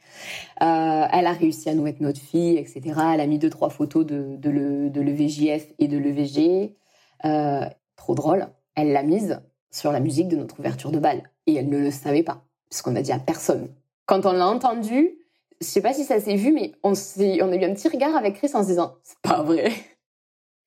Euh, 0.63 1.07
elle 1.13 1.27
a 1.27 1.33
réussi 1.33 1.69
à 1.69 1.75
nous 1.75 1.83
mettre 1.83 2.03
notre 2.03 2.21
fille, 2.21 2.57
etc. 2.57 2.83
Elle 3.15 3.21
a 3.21 3.27
mis 3.27 3.39
deux, 3.39 3.51
trois 3.51 3.71
photos 3.71 4.07
de, 4.07 4.37
de, 4.37 4.51
le, 4.51 4.89
l'EVJF 4.89 5.67
et 5.79 5.89
de 5.89 5.99
l'EVG. 5.99 6.77
Euh, 7.25 7.67
trop 7.97 8.15
drôle. 8.15 8.49
Elle 8.75 8.93
l'a 8.93 9.03
mise 9.03 9.41
sur 9.71 9.93
la 9.93 10.01
musique 10.01 10.29
de 10.29 10.37
notre 10.37 10.59
ouverture 10.61 10.91
de 10.91 10.99
bal. 10.99 11.31
Et 11.47 11.55
elle 11.55 11.69
ne 11.69 11.79
le 11.79 11.91
savait 11.91 12.23
pas, 12.23 12.45
puisqu'on 12.71 12.97
a 12.97 13.03
dit 13.03 13.13
à 13.13 13.19
personne. 13.19 13.69
Quand 14.07 14.27
on 14.27 14.33
l'a 14.33 14.47
entendu, 14.47 15.19
je 15.61 15.67
sais 15.67 15.81
pas 15.81 15.93
si 15.93 16.05
ça 16.05 16.21
s'est 16.21 16.37
vu, 16.37 16.53
mais 16.53 16.73
on, 16.83 16.95
s'est, 16.95 17.43
on 17.43 17.51
a 17.51 17.57
eu 17.57 17.65
un 17.65 17.75
petit 17.75 17.89
regard 17.89 18.17
avec 18.17 18.35
Chris 18.35 18.51
en 18.55 18.63
se 18.63 18.69
disant 18.69 18.95
c'est 19.03 19.19
pas 19.21 19.43
vrai. 19.43 19.73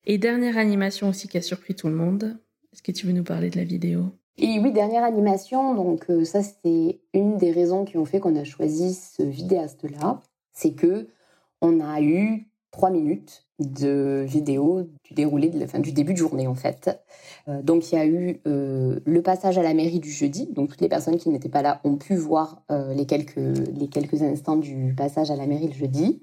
Et 0.04 0.18
dernière 0.18 0.56
animation 0.56 1.08
aussi 1.08 1.28
qui 1.28 1.38
a 1.38 1.42
surpris 1.42 1.74
tout 1.74 1.88
le 1.88 1.94
monde. 1.94 2.38
Est-ce 2.72 2.82
que 2.82 2.92
tu 2.92 3.06
veux 3.06 3.12
nous 3.12 3.24
parler 3.24 3.50
de 3.50 3.56
la 3.56 3.64
vidéo? 3.64 4.12
Et 4.38 4.60
oui, 4.60 4.72
dernière 4.72 5.04
animation, 5.04 5.74
donc 5.74 6.08
euh, 6.10 6.24
ça 6.24 6.42
c'est 6.42 7.00
une 7.12 7.36
des 7.36 7.50
raisons 7.50 7.84
qui 7.84 7.98
ont 7.98 8.04
fait 8.04 8.20
qu'on 8.20 8.36
a 8.36 8.44
choisi 8.44 8.94
ce 8.94 9.22
vidéaste-là, 9.22 10.20
c'est 10.52 10.72
que 10.72 11.08
on 11.60 11.80
a 11.80 12.00
eu 12.00 12.48
trois 12.70 12.90
minutes 12.90 13.46
de 13.58 14.24
vidéo 14.24 14.88
du 15.02 15.14
déroulé 15.14 15.48
de 15.48 15.58
la 15.58 15.66
fin 15.66 15.80
du 15.80 15.90
début 15.90 16.12
de 16.12 16.18
journée 16.18 16.46
en 16.46 16.54
fait. 16.54 17.00
Euh, 17.48 17.62
donc 17.62 17.90
il 17.90 17.96
y 17.96 17.98
a 17.98 18.06
eu 18.06 18.40
euh, 18.46 19.00
le 19.04 19.22
passage 19.22 19.58
à 19.58 19.62
la 19.62 19.74
mairie 19.74 19.98
du 19.98 20.10
jeudi, 20.10 20.46
donc 20.46 20.70
toutes 20.70 20.80
les 20.80 20.88
personnes 20.88 21.16
qui 21.16 21.30
n'étaient 21.30 21.48
pas 21.48 21.62
là 21.62 21.80
ont 21.82 21.96
pu 21.96 22.14
voir 22.14 22.62
les 22.70 23.06
quelques 23.06 23.36
les 23.36 23.88
quelques 23.88 24.22
instants 24.22 24.56
du 24.56 24.94
passage 24.96 25.32
à 25.32 25.36
la 25.36 25.46
mairie 25.46 25.66
le 25.66 25.74
jeudi. 25.74 26.22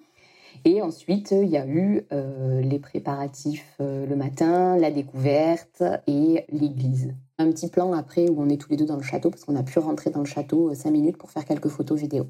Et 0.63 0.81
ensuite, 0.81 1.31
il 1.31 1.49
y 1.49 1.57
a 1.57 1.67
eu 1.67 2.05
les 2.11 2.79
préparatifs 2.79 3.75
le 3.79 4.15
matin, 4.15 4.77
la 4.77 4.91
découverte 4.91 5.83
et 6.07 6.45
l'église 6.49 7.13
un 7.37 7.51
petit 7.51 7.69
plan 7.69 7.93
après 7.93 8.29
où 8.29 8.41
on 8.41 8.49
est 8.49 8.57
tous 8.57 8.69
les 8.69 8.77
deux 8.77 8.85
dans 8.85 8.95
le 8.95 9.03
château 9.03 9.29
parce 9.29 9.43
qu'on 9.43 9.55
a 9.55 9.63
pu 9.63 9.79
rentrer 9.79 10.09
dans 10.09 10.21
le 10.21 10.25
château 10.25 10.69
euh, 10.69 10.75
cinq 10.75 10.91
minutes 10.91 11.17
pour 11.17 11.31
faire 11.31 11.45
quelques 11.45 11.67
photos 11.67 11.99
vidéo. 11.99 12.27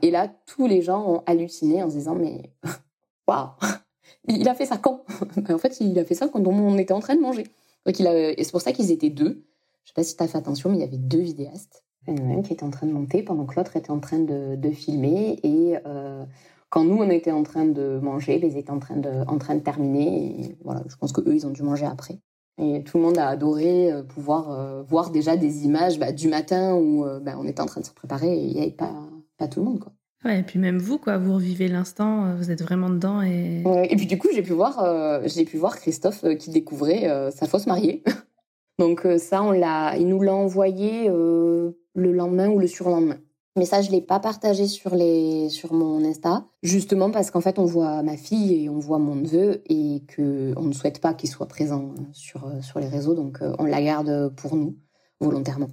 Et 0.00 0.10
là, 0.10 0.32
tous 0.46 0.66
les 0.66 0.80
gens 0.80 1.06
ont 1.06 1.22
halluciné 1.26 1.82
en 1.82 1.90
se 1.90 1.96
disant 1.96 2.14
mais 2.14 2.50
waouh, 3.28 3.48
il 4.28 4.48
a 4.48 4.54
fait 4.54 4.66
ça 4.66 4.78
quand? 4.78 5.04
En 5.50 5.58
fait, 5.58 5.80
il 5.80 5.98
a 5.98 6.04
fait 6.04 6.14
ça 6.14 6.28
quand 6.28 6.46
on 6.46 6.78
était 6.78 6.94
en 6.94 7.00
train 7.00 7.14
de 7.14 7.20
manger. 7.20 7.44
Et 7.86 8.44
c'est 8.44 8.50
pour 8.50 8.62
ça 8.62 8.72
qu'ils 8.72 8.90
étaient 8.90 9.10
deux. 9.10 9.44
Je 9.84 9.90
sais 9.90 9.94
pas 9.94 10.02
si 10.02 10.16
tu 10.16 10.22
as 10.22 10.28
fait 10.28 10.38
attention, 10.38 10.70
mais 10.70 10.76
il 10.76 10.80
y 10.80 10.84
avait 10.84 10.96
deux 10.96 11.20
vidéastes. 11.20 11.84
Il 12.08 12.18
y 12.18 12.22
en 12.22 12.30
a 12.30 12.38
un 12.38 12.42
qui 12.42 12.52
était 12.52 12.64
en 12.64 12.70
train 12.70 12.86
de 12.86 12.92
monter 12.92 13.22
pendant 13.22 13.46
que 13.46 13.54
l'autre 13.54 13.76
était 13.76 13.90
en 13.90 14.00
train 14.00 14.18
de, 14.18 14.70
filmer. 14.70 15.38
Et 15.44 15.76
euh, 15.86 16.24
quand 16.68 16.84
nous, 16.84 16.96
on 16.96 17.10
était 17.10 17.30
en 17.30 17.42
train 17.42 17.64
de 17.64 17.98
manger, 18.02 18.40
ils 18.42 18.56
étaient 18.56 18.70
en 18.70 18.78
train 18.78 18.96
de, 18.96 19.10
en 19.28 19.38
train 19.38 19.54
de 19.54 19.60
terminer. 19.60 20.40
Et 20.40 20.58
voilà, 20.64 20.82
je 20.88 20.96
pense 20.96 21.12
qu'eux, 21.12 21.34
ils 21.34 21.46
ont 21.46 21.50
dû 21.50 21.62
manger 21.62 21.86
après. 21.86 22.20
Et 22.58 22.82
tout 22.84 22.96
le 22.96 23.04
monde 23.04 23.18
a 23.18 23.28
adoré 23.28 23.92
euh, 23.92 24.02
pouvoir 24.02 24.50
euh, 24.50 24.82
voir 24.82 25.10
déjà 25.10 25.36
des 25.36 25.64
images 25.64 25.98
bah, 25.98 26.12
du 26.12 26.28
matin 26.28 26.74
où 26.74 27.04
euh, 27.04 27.20
bah, 27.20 27.34
on 27.38 27.46
était 27.46 27.60
en 27.60 27.66
train 27.66 27.82
de 27.82 27.86
se 27.86 27.92
préparer 27.92 28.32
et 28.32 28.44
il 28.44 28.54
n'y 28.54 28.62
avait 28.62 28.70
pas, 28.70 28.94
pas 29.36 29.46
tout 29.46 29.60
le 29.60 29.66
monde. 29.66 29.80
Quoi. 29.80 29.92
Ouais, 30.24 30.40
et 30.40 30.42
puis 30.42 30.58
même 30.58 30.78
vous, 30.78 30.98
quoi, 30.98 31.18
vous 31.18 31.34
revivez 31.34 31.68
l'instant, 31.68 32.34
vous 32.34 32.50
êtes 32.50 32.62
vraiment 32.62 32.88
dedans. 32.88 33.22
Et, 33.22 33.62
et 33.90 33.96
puis 33.96 34.06
du 34.06 34.16
coup, 34.18 34.28
j'ai 34.34 34.42
pu, 34.42 34.52
voir, 34.52 35.22
j'ai 35.26 35.44
pu 35.44 35.56
voir 35.58 35.76
Christophe 35.76 36.24
qui 36.38 36.50
découvrait 36.50 37.30
sa 37.30 37.46
fausse 37.46 37.66
mariée. 37.66 38.02
Donc 38.78 39.06
ça, 39.18 39.42
on 39.42 39.52
l'a, 39.52 39.96
il 39.96 40.08
nous 40.08 40.20
l'a 40.22 40.34
envoyé 40.34 41.08
le 41.08 41.76
lendemain 41.94 42.48
ou 42.48 42.58
le 42.58 42.66
surlendemain. 42.66 43.18
Mais 43.56 43.64
ça, 43.64 43.80
je 43.80 43.90
l'ai 43.90 44.02
pas 44.02 44.20
partagé 44.20 44.66
sur 44.66 44.94
les 44.94 45.48
sur 45.48 45.72
mon 45.72 46.04
Insta, 46.04 46.44
justement 46.62 47.10
parce 47.10 47.30
qu'en 47.30 47.40
fait, 47.40 47.58
on 47.58 47.64
voit 47.64 48.02
ma 48.02 48.18
fille 48.18 48.64
et 48.64 48.68
on 48.68 48.78
voit 48.78 48.98
mon 48.98 49.14
neveu 49.14 49.62
et 49.70 50.02
que 50.06 50.52
on 50.56 50.64
ne 50.64 50.72
souhaite 50.72 51.00
pas 51.00 51.14
qu'il 51.14 51.30
soit 51.30 51.48
présent 51.48 51.94
sur 52.12 52.52
sur 52.60 52.80
les 52.80 52.88
réseaux, 52.88 53.14
donc 53.14 53.40
euh, 53.40 53.54
on 53.58 53.64
la 53.64 53.82
garde 53.82 54.28
pour 54.36 54.56
nous 54.56 54.76
volontairement. 55.20 55.68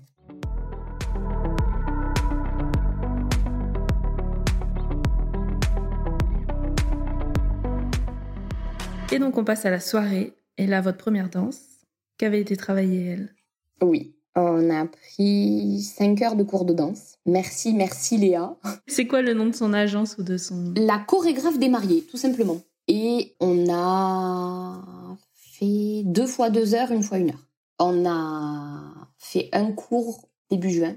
Et 9.12 9.20
donc 9.20 9.38
on 9.38 9.44
passe 9.44 9.66
à 9.66 9.70
la 9.70 9.82
soirée. 9.82 10.34
Et 10.58 10.68
là 10.68 10.80
votre 10.80 10.98
première 10.98 11.30
danse. 11.30 11.60
Qu'avait 12.18 12.40
été 12.40 12.56
travaillée 12.56 13.06
elle? 13.08 13.36
Oui, 13.82 14.16
on 14.36 14.70
a 14.70 14.86
pris 14.86 15.82
5 15.82 16.22
heures 16.22 16.36
de 16.36 16.44
cours 16.44 16.66
de 16.66 16.74
danse. 16.74 17.18
Merci, 17.26 17.74
merci 17.74 18.18
Léa. 18.18 18.56
C'est 18.88 19.08
quoi 19.08 19.22
le 19.22 19.34
nom 19.34 19.46
de 19.46 19.56
son 19.56 19.74
agence 19.74 20.18
ou 20.18 20.24
de 20.24 20.38
son... 20.38 20.74
La 20.76 21.00
chorégraphe 21.00 21.60
des 21.60 21.70
mariés, 21.70 22.04
tout 22.10 22.18
simplement. 22.18 22.60
Et 22.88 23.36
on 23.40 23.72
a 23.72 24.82
fait 25.34 26.04
deux 26.06 26.28
fois 26.28 26.50
deux 26.50 26.74
heures, 26.74 26.92
une 26.92 27.04
fois 27.04 27.20
une 27.20 27.30
heure. 27.30 27.48
On 27.80 28.06
a 28.06 29.08
fait 29.18 29.50
un 29.54 29.72
cours 29.72 30.30
début 30.50 30.72
juin. 30.72 30.96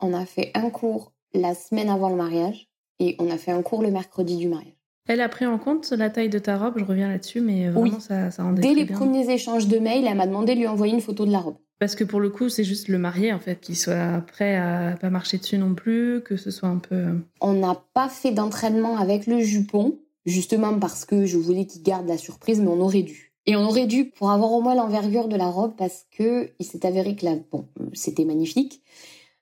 On 0.00 0.14
a 0.14 0.26
fait 0.26 0.50
un 0.54 0.70
cours 0.70 1.12
la 1.34 1.54
semaine 1.54 1.88
avant 1.88 2.10
le 2.10 2.16
mariage. 2.16 2.68
Et 2.98 3.16
on 3.18 3.30
a 3.30 3.38
fait 3.38 3.50
un 3.50 3.62
cours 3.62 3.82
le 3.82 3.90
mercredi 3.90 4.36
du 4.36 4.48
mariage. 4.48 4.76
Elle 5.08 5.20
a 5.20 5.28
pris 5.28 5.46
en 5.46 5.58
compte 5.58 5.90
la 5.90 6.10
taille 6.10 6.28
de 6.28 6.38
ta 6.38 6.56
robe, 6.56 6.74
je 6.76 6.84
reviens 6.84 7.08
là-dessus, 7.08 7.40
mais 7.40 7.68
vraiment 7.68 7.98
ça, 7.98 8.30
ça 8.30 8.44
rendait 8.44 8.62
Dès 8.62 8.74
les 8.74 8.86
premiers 8.86 9.28
échanges 9.28 9.66
de 9.66 9.78
mails, 9.78 10.06
elle 10.06 10.16
m'a 10.16 10.28
demandé 10.28 10.54
de 10.54 10.60
lui 10.60 10.68
envoyer 10.68 10.94
une 10.94 11.00
photo 11.00 11.26
de 11.26 11.32
la 11.32 11.40
robe. 11.40 11.56
Parce 11.82 11.96
que 11.96 12.04
pour 12.04 12.20
le 12.20 12.30
coup, 12.30 12.48
c'est 12.48 12.62
juste 12.62 12.86
le 12.86 12.96
marié, 12.96 13.32
en 13.32 13.40
fait, 13.40 13.60
qui 13.60 13.74
soit 13.74 14.20
prêt 14.28 14.54
à 14.54 14.96
pas 15.00 15.10
marcher 15.10 15.38
dessus 15.38 15.58
non 15.58 15.74
plus, 15.74 16.22
que 16.24 16.36
ce 16.36 16.52
soit 16.52 16.68
un 16.68 16.78
peu... 16.78 17.18
On 17.40 17.54
n'a 17.54 17.74
pas 17.92 18.08
fait 18.08 18.30
d'entraînement 18.30 18.98
avec 18.98 19.26
le 19.26 19.40
jupon, 19.40 19.98
justement 20.24 20.78
parce 20.78 21.04
que 21.04 21.26
je 21.26 21.36
voulais 21.36 21.66
qu'il 21.66 21.82
garde 21.82 22.06
la 22.06 22.18
surprise, 22.18 22.60
mais 22.60 22.68
on 22.68 22.78
aurait 22.78 23.02
dû. 23.02 23.32
Et 23.46 23.56
on 23.56 23.64
aurait 23.64 23.88
dû 23.88 24.04
pour 24.04 24.30
avoir 24.30 24.52
au 24.52 24.60
moins 24.60 24.76
l'envergure 24.76 25.26
de 25.26 25.34
la 25.34 25.48
robe 25.48 25.74
parce 25.76 26.06
que 26.16 26.52
il 26.60 26.64
s'est 26.64 26.86
avéré 26.86 27.16
que 27.16 27.26
bon, 27.50 27.66
c'était 27.94 28.24
magnifique, 28.24 28.80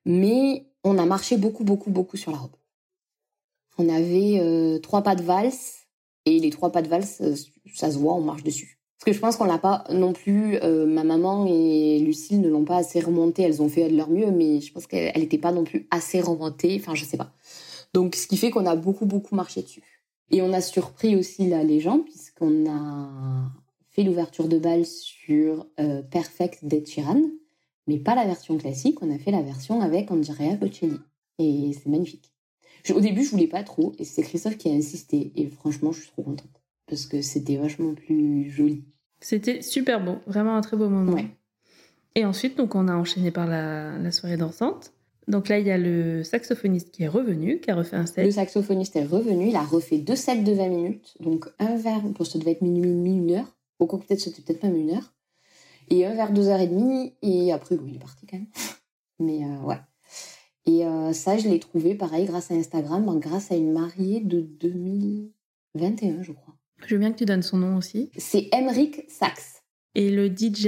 mais 0.07 0.65
on 0.83 0.97
a 0.97 1.05
marché 1.05 1.37
beaucoup, 1.37 1.65
beaucoup, 1.65 1.91
beaucoup 1.91 2.17
sur 2.17 2.33
la 2.33 2.39
robe. 2.39 2.57
On 3.77 3.87
avait 3.91 4.41
euh, 4.41 4.79
trois 4.79 5.03
pas 5.03 5.15
de 5.15 5.23
valse 5.23 5.81
et 6.25 6.39
les 6.39 6.49
trois 6.49 6.73
pas 6.73 6.81
de 6.81 6.89
valse, 6.89 7.21
euh, 7.21 7.35
ça 7.75 7.91
se 7.91 7.99
voit, 7.99 8.15
on 8.15 8.23
marche 8.23 8.45
dessus. 8.45 8.80
Parce 9.01 9.13
que 9.13 9.17
je 9.17 9.21
pense 9.21 9.37
qu'on 9.37 9.47
l'a 9.47 9.57
pas 9.57 9.85
non 9.91 10.13
plus. 10.13 10.57
Euh, 10.57 10.85
ma 10.85 11.05
maman 11.05 11.47
et 11.47 11.99
Lucille 12.01 12.43
ne 12.43 12.51
l'ont 12.51 12.67
pas 12.67 12.77
assez 12.77 13.01
remonté. 13.01 13.43
Elles 13.43 13.63
ont 13.63 13.69
fait 13.71 13.89
de 13.89 13.97
leur 13.97 14.11
mieux, 14.11 14.31
mais 14.31 14.61
je 14.61 14.71
pense 14.75 14.87
qu'elle 14.87 15.19
n'était 15.19 15.39
pas 15.39 15.53
non 15.53 15.65
plus 15.65 15.89
assez 15.91 16.21
remontée. 16.21 16.77
Enfin, 16.79 16.95
je 16.95 17.07
sais 17.07 17.17
pas. 17.17 17.33
Donc, 17.95 18.15
ce 18.15 18.27
qui 18.27 18.37
fait 18.37 18.51
qu'on 18.51 18.67
a 18.67 18.77
beaucoup, 18.77 19.07
beaucoup 19.07 19.35
marché 19.35 19.63
dessus. 19.63 19.83
Et 20.31 20.43
on 20.43 20.53
a 20.53 20.61
surpris 20.61 21.17
aussi 21.17 21.49
la 21.49 21.65
légende 21.65 22.05
puisqu'on 22.05 22.71
a 22.71 23.51
fait 23.89 24.03
l'ouverture 24.03 24.49
de 24.49 24.59
bal 24.59 24.85
sur 24.85 25.67
euh, 25.81 26.03
Perfect 26.03 26.67
d'Ed 26.67 26.87
Sheeran, 26.87 27.23
mais 27.87 27.97
pas 27.97 28.15
la 28.15 28.27
version 28.27 28.59
classique. 28.59 28.99
On 29.01 29.11
a 29.11 29.19
fait 29.19 29.31
la 29.31 29.41
version 29.41 29.81
avec 29.81 30.11
Andrea 30.11 30.57
Bocelli. 30.61 30.99
Et 31.39 31.73
c'est 31.73 31.89
magnifique. 31.89 32.35
au 32.95 33.01
début, 33.01 33.25
je 33.25 33.31
voulais 33.31 33.47
pas 33.47 33.63
trop, 33.63 33.95
et 33.99 34.05
c'est 34.05 34.23
Christophe 34.23 34.59
qui 34.59 34.69
a 34.69 34.73
insisté. 34.73 35.33
Et 35.37 35.47
franchement, 35.47 35.91
je 35.91 36.03
suis 36.03 36.11
trop 36.11 36.23
contente 36.23 36.60
parce 36.91 37.07
que 37.07 37.23
c'était 37.23 37.57
vachement 37.57 37.95
plus 37.95 38.51
joli. 38.51 38.85
C'était 39.21 39.63
super 39.63 40.05
beau, 40.05 40.17
vraiment 40.27 40.57
un 40.57 40.61
très 40.61 40.77
beau 40.77 40.89
moment. 40.89 41.17
Et 42.17 42.25
ensuite, 42.25 42.59
donc, 42.59 42.75
on 42.75 42.89
a 42.89 42.95
enchaîné 42.95 43.31
par 43.31 43.47
la, 43.47 43.97
la 43.97 44.11
soirée 44.11 44.37
dansante. 44.37 44.93
Donc 45.29 45.49
là, 45.49 45.59
il 45.61 45.67
y 45.67 45.71
a 45.71 45.79
le 45.79 46.25
saxophoniste 46.25 46.91
qui 46.91 47.05
est 47.05 47.09
revenu, 47.09 47.61
qui 47.61 47.71
a 47.71 47.77
refait 47.77 47.97
un 47.97 48.07
set. 48.07 48.25
Le 48.25 48.33
saxophoniste 48.33 48.97
est 48.97 49.05
revenu, 49.05 49.49
il 49.49 49.57
a 49.57 49.63
refait 49.63 49.99
deux 49.99 50.17
sets 50.17 50.43
de 50.43 50.53
20 50.53 50.69
minutes. 50.69 51.15
Donc 51.21 51.47
un 51.61 51.77
verre, 51.77 52.03
pour 52.15 52.27
ça 52.27 52.39
devait 52.39 52.53
être 52.53 52.63
minuit, 52.63 52.91
minuit, 52.91 53.13
une 53.13 53.31
heure. 53.37 53.57
Au 53.79 53.87
peut-être 53.87 54.21
c'était 54.21 54.43
peut-être 54.43 54.65
même 54.65 54.77
une 54.77 54.91
heure. 54.91 55.15
Et 55.89 56.05
un 56.05 56.15
verre 56.15 56.33
deux 56.33 56.49
heures 56.49 56.61
et 56.61 56.67
demie. 56.67 57.15
Et 57.23 57.53
après, 57.53 57.77
bon, 57.77 57.87
il 57.87 57.97
est 57.97 58.01
parti 58.01 58.27
quand 58.27 58.39
même. 58.39 58.49
Mais 59.21 59.45
euh, 59.45 59.63
ouais. 59.63 59.79
Et 60.67 60.85
euh, 60.85 61.13
ça, 61.13 61.39
je 61.39 61.49
l'ai 61.49 61.61
trouvé 61.61 61.95
pareil 61.95 62.27
grâce 62.27 62.51
à 62.51 62.55
Instagram, 62.55 63.19
grâce 63.21 63.53
à 63.53 63.57
une 63.57 63.73
mariée 63.73 64.21
de 64.21 64.41
2021, 64.41 66.23
je 66.23 66.33
crois. 66.33 66.55
Je 66.87 66.95
veux 66.95 67.01
bien 67.01 67.13
que 67.13 67.19
tu 67.19 67.25
donnes 67.25 67.43
son 67.43 67.59
nom 67.59 67.77
aussi. 67.77 68.11
C'est 68.17 68.49
Emric 68.53 69.05
Sax. 69.09 69.61
Et 69.97 70.11
le 70.11 70.29
DJ, 70.29 70.67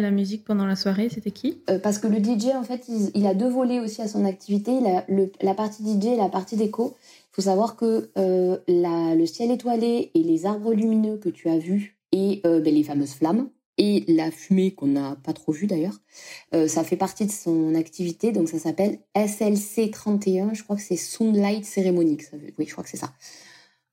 la 0.00 0.10
musique 0.10 0.44
pendant 0.44 0.64
la 0.64 0.76
soirée, 0.76 1.10
c'était 1.10 1.30
qui? 1.30 1.58
Euh, 1.68 1.78
Parce 1.78 1.98
que 1.98 2.06
le 2.06 2.18
DJ, 2.18 2.54
en 2.54 2.62
fait, 2.62 2.88
il, 3.14 3.26
a 3.26 3.34
deux 3.34 3.48
volets 3.48 3.80
aussi 3.80 4.00
à 4.00 4.08
son 4.08 4.24
activité. 4.24 4.72
Il 4.72 4.86
a 4.86 5.04
la 5.42 5.54
partie 5.54 5.82
DJ 5.82 6.06
et 6.06 6.16
la 6.16 6.30
partie 6.30 6.56
déco. 6.56 6.96
Il 7.32 7.34
faut 7.34 7.42
savoir 7.42 7.76
que 7.76 8.10
euh, 8.16 8.56
le 8.68 9.26
ciel 9.26 9.50
étoilé 9.50 10.10
et 10.14 10.22
les 10.22 10.46
arbres 10.46 10.72
lumineux 10.72 11.18
que 11.18 11.28
tu 11.28 11.50
as 11.50 11.58
vus 11.58 11.98
et 12.12 12.40
euh, 12.46 12.60
ben, 12.60 12.74
les 12.74 12.82
fameuses 12.82 13.12
flammes 13.12 13.48
et 13.78 14.04
la 14.08 14.30
fumée 14.30 14.72
qu'on 14.72 14.86
n'a 14.86 15.16
pas 15.22 15.32
trop 15.32 15.50
vue 15.50 15.66
d'ailleurs, 15.66 15.98
ça 16.52 16.84
fait 16.84 16.98
partie 16.98 17.24
de 17.24 17.30
son 17.30 17.74
activité. 17.74 18.30
Donc 18.30 18.50
ça 18.50 18.58
s'appelle 18.58 18.98
SLC 19.16 19.90
31. 19.90 20.52
Je 20.52 20.62
crois 20.62 20.76
que 20.76 20.82
c'est 20.82 20.96
Sunlight 20.96 21.64
Ceremony. 21.64 22.18
Oui, 22.58 22.66
je 22.66 22.72
crois 22.72 22.84
que 22.84 22.90
c'est 22.90 22.98
ça. 22.98 23.14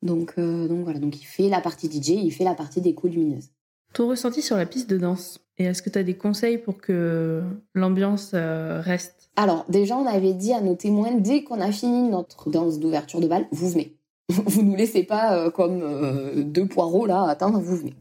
Donc, 0.02 0.40
donc 0.40 0.84
voilà, 0.84 1.00
donc 1.00 1.20
il 1.22 1.26
fait 1.26 1.50
la 1.50 1.62
partie 1.62 1.88
DJ, 1.88 2.10
il 2.10 2.32
fait 2.32 2.46
la 2.46 2.56
partie 2.56 2.82
déco 2.82 3.08
lumineuse. 3.08 3.50
Ton 3.94 4.08
ressenti 4.08 4.42
sur 4.42 4.56
la 4.56 4.66
piste 4.66 4.90
de 4.90 4.98
danse 4.98 5.40
Et 5.58 5.66
est-ce 5.66 5.82
que 5.82 5.90
tu 5.90 5.98
as 5.98 6.04
des 6.04 6.16
conseils 6.16 6.58
pour 6.58 6.80
que 6.80 7.42
l'ambiance 7.74 8.32
euh, 8.34 8.82
reste? 8.82 9.30
Alors, 9.36 9.66
déjà, 9.68 9.98
on 9.98 10.06
avait 10.06 10.34
dit 10.34 10.54
à 10.54 10.62
nos 10.62 10.76
témoins, 10.76 11.12
dès 11.14 11.44
qu'on 11.44 11.60
a 11.60 11.72
fini 11.72 12.10
notre 12.10 12.50
danse 12.50 12.80
d'ouverture 12.80 13.20
de 13.20 13.28
bal, 13.28 13.48
vous 13.52 13.70
venez. 13.70 13.96
vous 14.30 14.62
nous 14.62 14.76
laissez 14.76 15.04
pas 15.04 15.36
euh, 15.36 15.50
comme 15.50 15.82
euh, 15.82 16.44
deux 16.44 16.68
poireaux 16.68 17.08
là 17.08 17.24
à 17.24 17.32
attendre, 17.32 17.60
vous 17.60 17.78
venez. 17.78 17.96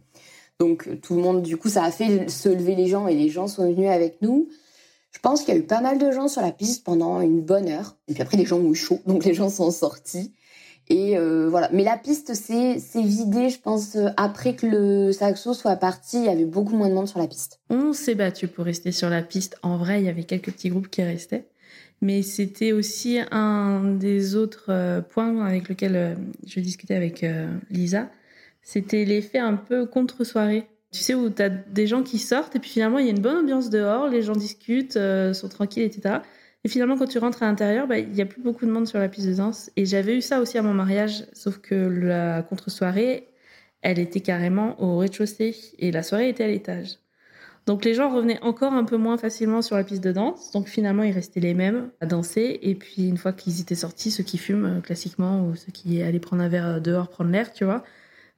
Donc, 0.61 0.88
tout 1.00 1.14
le 1.14 1.22
monde, 1.22 1.42
du 1.42 1.56
coup, 1.56 1.68
ça 1.68 1.84
a 1.84 1.90
fait 1.90 2.28
se 2.28 2.48
lever 2.48 2.74
les 2.74 2.88
gens 2.88 3.06
et 3.06 3.14
les 3.14 3.28
gens 3.28 3.46
sont 3.46 3.70
venus 3.70 3.88
avec 3.88 4.20
nous. 4.20 4.48
Je 5.12 5.20
pense 5.20 5.42
qu'il 5.42 5.54
y 5.54 5.56
a 5.56 5.61
eu 5.61 5.64
pas 5.64 5.80
mal 5.80 5.98
de 5.98 6.11
gens 6.11 6.28
sur 6.28 6.42
la 6.42 6.52
piste 6.52 6.84
pendant 6.84 7.20
une 7.20 7.40
bonne 7.40 7.68
heure. 7.68 7.96
Et 8.08 8.12
puis 8.12 8.22
après, 8.22 8.37
les 8.37 8.44
gens 8.44 8.58
ont 8.58 8.72
eu 8.72 8.74
chaud, 8.74 8.98
donc 9.06 9.24
les 9.24 9.34
gens 9.34 9.48
sont 9.48 9.70
sortis. 9.70 10.32
Et 10.90 11.18
euh, 11.18 11.48
voilà. 11.48 11.68
Mais 11.72 11.85
la 11.85 11.96
piste 11.96 12.35
s'est 12.35 12.79
vidée, 12.94 13.51
je 13.51 13.61
pense, 13.61 13.96
euh, 13.96 14.09
après 14.16 14.55
que 14.55 14.66
le 14.66 15.12
saxo 15.12 15.53
soit 15.53 15.77
parti. 15.77 16.18
Il 16.18 16.24
y 16.24 16.29
avait 16.29 16.44
beaucoup 16.44 16.77
moins 16.77 16.88
de 16.88 16.94
monde 16.94 17.09
sur 17.09 17.18
la 17.18 17.27
piste. 17.27 17.61
On 17.68 17.92
s'est 17.92 18.14
battu 18.14 18.48
pour 18.48 18.64
rester 18.64 18.92
sur 18.92 19.11
la 19.11 19.22
piste. 19.22 19.57
En 19.62 19.77
vrai, 19.77 20.01
il 20.01 20.07
y 20.07 20.09
avait 20.09 20.24
quelques 20.24 20.53
petits 20.53 20.70
groupes 20.70 20.88
qui 20.88 21.03
restaient. 21.03 21.46
Mais 22.01 22.22
c'était 22.22 22.72
aussi 22.72 23.18
un 23.31 23.83
des 23.85 24.37
autres 24.37 24.66
euh, 24.68 25.01
points 25.01 25.44
avec 25.44 25.68
lequel 25.68 26.16
je 26.46 26.61
discutais 26.61 26.94
avec 26.94 27.24
Lisa. 27.70 28.09
C'était 28.62 29.05
l'effet 29.05 29.38
un 29.38 29.55
peu 29.55 29.87
contre-soirée. 29.87 30.68
Tu 30.90 31.01
sais, 31.01 31.14
où 31.14 31.29
tu 31.29 31.42
as 31.42 31.51
des 31.51 31.87
gens 31.87 32.03
qui 32.03 32.18
sortent 32.18 32.57
et 32.57 32.61
puis 32.61 32.70
finalement, 32.70 32.98
il 32.98 33.05
y 33.05 33.09
a 33.09 33.12
une 33.12 33.20
bonne 33.20 33.37
ambiance 33.37 33.68
dehors, 33.68 34.09
les 34.09 34.22
gens 34.22 34.33
discutent, 34.33 34.98
sont 35.35 35.48
tranquilles, 35.48 35.83
etc. 35.83 36.20
Et 36.64 36.68
finalement, 36.68 36.97
quand 36.97 37.07
tu 37.07 37.18
rentres 37.18 37.42
à 37.42 37.47
l'intérieur, 37.47 37.87
bah, 37.87 37.99
il 37.99 38.11
n'y 38.11 38.21
a 38.21 38.27
plus 38.27 38.42
beaucoup 38.42 38.66
de 38.66 38.71
monde 38.71 38.87
sur 38.87 38.99
la 38.99 39.09
piste 39.09 39.29
de 39.29 39.35
danse. 39.35 39.71
Et 39.77 39.87
j'avais 39.87 40.16
eu 40.16 40.21
ça 40.23 40.40
aussi 40.40 40.59
à 40.59 40.62
mon 40.62 40.75
mariage, 40.75 41.25
sauf 41.33 41.59
que 41.59 41.75
la 41.75 42.42
contre-soirée, 42.42 43.29
elle 43.83 43.99
était 43.99 44.21
carrément 44.21 44.81
au 44.83 44.99
rez-de-chaussée 44.99 45.55
et 45.79 45.92
la 45.92 46.03
soirée 46.03 46.29
était 46.29 46.44
à 46.44 46.49
l'étage. 46.49 46.99
Donc 47.68 47.85
les 47.85 47.92
gens 47.92 48.11
revenaient 48.11 48.42
encore 48.42 48.73
un 48.73 48.85
peu 48.85 48.97
moins 48.97 49.18
facilement 49.18 49.61
sur 49.61 49.77
la 49.77 49.85
piste 49.85 50.03
de 50.03 50.11
danse. 50.11 50.53
Donc 50.53 50.68
finalement, 50.68 51.03
ils 51.03 51.12
restaient 51.12 51.38
les 51.38 51.53
mêmes 51.53 51.90
à 52.01 52.07
danser. 52.07 52.59
Et 52.62 52.75
puis 52.75 53.07
une 53.07 53.18
fois 53.18 53.35
qu'ils 53.35 53.61
étaient 53.61 53.75
sortis, 53.75 54.11
ceux 54.11 54.25
qui 54.25 54.38
fument 54.38 54.79
euh, 54.79 54.81
classiquement 54.81 55.47
ou 55.47 55.55
ceux 55.55 55.71
qui 55.71 56.01
allaient 56.01 56.18
prendre 56.18 56.42
un 56.42 56.49
verre 56.49 56.66
euh, 56.66 56.81
dehors, 56.81 57.11
prendre 57.11 57.31
l'air, 57.31 57.53
tu 57.53 57.66
vois, 57.66 57.85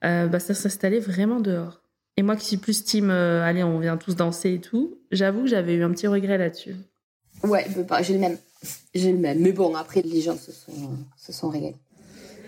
euh, 0.05 0.27
bah, 0.27 0.41
ça 0.41 0.53
s'installait 0.53 0.99
vraiment 0.99 1.39
dehors. 1.39 1.81
Et 2.17 2.23
moi 2.23 2.35
qui 2.35 2.45
suis 2.45 2.57
plus 2.57 2.83
team, 2.83 3.11
allez, 3.11 3.63
on 3.63 3.79
vient 3.79 3.97
tous 3.97 4.17
danser 4.17 4.55
et 4.55 4.61
tout, 4.61 4.99
j'avoue 5.13 5.43
que 5.43 5.49
j'avais 5.49 5.75
eu 5.75 5.85
un 5.85 5.91
petit 5.93 6.09
regret 6.09 6.37
là-dessus. 6.37 6.75
Ouais, 7.45 7.67
j'ai 8.03 8.13
le 8.15 8.19
même. 8.19 8.39
J'ai 8.95 9.13
le 9.13 9.19
même. 9.19 9.39
Mais 9.41 9.53
bon, 9.53 9.75
après, 9.75 10.03
les 10.03 10.21
gens 10.21 10.37
se 10.37 10.53
sont, 10.53 10.73
se 11.17 11.33
sont 11.33 11.49
régalés. 11.49 11.77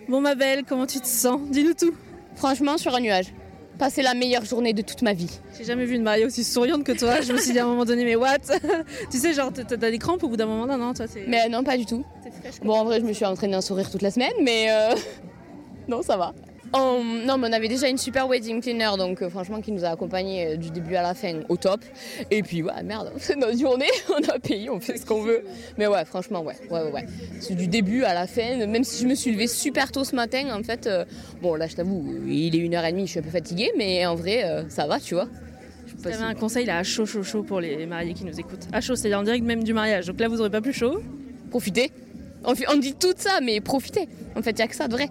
Bon, 0.09 0.21
ma 0.21 0.35
belle, 0.35 0.65
comment 0.69 0.87
tu 0.87 1.01
te 1.01 1.07
sens? 1.07 1.41
Dis-nous 1.51 1.75
tout. 1.75 1.95
Franchement, 2.35 2.77
sur 2.79 2.95
un 2.95 3.01
nuage. 3.01 3.33
Passer 3.79 4.03
la 4.03 4.15
meilleure 4.15 4.45
journée 4.45 4.75
de 4.75 4.83
toute 4.83 5.03
ma 5.03 5.13
vie. 5.13 5.31
J'ai 5.57 5.65
jamais 5.65 5.87
vu 5.87 5.95
une 5.95 6.03
mariée 6.03 6.27
aussi 6.27 6.45
souriante 6.45 6.85
que 6.85 6.93
toi. 6.93 7.21
Je 7.21 7.33
me 7.33 7.39
suis 7.39 7.53
dit 7.53 7.59
à 7.59 7.65
un 7.65 7.69
moment 7.69 7.85
donné, 7.85 8.05
mais 8.05 8.17
what? 8.17 8.39
Tu 9.11 9.19
sais, 9.19 9.33
genre, 9.33 9.51
t'as 9.53 9.77
des 9.77 9.99
crampes 9.99 10.23
au 10.23 10.29
bout 10.29 10.37
d'un 10.37 10.47
moment, 10.47 10.67
non, 10.67 10.77
non 10.77 10.93
toi, 10.93 11.07
Mais 11.27 11.49
non, 11.49 11.65
pas 11.65 11.77
du 11.77 11.87
tout. 11.87 12.05
Bon, 12.63 12.75
en 12.75 12.85
vrai, 12.85 13.01
je 13.01 13.05
me 13.05 13.13
suis 13.13 13.25
entraînée 13.25 13.57
à 13.57 13.61
sourire 13.61 13.91
toute 13.91 14.03
la 14.03 14.11
semaine, 14.11 14.33
mais 14.43 14.67
euh... 14.71 14.95
non, 15.89 16.03
ça 16.03 16.17
va. 16.17 16.35
Oh, 16.75 17.03
non, 17.05 17.37
mais 17.37 17.49
on 17.49 17.53
avait 17.53 17.69
déjà 17.69 17.89
une 17.89 17.99
super 17.99 18.27
wedding 18.29 18.63
planner, 18.63 18.97
donc 18.97 19.21
euh, 19.21 19.29
franchement, 19.29 19.61
qui 19.61 19.73
nous 19.73 19.85
a 19.85 19.89
accompagnés 19.89 20.47
euh, 20.47 20.57
du 20.57 20.71
début 20.71 20.95
à 20.95 21.03
la 21.03 21.13
fin 21.13 21.41
au 21.51 21.59
top. 21.59 21.81
Et 22.31 22.43
puis, 22.43 22.63
ouais, 22.63 22.83
merde, 22.83 23.13
c'est 23.19 23.37
notre 23.37 23.59
journée, 23.59 23.91
on 24.09 24.27
a 24.31 24.39
payé, 24.39 24.71
on 24.71 24.81
fait 24.81 24.97
ce 24.97 25.05
qu'on 25.05 25.23
veut. 25.23 25.45
Mais 25.77 25.87
ouais, 25.87 26.05
franchement, 26.07 26.41
ouais, 26.41 26.57
ouais, 26.71 26.91
ouais. 26.91 27.05
C'est 27.41 27.57
du 27.57 27.67
début 27.67 28.05
à 28.05 28.15
la 28.15 28.27
fin, 28.27 28.57
même 28.67 28.85
si 28.85 29.03
je 29.03 29.07
me 29.07 29.15
suis 29.15 29.33
levée 29.33 29.49
super 29.49 29.93
tôt 29.93 30.05
ce 30.05 30.17
matin, 30.17 30.47
en 30.59 30.63
fait, 30.63 30.87
euh, 30.87 31.05
bon, 31.43 31.57
là, 31.57 31.67
je 31.67 31.77
t'avoue, 31.77 32.07
il 32.27 32.57
est 32.57 32.61
une 32.61 32.75
heure 32.75 32.87
et 32.87 32.93
demie, 32.93 33.07
je 33.07 33.13
suis 33.13 33.21
un 33.21 33.25
peu 33.25 33.31
fatiguée, 33.31 33.71
mais 33.77 34.07
en 34.07 34.15
vrai, 34.15 34.65
ça 34.69 34.87
va, 34.87 34.99
tu 34.99 35.15
vois. 35.15 35.29
Tu 36.01 36.09
avais 36.09 36.25
un 36.25 36.35
conseil 36.35 36.65
là, 36.65 36.79
à 36.79 36.83
chaud, 36.83 37.05
chaud, 37.05 37.23
chaud 37.23 37.43
pour 37.43 37.61
les 37.61 37.85
mariés 37.85 38.15
qui 38.15 38.25
nous 38.25 38.41
écoutent. 38.41 38.67
À 38.73 38.81
chaud, 38.81 38.97
c'est 38.97 39.15
en 39.15 39.23
direct 39.23 39.45
même 39.45 39.63
du 39.63 39.75
mariage. 39.75 40.07
Donc 40.07 40.19
là, 40.19 40.29
vous 40.29 40.41
aurez 40.41 40.51
pas 40.51 40.63
plus 40.63 40.73
chaud? 40.73 41.01
Profitez. 41.51 41.93
On, 42.45 42.55
on 42.73 42.77
dit 42.77 42.95
tout 42.95 43.13
ça, 43.17 43.41
mais 43.43 43.61
profitez. 43.61 44.09
En 44.35 44.43
fait, 44.43 44.53
il 44.53 44.57
n'y 44.57 44.63
a 44.63 44.69
que 44.69 44.75
ça 44.75 44.89
de 44.89 44.95
vrai 44.95 45.11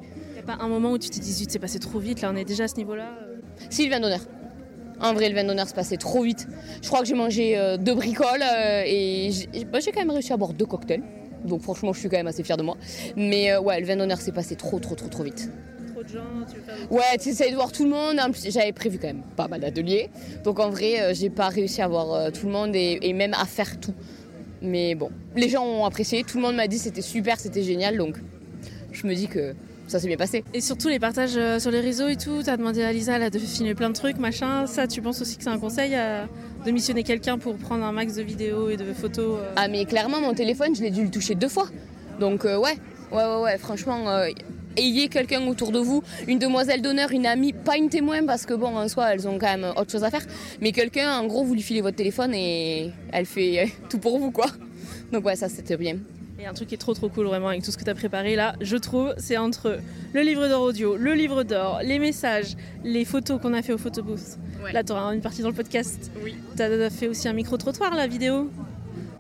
pas 0.58 0.64
un 0.64 0.68
moment 0.68 0.92
où 0.92 0.98
tu 0.98 1.10
te 1.10 1.20
dis, 1.20 1.34
zut, 1.34 1.52
c'est 1.52 1.60
passé 1.60 1.80
trop 1.80 2.00
vite, 2.00 2.22
là 2.22 2.32
on 2.32 2.36
est 2.36 2.46
déjà 2.46 2.66
à 2.66 2.68
ce 2.68 2.76
niveau-là 2.76 3.10
euh 3.24 3.38
Si, 3.70 3.86
le 3.86 3.92
vin 3.92 4.00
d'honneur. 4.00 4.22
En 5.00 5.14
vrai, 5.14 5.30
le 5.30 5.36
vin 5.36 5.44
d'honneur, 5.44 5.68
c'est 5.68 5.76
passé 5.76 5.98
trop 5.98 6.22
vite. 6.22 6.48
Je 6.82 6.88
crois 6.88 7.00
que 7.00 7.08
j'ai 7.08 7.16
mangé 7.16 7.58
euh, 7.58 7.78
deux 7.78 7.96
bricoles 7.96 8.44
euh, 8.44 8.84
et 8.86 9.32
bah, 9.72 9.80
j'ai 9.80 9.92
quand 9.92 10.02
même 10.02 10.12
réussi 10.12 10.32
à 10.32 10.38
boire 10.38 10.54
deux 10.54 10.66
cocktails. 10.66 11.04
Donc 11.44 11.64
franchement, 11.64 11.92
je 11.92 12.00
suis 12.00 12.10
quand 12.10 12.18
même 12.18 12.28
assez 12.28 12.44
fière 12.44 12.58
de 12.58 12.64
moi. 12.64 12.78
Mais 13.16 13.58
ouais, 13.58 13.80
le 13.80 13.86
vin 13.88 13.96
d'honneur, 13.96 14.20
c'est 14.22 14.32
passé 14.32 14.56
trop, 14.56 14.78
trop, 14.80 14.94
trop, 14.94 15.08
trop 15.08 15.24
vite. 15.24 15.50
Trop 15.92 16.04
de 16.04 16.08
gens, 16.08 16.46
tu 16.48 16.58
veux 16.58 16.62
faire 16.62 16.92
Ouais, 16.92 17.18
tu 17.20 17.30
essayes 17.30 17.50
de 17.50 17.56
voir 17.56 17.72
tout 17.72 17.84
le 17.84 17.90
monde. 17.90 18.20
J'avais 18.48 18.74
prévu 18.74 19.00
quand 19.00 19.08
même 19.08 19.24
pas 19.36 19.48
mal 19.48 19.62
d'ateliers. 19.62 20.10
Donc 20.44 20.60
en 20.60 20.70
vrai, 20.70 21.16
j'ai 21.16 21.32
pas 21.32 21.50
réussi 21.50 21.82
à 21.82 21.88
voir 21.88 22.32
tout 22.32 22.46
le 22.46 22.52
monde 22.52 22.76
et, 22.76 23.00
et, 23.02 23.14
même 23.14 23.34
à 23.34 23.46
faire 23.46 23.80
tout. 23.80 23.96
Mais 24.62 24.94
bon, 24.94 25.10
les 25.36 25.50
gens 25.50 25.66
ont 25.66 25.86
apprécié. 25.86 26.24
Tout 26.24 26.38
le 26.38 26.44
monde 26.44 26.56
m'a 26.56 26.68
dit 26.68 26.78
c'était 26.78 27.02
super, 27.02 27.40
c'était 27.40 27.64
génial. 27.64 27.98
Donc 27.98 28.18
je 28.92 29.08
me 29.08 29.16
dis 29.16 29.28
que 29.28 29.56
ça 29.92 30.00
s'est 30.00 30.08
bien 30.08 30.18
passé. 30.18 30.44
Et 30.54 30.62
surtout 30.62 30.88
les 30.88 31.00
partages 31.00 31.36
euh, 31.36 31.60
sur 31.60 31.70
les 31.70 31.82
réseaux 31.82 32.08
et 32.08 32.16
tout, 32.16 32.42
t'as 32.44 32.58
demandé 32.58 32.82
à 32.84 32.92
Lisa 32.94 33.18
là, 33.18 33.30
de 33.30 33.38
filmer 33.38 33.76
plein 33.76 33.90
de 33.90 33.94
trucs, 33.96 34.18
machin. 34.18 34.66
Ça, 34.66 34.88
tu 34.88 35.02
penses 35.02 35.22
aussi 35.22 35.38
que 35.38 35.44
c'est 35.44 35.50
un 35.50 35.60
conseil 35.60 35.92
euh, 35.94 36.26
de 36.66 36.72
missionner 36.72 37.04
quelqu'un 37.04 37.38
pour 37.38 37.58
prendre 37.58 37.84
un 37.84 37.92
max 37.92 38.16
de 38.16 38.24
vidéos 38.24 38.70
et 38.70 38.78
de 38.78 38.94
photos 38.94 39.40
euh 39.40 39.54
Ah 39.58 39.68
mais 39.68 39.86
clairement 39.86 40.22
mon 40.22 40.34
téléphone, 40.34 40.76
je 40.76 40.82
l'ai 40.82 40.92
dû 40.92 41.04
le 41.04 41.12
toucher 41.12 41.36
deux 41.36 41.50
fois. 41.50 41.68
Donc 42.20 42.46
ouais, 42.46 42.56
ouais, 42.56 42.78
ouais, 43.12 43.42
ouais, 43.44 43.58
franchement, 43.58 44.06
ayez 44.78 45.10
quelqu'un 45.10 45.46
autour 45.48 45.72
de 45.72 45.80
vous, 45.80 46.04
une 46.28 46.40
demoiselle 46.40 46.82
d'honneur, 46.82 47.12
une 47.12 47.26
amie, 47.26 47.52
pas 47.52 47.78
une 47.78 47.90
témoin 47.90 48.26
parce 48.26 48.46
que 48.46 48.54
bon 48.54 48.78
en 48.78 48.88
soi 48.88 49.14
elles 49.14 49.28
ont 49.28 49.38
quand 49.38 49.58
même 49.58 49.74
autre 49.76 49.92
chose 49.92 50.04
à 50.04 50.12
faire, 50.12 50.26
mais 50.62 50.72
quelqu'un 50.72 51.18
en 51.20 51.26
gros 51.26 51.44
vous 51.44 51.54
lui 51.54 51.62
filez 51.62 51.82
votre 51.82 51.98
téléphone 51.98 52.34
et 52.34 52.92
elle 53.12 53.26
fait 53.26 53.72
tout 53.90 53.98
pour 53.98 54.20
vous 54.20 54.32
quoi. 54.32 54.48
Donc 55.12 55.26
ouais 55.26 55.36
ça 55.36 55.50
c'était 55.50 55.78
bien. 55.78 55.98
Et 56.42 56.48
un 56.48 56.54
truc 56.54 56.70
qui 56.70 56.76
est 56.76 56.80
trop 56.80 56.96
trop 56.96 57.08
cool 57.08 57.28
vraiment 57.28 57.50
avec 57.50 57.62
tout 57.62 57.70
ce 57.70 57.78
que 57.78 57.84
tu 57.84 57.90
as 57.92 57.94
préparé 57.94 58.36
là, 58.36 58.56
je 58.62 58.76
trouve, 58.76 59.14
c'est 59.18 59.38
entre 59.38 59.80
le 60.12 60.22
livre 60.22 60.48
d'or 60.48 60.64
audio, 60.64 60.96
le 60.96 61.14
livre 61.14 61.44
d'or, 61.44 61.82
les 61.84 62.00
messages, 62.00 62.56
les 62.84 63.06
photos 63.06 63.40
qu'on 63.40 63.54
a 63.54 63.62
fait 63.62 63.74
au 63.74 63.78
photobooth. 63.78 64.40
Là, 64.74 64.84
tu 64.84 64.92
auras 64.92 65.14
une 65.14 65.22
partie 65.22 65.44
dans 65.44 65.50
le 65.50 65.54
podcast. 65.54 66.10
Oui. 66.24 66.34
Tu 66.56 66.64
as 66.64 66.90
fait 66.90 67.08
aussi 67.08 67.28
un 67.28 67.34
micro-trottoir, 67.34 67.94
la 67.94 68.08
vidéo 68.08 68.50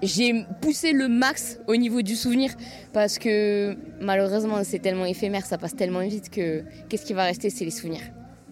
j'ai 0.01 0.45
poussé 0.61 0.93
le 0.93 1.07
max 1.07 1.59
au 1.67 1.75
niveau 1.75 2.01
du 2.01 2.15
souvenir 2.15 2.49
parce 2.91 3.19
que 3.19 3.77
malheureusement 3.99 4.63
c'est 4.63 4.79
tellement 4.79 5.05
éphémère, 5.05 5.45
ça 5.45 5.59
passe 5.59 5.75
tellement 5.75 5.99
vite 5.99 6.31
que 6.31 6.63
qu'est-ce 6.89 7.05
qui 7.05 7.13
va 7.13 7.25
rester 7.25 7.51
c'est 7.51 7.65
les 7.65 7.69
souvenirs. 7.69 8.01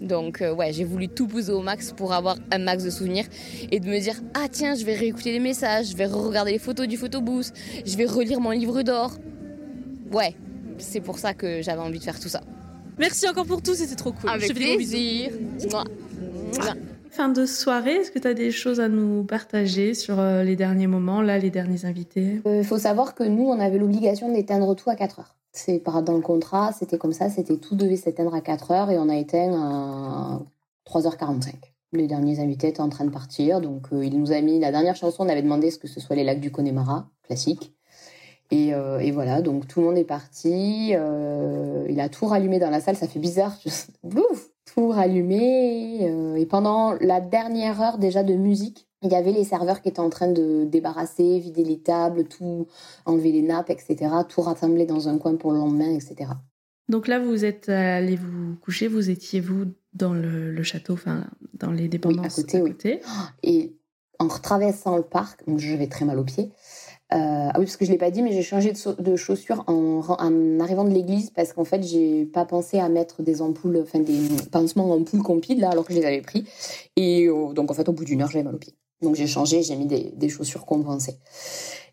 Donc 0.02 0.42
euh, 0.42 0.54
ouais, 0.54 0.72
j'ai 0.72 0.86
voulu 0.86 1.08
tout 1.08 1.28
pousser 1.28 1.52
au 1.52 1.62
max 1.62 1.92
pour 1.92 2.14
avoir 2.14 2.38
un 2.52 2.58
max 2.58 2.84
de 2.84 2.90
souvenirs 2.90 3.26
et 3.72 3.80
de 3.80 3.88
me 3.88 4.00
dire 4.00 4.16
ah 4.34 4.48
tiens, 4.50 4.76
je 4.76 4.86
vais 4.86 4.96
réécouter 4.96 5.32
les 5.32 5.40
messages, 5.40 5.92
je 5.92 5.98
vais 5.98 6.06
regarder 6.06 6.52
les 6.52 6.60
photos 6.60 6.88
du 6.88 6.98
photobooth, 6.98 7.52
je 7.86 7.98
vais 7.98 8.06
relire 8.06 8.40
mon 8.40 8.52
livre 8.52 8.82
d'or. 8.82 9.12
Ouais, 10.12 10.36
c'est 10.78 11.02
pour 11.02 11.20
ça 11.20 11.34
que 11.34 11.62
j'avais 11.62 11.82
envie 11.82 12.00
de 12.00 12.04
faire 12.04 12.20
tout 12.20 12.30
ça. 12.30 12.42
Merci 12.98 13.28
encore 13.30 13.46
pour 13.46 13.62
tout, 13.62 13.76
c'était 13.76 13.96
trop 13.96 14.12
cool. 14.12 14.30
Avec 14.30 14.54
plaisir. 14.54 15.32
Fin 17.12 17.30
de 17.30 17.46
soirée, 17.46 17.96
est-ce 17.96 18.12
que 18.12 18.20
tu 18.20 18.28
as 18.28 18.34
des 18.34 18.52
choses 18.52 18.80
à 18.80 18.88
nous 18.88 19.24
partager 19.24 19.94
sur 19.94 20.20
euh, 20.20 20.44
les 20.44 20.56
derniers 20.56 20.86
moments, 20.86 21.22
là, 21.22 21.40
les 21.40 21.50
derniers 21.50 21.86
invités? 21.86 22.40
Il 22.46 22.52
euh, 22.52 22.64
faut 22.64 22.78
savoir 22.78 23.16
que 23.16 23.24
nous, 23.24 23.46
on 23.46 23.60
avait 23.60 23.80
l'obligation 23.80 24.32
d'éteindre 24.32 24.76
tout 24.76 24.90
à 24.90 24.96
4 24.96 25.20
heures. 25.20 25.36
C'est 25.52 25.80
par 25.80 26.04
dans 26.04 26.16
le 26.16 26.22
contrat, 26.22 26.72
c'était 26.74 26.98
comme 26.98 27.14
ça, 27.14 27.30
c'était 27.30 27.58
tout 27.58 27.76
devait 27.76 27.96
s'éteindre 27.96 28.36
à 28.36 28.42
4 28.42 28.72
heures 28.72 28.92
et 28.92 29.00
on 29.00 29.10
a 29.10 29.16
éteint 29.16 29.54
à 29.54 30.42
3h45. 30.86 31.54
Les 31.92 32.08
derniers 32.08 32.40
invités 32.40 32.68
étaient 32.68 32.82
en 32.82 32.90
train 32.90 33.06
de 33.06 33.10
partir, 33.10 33.62
donc 33.62 33.88
euh, 33.92 34.06
il 34.06 34.20
nous 34.20 34.32
a 34.32 34.42
mis 34.42 34.60
la 34.60 34.72
dernière 34.72 34.96
chanson, 34.96 35.26
on 35.26 35.30
avait 35.30 35.42
demandé 35.42 35.72
ce 35.72 35.80
que 35.80 35.88
ce 35.88 36.00
soit 36.00 36.16
les 36.16 36.24
lacs 36.24 36.40
du 36.40 36.52
Connemara, 36.52 37.10
classique. 37.24 37.74
Et, 38.52 38.74
euh, 38.74 39.00
et, 39.00 39.12
voilà, 39.12 39.42
donc 39.42 39.68
tout 39.68 39.80
le 39.80 39.88
monde 39.88 39.98
est 39.98 40.04
parti. 40.04 40.92
Euh, 40.96 41.86
il 41.90 42.00
a 42.00 42.10
tout 42.10 42.26
rallumé 42.26 42.60
dans 42.60 42.70
la 42.70 42.80
salle, 42.80 42.96
ça 42.96 43.08
fait 43.08 43.20
bizarre. 43.20 43.56
Bouf, 44.04 44.52
tout 44.76 44.90
rallumé. 44.90 46.04
et 46.40 46.46
pendant 46.46 46.94
la 47.02 47.22
dernière 47.22 47.82
heure 47.82 47.98
déjà 47.98 48.24
de 48.24 48.34
musique, 48.34 48.89
il 49.02 49.12
y 49.12 49.16
avait 49.16 49.32
les 49.32 49.44
serveurs 49.44 49.82
qui 49.82 49.90
étaient 49.90 50.00
en 50.00 50.10
train 50.10 50.32
de 50.32 50.66
débarrasser, 50.66 51.40
vider 51.40 51.64
les 51.64 51.80
tables, 51.80 52.26
tout 52.26 52.68
enlever 53.06 53.32
les 53.32 53.42
nappes, 53.42 53.70
etc. 53.70 53.98
Tout 54.28 54.42
rassembler 54.42 54.86
dans 54.86 55.08
un 55.08 55.18
coin 55.18 55.36
pour 55.36 55.52
le 55.52 55.60
lendemain, 55.60 55.94
etc. 55.94 56.32
Donc 56.90 57.08
là, 57.08 57.20
vous 57.20 57.46
êtes 57.46 57.70
allé 57.70 58.16
vous 58.16 58.56
coucher, 58.62 58.88
vous 58.88 59.10
étiez 59.10 59.40
vous 59.40 59.66
dans 59.94 60.14
le, 60.14 60.62
château, 60.64 60.94
enfin 60.94 61.26
dans 61.54 61.72
les 61.72 61.88
dépendances 61.88 62.40
à 62.40 62.42
côté. 62.42 62.62
Oui. 62.62 62.76
Et 63.44 63.76
en 64.20 64.28
retraversant 64.28 64.98
le 64.98 65.04
parc, 65.04 65.42
j'avais 65.58 65.88
très 65.88 66.04
mal 66.04 66.20
aux 66.20 66.26
pieds. 66.26 66.52
Euh, 67.12 67.16
ah 67.18 67.54
oui, 67.58 67.66
parce 67.66 67.78
que 67.78 67.86
je 67.86 67.92
l'ai 67.92 67.98
pas 67.98 68.12
dit, 68.12 68.22
mais 68.22 68.34
j'ai 68.34 68.44
changé 68.44 68.72
de, 69.00 69.16
chaussures 69.16 69.64
en, 69.66 70.02
en, 70.08 70.60
arrivant 70.60 70.84
de 70.84 70.92
l'église 70.94 71.32
parce 71.32 71.54
qu'en 71.54 71.64
fait, 71.64 71.82
j'ai 71.82 72.26
pas 72.26 72.46
pensé 72.46 72.78
à 72.78 72.88
mettre 72.88 73.24
des 73.24 73.42
ampoules, 73.42 73.78
enfin 73.82 74.00
des 74.00 74.28
pansements 74.52 74.92
ampoules 74.92 75.24
compiles 75.24 75.60
là, 75.60 75.70
alors 75.70 75.86
que 75.86 75.94
je 75.94 76.00
les 76.00 76.06
avais 76.06 76.22
pris. 76.22 76.46
Et 76.96 77.28
euh, 77.28 77.54
donc 77.54 77.72
en 77.72 77.74
fait, 77.74 77.90
au 77.90 77.94
bout 77.94 78.06
d'une 78.06 78.22
heure, 78.22 78.30
j'avais 78.30 78.44
mal 78.44 78.54
aux 78.54 78.60
pieds. 78.60 78.76
Donc 79.02 79.16
j'ai 79.16 79.28
changé, 79.28 79.64
j'ai 79.64 79.76
mis 79.76 79.86
des, 79.86 80.30
chaussures 80.30 80.66
compensées. 80.66 81.18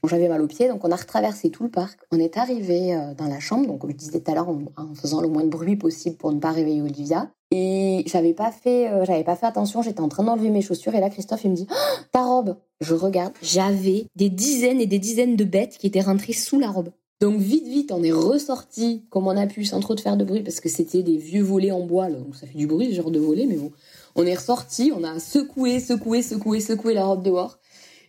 J'avais 0.09 0.29
mal 0.29 0.41
aux 0.41 0.47
pieds, 0.47 0.69
donc 0.69 0.85
on 0.85 0.91
a 0.93 0.97
retraversé 0.97 1.51
tout 1.51 1.65
le 1.65 1.69
parc. 1.69 1.99
On 2.13 2.21
est 2.21 2.37
arrivé 2.37 2.95
euh, 2.95 3.15
dans 3.15 3.27
la 3.27 3.41
chambre, 3.41 3.67
donc 3.67 3.81
comme 3.81 3.91
je 3.91 3.97
disais 3.97 4.21
tout 4.21 4.31
à 4.31 4.35
l'heure, 4.35 4.49
en, 4.49 4.95
faisant 4.95 5.21
le 5.21 5.29
moins 5.29 5.43
de 5.43 5.49
bruit 5.49 5.75
possible 5.75 6.17
pour 6.17 6.33
ne 6.33 6.39
pas 6.39 6.53
réveiller 6.53 6.81
Olivia. 6.81 7.29
Et 7.51 8.05
j'avais 8.07 8.33
pas 8.33 8.53
fait, 8.53 8.89
euh, 8.89 9.05
j'avais 9.05 9.25
pas 9.25 9.35
fait 9.35 9.47
attention. 9.47 9.83
J'étais 9.83 10.01
en 10.01 10.09
train 10.09 10.23
d'enlever 10.23 10.51
mes 10.51 10.63
chaussures 10.63 10.95
et 10.95 11.01
là 11.01 11.11
Christophe 11.11 11.45
il 11.45 11.51
me 11.51 11.57
dit 11.57 11.67
oh, 11.71 12.03
ta 12.13 12.23
robe. 12.23 12.57
Je 12.81 12.95
regarde, 12.95 13.33
j'avais 13.43 14.07
des 14.15 14.29
dizaines 14.29 14.81
et 14.81 14.87
des 14.87 14.99
dizaines 14.99 15.35
de 15.35 15.45
bêtes 15.45 15.77
qui 15.79 15.87
étaient 15.87 16.01
rentrées 16.01 16.35
sous 16.35 16.61
la 16.61 16.71
robe. 16.71 16.91
Donc 17.21 17.39
vite 17.39 17.67
vite, 17.67 17.93
on 17.93 18.03
est 18.03 18.13
ressorti 18.13 19.07
comme 19.09 19.27
on 19.27 19.37
a 19.37 19.47
pu 19.47 19.65
sans 19.65 19.81
trop 19.81 19.97
faire 19.97 20.19
de 20.19 20.25
bruit 20.25 20.43
parce 20.43 20.61
que 20.61 20.69
c'était 20.69 21.03
des 21.03 21.17
vieux 21.17 21.43
volets 21.43 21.71
en 21.71 21.81
bois, 21.81 22.11
donc 22.11 22.37
ça 22.37 22.47
fait 22.47 22.59
du 22.59 22.67
bruit 22.67 22.91
ce 22.91 22.97
genre 22.97 23.11
de 23.11 23.19
volet, 23.19 23.47
mais 23.47 23.57
bon. 23.57 23.73
On 24.19 24.25
est 24.25 24.35
ressorti, 24.35 24.93
on 24.97 25.05
a 25.05 25.21
secoué, 25.21 25.79
secoué, 25.79 26.23
secoué, 26.23 26.61
secoué 26.61 26.95
la 26.95 27.05
robe 27.05 27.23
dehors. 27.23 27.59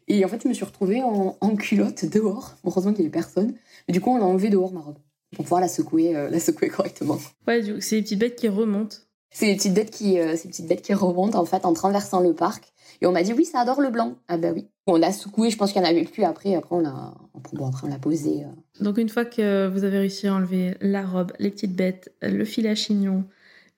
Et 0.07 0.23
en 0.23 0.29
fait, 0.29 0.41
je 0.41 0.47
me 0.47 0.53
suis 0.53 0.63
retrouvée 0.63 1.03
en, 1.03 1.55
culotte 1.57 2.05
dehors. 2.05 2.55
Heureusement 2.63 2.93
qu'il 2.93 3.01
n'y 3.01 3.07
avait 3.07 3.11
personne. 3.11 3.55
Mais 3.87 3.93
du 3.93 3.99
coup, 3.99 4.11
on 4.11 4.17
l'a 4.17 4.23
enlevée 4.23 4.49
dehors, 4.49 4.71
ma 4.71 4.79
robe, 4.79 4.97
pour 5.35 5.43
pouvoir 5.43 5.59
la 5.59 5.67
secouer, 5.67 6.15
euh, 6.15 6.29
la 6.29 6.39
secouer 6.39 6.69
correctement. 6.69 7.19
Ouais, 7.45 7.61
c'est 7.81 7.97
les 7.97 8.01
petites 8.03 8.19
bêtes 8.19 8.37
qui 8.37 8.47
remontent. 8.47 8.95
C'est 9.31 9.47
les 9.47 9.55
petites 9.57 9.73
bêtes 9.73 9.91
qui, 9.91 10.17
euh, 10.17 10.37
ces 10.37 10.47
petites 10.47 10.67
bêtes 10.67 10.81
qui 10.81 10.93
remontent 10.93 11.37
en 11.37 11.43
fait 11.43 11.65
en 11.65 11.73
traversant 11.73 12.21
le 12.21 12.33
parc. 12.33 12.71
Et 13.01 13.05
on 13.05 13.11
m'a 13.11 13.21
dit 13.21 13.33
oui, 13.33 13.43
ça 13.43 13.59
adore 13.59 13.81
le 13.81 13.89
blanc. 13.89 14.15
Ah 14.29 14.37
bah 14.37 14.51
oui. 14.53 14.69
On 14.87 14.95
l'a 14.95 15.11
secoué, 15.11 15.49
je 15.49 15.57
pense 15.57 15.73
qu'il 15.73 15.81
y 15.81 15.85
en 15.85 15.87
avait 15.87 16.05
plus 16.05 16.23
après. 16.23 16.55
Après 16.55 16.73
on 16.73 16.79
l'a, 16.79 17.13
bon, 17.51 17.67
après 17.67 17.85
on 17.85 17.89
l'a 17.89 17.99
posé. 17.99 18.45
Euh. 18.45 18.83
Donc 18.83 18.97
une 18.97 19.09
fois 19.09 19.25
que 19.25 19.67
vous 19.67 19.83
avez 19.83 19.99
réussi 19.99 20.27
à 20.27 20.33
enlever 20.33 20.77
la 20.79 21.05
robe, 21.05 21.33
les 21.39 21.51
petites 21.51 21.75
bêtes, 21.75 22.13
le 22.21 22.45
fil 22.45 22.65
à 22.65 22.75
chignon, 22.75 23.25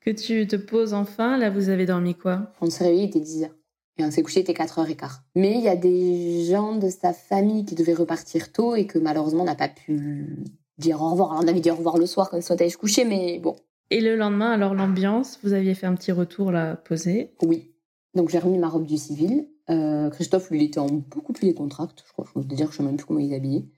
que 0.02 0.10
tu 0.10 0.48
te 0.48 0.56
poses 0.56 0.94
enfin, 0.94 1.38
là 1.38 1.50
vous 1.50 1.70
avez 1.70 1.86
dormi 1.86 2.16
quoi? 2.16 2.52
On 2.62 2.70
s'est 2.70 2.86
réveillé, 2.86 3.04
il 3.04 3.10
était 3.10 3.20
10h. 3.20 3.50
Et 3.98 4.06
on 4.06 4.12
s'est 4.12 4.24
couché, 4.24 4.40
il 4.40 4.44
était 4.44 4.54
4h15. 4.54 5.20
Mais 5.36 5.56
il 5.56 5.62
y 5.62 5.68
a 5.68 5.76
des 5.76 6.46
gens 6.46 6.76
de 6.76 6.90
sa 6.90 7.14
famille 7.14 7.66
qui 7.66 7.76
devaient 7.76 7.94
repartir 7.94 8.52
tôt 8.52 8.76
et 8.76 8.88
que 8.88 8.98
malheureusement 8.98 9.42
on 9.42 9.46
n'a 9.46 9.56
pas 9.56 9.68
pu 9.68 10.38
dire 10.78 11.02
au 11.02 11.10
revoir. 11.10 11.32
Alors 11.32 11.44
on 11.44 11.48
avait 11.48 11.60
dit 11.60 11.72
au 11.72 11.76
revoir 11.76 11.98
le 11.98 12.06
soir 12.06 12.30
quand 12.30 12.40
on 12.50 12.54
allait 12.56 12.70
se 12.70 12.78
coucher, 12.78 13.04
mais 13.04 13.40
bon. 13.40 13.56
Et 13.92 14.02
le 14.02 14.16
lendemain, 14.16 14.52
alors 14.52 14.76
l'ambiance, 14.76 15.40
vous 15.44 15.54
aviez 15.54 15.74
fait 15.74 15.88
un 15.88 15.96
petit 15.96 16.12
retour 16.12 16.52
là, 16.52 16.76
posé? 16.76 17.34
Oui. 17.42 17.74
Donc 18.14 18.30
j'ai 18.30 18.40
remis 18.40 18.58
ma 18.58 18.70
robe 18.70 18.86
du 18.86 18.98
civil. 18.98 19.48
Euh, 19.70 20.10
Christophe, 20.10 20.50
lui, 20.50 20.60
il 20.60 20.66
était 20.66 20.80
en 20.80 20.88
beaucoup 20.88 21.34
plus 21.34 21.48
décontracté. 21.48 22.04
Je 22.06 22.12
crois, 22.12 22.26
je 22.28 22.34
peux 22.34 22.46
dire 22.46 22.68
que 22.68 22.72
je 22.72 22.78
sais 22.78 22.84
même 22.84 22.98
plus 22.98 23.06
comment 23.06 23.20
il 23.20 23.34
est 23.34 23.36
habillé. 23.36 23.70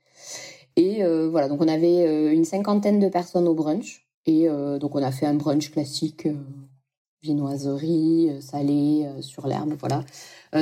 Et 0.75 1.03
euh, 1.03 1.29
voilà, 1.29 1.49
donc 1.49 1.61
on 1.61 1.67
avait 1.67 2.05
euh, 2.07 2.31
une 2.31 2.45
cinquantaine 2.45 2.99
de 2.99 3.09
personnes 3.09 3.47
au 3.47 3.53
brunch. 3.53 4.07
Et 4.25 4.47
euh, 4.47 4.77
donc 4.77 4.95
on 4.95 5.03
a 5.03 5.11
fait 5.11 5.25
un 5.25 5.33
brunch 5.33 5.71
classique, 5.71 6.27
euh, 6.27 6.35
viennoiserie, 7.23 8.29
euh, 8.29 8.41
salé, 8.41 9.07
sur 9.21 9.47
l'herbe, 9.47 9.73
voilà. 9.79 10.03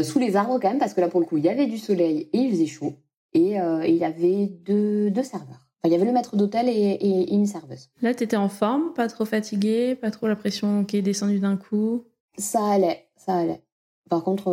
sous 0.03 0.20
les 0.20 0.36
arbres 0.36 0.60
quand 0.62 0.70
même, 0.70 0.80
parce 0.80 0.93
que 0.93 1.01
là 1.01 1.10
pour 1.10 1.20
le 1.20 1.26
coup 1.26 1.38
il 1.38 1.43
y 1.43 1.49
avait 1.49 1.68
du 1.68 1.78
soleil 1.78 2.30
et 2.34 2.38
il 2.38 2.51
faisait 2.51 2.68
chaud. 2.68 2.93
Et, 3.34 3.51
il 3.51 3.95
y 3.95 4.03
avait 4.03 4.47
deux, 4.47 5.12
deux 5.12 5.24
serveurs. 5.24 5.68
Enfin, 5.78 5.86
il 5.86 5.91
y 5.91 5.95
avait 5.95 6.05
le 6.05 6.12
maître 6.12 6.36
d'hôtel 6.36 6.68
et, 6.68 7.32
une 7.32 7.45
serveuse. 7.45 7.89
Là, 8.01 8.16
tu 8.16 8.24
étais 8.24 8.36
en 8.36 8.49
forme, 8.49 8.91
pas 8.93 9.07
trop 9.07 9.24
fatiguée, 9.24 9.95
pas 9.95 10.10
trop 10.10 10.28
la 10.28 10.36
pression 10.36 10.84
qui 10.84 10.97
est 10.97 11.03
descendue 11.03 11.39
d'un 11.39 11.55
coup? 11.55 12.05
Ça 12.39 12.66
allait, 12.66 13.07
ça 13.18 13.36
allait. 13.36 13.62
Par 14.10 14.24
contre, 14.24 14.51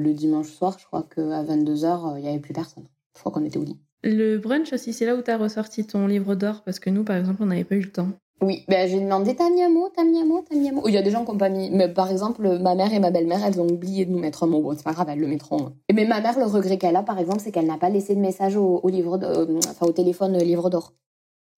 le 0.00 0.12
dimanche 0.12 0.48
soir, 0.48 0.76
je 0.80 0.84
crois 0.86 1.04
qu'à 1.04 1.44
22h, 1.44 2.16
il 2.16 2.22
n'y 2.22 2.28
avait 2.28 2.40
plus 2.40 2.52
personne. 2.52 2.88
Je 3.14 3.20
crois 3.20 3.30
qu'on 3.30 3.44
était 3.44 3.58
au 3.58 3.64
lit. 3.64 3.78
Le 4.02 4.38
brunch 4.38 4.72
aussi, 4.72 4.92
c'est 4.92 5.06
là 5.06 5.14
où 5.14 5.22
tu 5.22 5.30
as 5.30 5.38
ressorti 5.38 5.86
ton 5.86 6.08
livre 6.08 6.34
d'or, 6.34 6.62
parce 6.64 6.80
que 6.80 6.90
nous, 6.90 7.04
par 7.04 7.16
exemple, 7.16 7.42
on 7.44 7.46
n'avait 7.46 7.64
pas 7.64 7.76
eu 7.76 7.82
le 7.82 7.92
temps. 7.92 8.10
Oui, 8.42 8.64
ben 8.68 8.86
j'ai 8.88 9.00
demandé 9.00 9.34
t'as 9.34 9.48
mis 9.48 9.62
un 9.62 9.70
mot, 9.70 9.88
t'as 9.94 10.04
mis 10.04 10.20
un 10.20 10.26
mot, 10.26 10.44
t'as 10.48 10.56
mis 10.56 10.68
un 10.68 10.72
mot. 10.72 10.82
Il 10.86 10.94
y 10.94 10.98
a 10.98 11.02
des 11.02 11.10
gens 11.10 11.24
qui 11.24 11.32
n'ont 11.32 11.38
pas 11.38 11.48
mis. 11.48 11.70
Mais 11.70 11.88
par 11.88 12.10
exemple, 12.10 12.58
ma 12.60 12.74
mère 12.74 12.92
et 12.92 12.98
ma 12.98 13.10
belle-mère, 13.10 13.42
elles 13.44 13.60
ont 13.60 13.66
oublié 13.66 14.04
de 14.04 14.12
nous 14.12 14.18
mettre 14.18 14.44
un 14.44 14.46
mot. 14.46 14.60
Bon, 14.60 14.74
c'est 14.76 14.84
pas 14.84 14.92
grave, 14.92 15.08
elles 15.10 15.18
le 15.18 15.26
mettront. 15.26 15.72
Mais 15.92 16.04
ma 16.04 16.20
mère, 16.20 16.38
le 16.38 16.44
regret 16.44 16.76
qu'elle 16.76 16.96
a, 16.96 17.02
par 17.02 17.18
exemple, 17.18 17.40
c'est 17.40 17.50
qu'elle 17.50 17.66
n'a 17.66 17.78
pas 17.78 17.88
laissé 17.88 18.14
de 18.14 18.20
message 18.20 18.56
au, 18.56 18.86
livre, 18.88 19.18
euh, 19.22 19.58
enfin 19.70 19.86
au 19.86 19.92
téléphone 19.92 20.36
euh, 20.36 20.40
livre 20.40 20.68
d'or. 20.68 20.92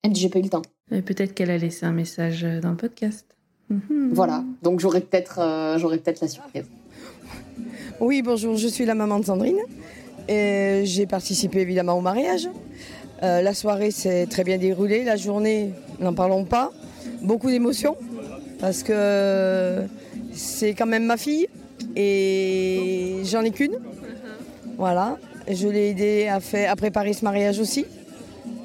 Elle 0.05 0.13
dit 0.13 0.21
j'ai 0.21 0.29
pas 0.29 0.39
eu 0.39 0.43
le 0.43 0.51
temps. 0.51 0.63
Peut-être 0.89 1.35
qu'elle 1.35 1.51
a 1.51 1.59
laissé 1.59 1.85
un 1.85 1.93
message 1.93 2.45
euh, 2.45 2.61
dans 2.61 2.71
le 2.71 2.77
podcast. 2.77 3.37
Mhm. 3.71 4.11
Voilà, 4.13 4.45
donc 4.63 4.79
j'aurais 4.81 5.01
peut-être, 5.01 5.77
j'aurais 5.79 5.99
peut-être 5.99 6.23
la 6.23 6.29
surprise. 6.29 6.65
Oui, 8.01 8.23
bonjour, 8.23 8.57
je 8.57 8.69
suis 8.69 8.87
la 8.87 8.95
maman 8.95 9.19
de 9.19 9.25
Sandrine. 9.25 9.59
Et 10.29 10.83
j'ai 10.85 11.07
participé 11.07 11.61
évidemment 11.61 11.95
au 11.99 12.01
mariage. 12.01 12.49
Euh, 13.23 13.41
la 13.41 13.55
soirée 13.55 13.91
s'est 13.91 14.27
très 14.27 14.45
bien 14.45 14.59
déroulée, 14.59 15.03
la 15.03 15.17
journée, 15.17 15.71
n'en 16.01 16.15
parlons 16.15 16.45
pas. 16.45 16.71
Beaucoup 17.23 17.51
d'émotions 17.51 17.97
parce 18.61 18.83
que 18.83 19.85
c'est 20.33 20.75
quand 20.75 20.87
même 20.87 21.05
ma 21.05 21.17
fille 21.17 21.49
et 21.97 23.23
j'en 23.25 23.43
ai 23.43 23.51
qu'une. 23.51 23.79
Voilà, 24.77 25.17
je 25.49 25.69
l'ai 25.69 25.91
aidé 25.91 26.29
à, 26.29 26.77
préparer 26.77 27.13
ce 27.13 27.25
mariage 27.25 27.59
aussi. 27.59 27.87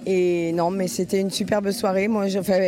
Et 0.06 0.52
non, 0.54 0.70
mais 0.70 0.88
c'était 0.88 1.20
une 1.20 1.32
superbe 1.32 1.72
soirée, 1.72 2.08
moi, 2.08 2.26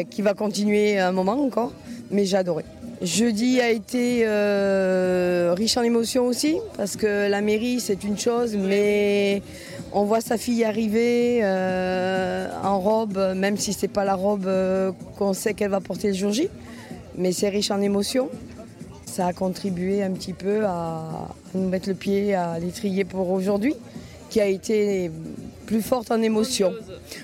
qui 0.10 0.22
va 0.22 0.34
continuer 0.34 0.98
un 0.98 1.12
moment 1.12 1.34
encore, 1.34 1.74
mais 2.10 2.26
j'ai 2.26 2.38
adoré. 2.38 2.64
Jeudi 3.02 3.60
a 3.60 3.70
été 3.72 4.22
euh, 4.24 5.54
riche 5.56 5.76
en 5.76 5.84
émotions 5.84 6.26
aussi, 6.28 6.58
parce 6.78 6.96
que 6.96 7.30
la 7.30 7.42
mairie 7.42 7.82
c'est 7.82 8.04
une 8.06 8.18
chose, 8.18 8.56
mais 8.56 9.42
on 9.92 10.04
voit 10.04 10.22
sa 10.22 10.38
fille 10.38 10.64
arriver 10.64 11.40
euh, 11.44 12.50
en 12.64 12.80
robe, 12.80 13.18
même 13.36 13.58
si 13.58 13.74
c'est 13.74 13.88
pas 13.88 14.06
la 14.06 14.16
robe 14.16 14.46
euh, 14.48 14.92
qu'on 15.18 15.34
sait 15.34 15.54
qu'elle 15.54 15.72
va 15.72 15.82
porter 15.82 16.10
le 16.10 16.14
jour 16.14 16.32
J, 16.32 16.50
mais 17.18 17.32
c'est 17.32 17.50
riche 17.50 17.72
en 17.72 17.82
émotions. 17.82 18.30
Ça 19.06 19.28
a 19.28 19.34
contribué 19.34 20.04
un 20.04 20.12
petit 20.12 20.34
peu 20.34 20.66
à 20.66 21.30
nous 21.54 21.70
mettre 21.70 21.88
le 21.88 21.96
pied 21.96 22.36
à 22.36 22.60
l'étrier 22.60 23.06
pour 23.06 23.30
aujourd'hui, 23.30 23.76
qui 24.30 24.42
a 24.42 24.48
été 24.48 25.10
plus 25.66 25.82
forte 25.82 26.12
en 26.12 26.22
émotions. 26.22 26.74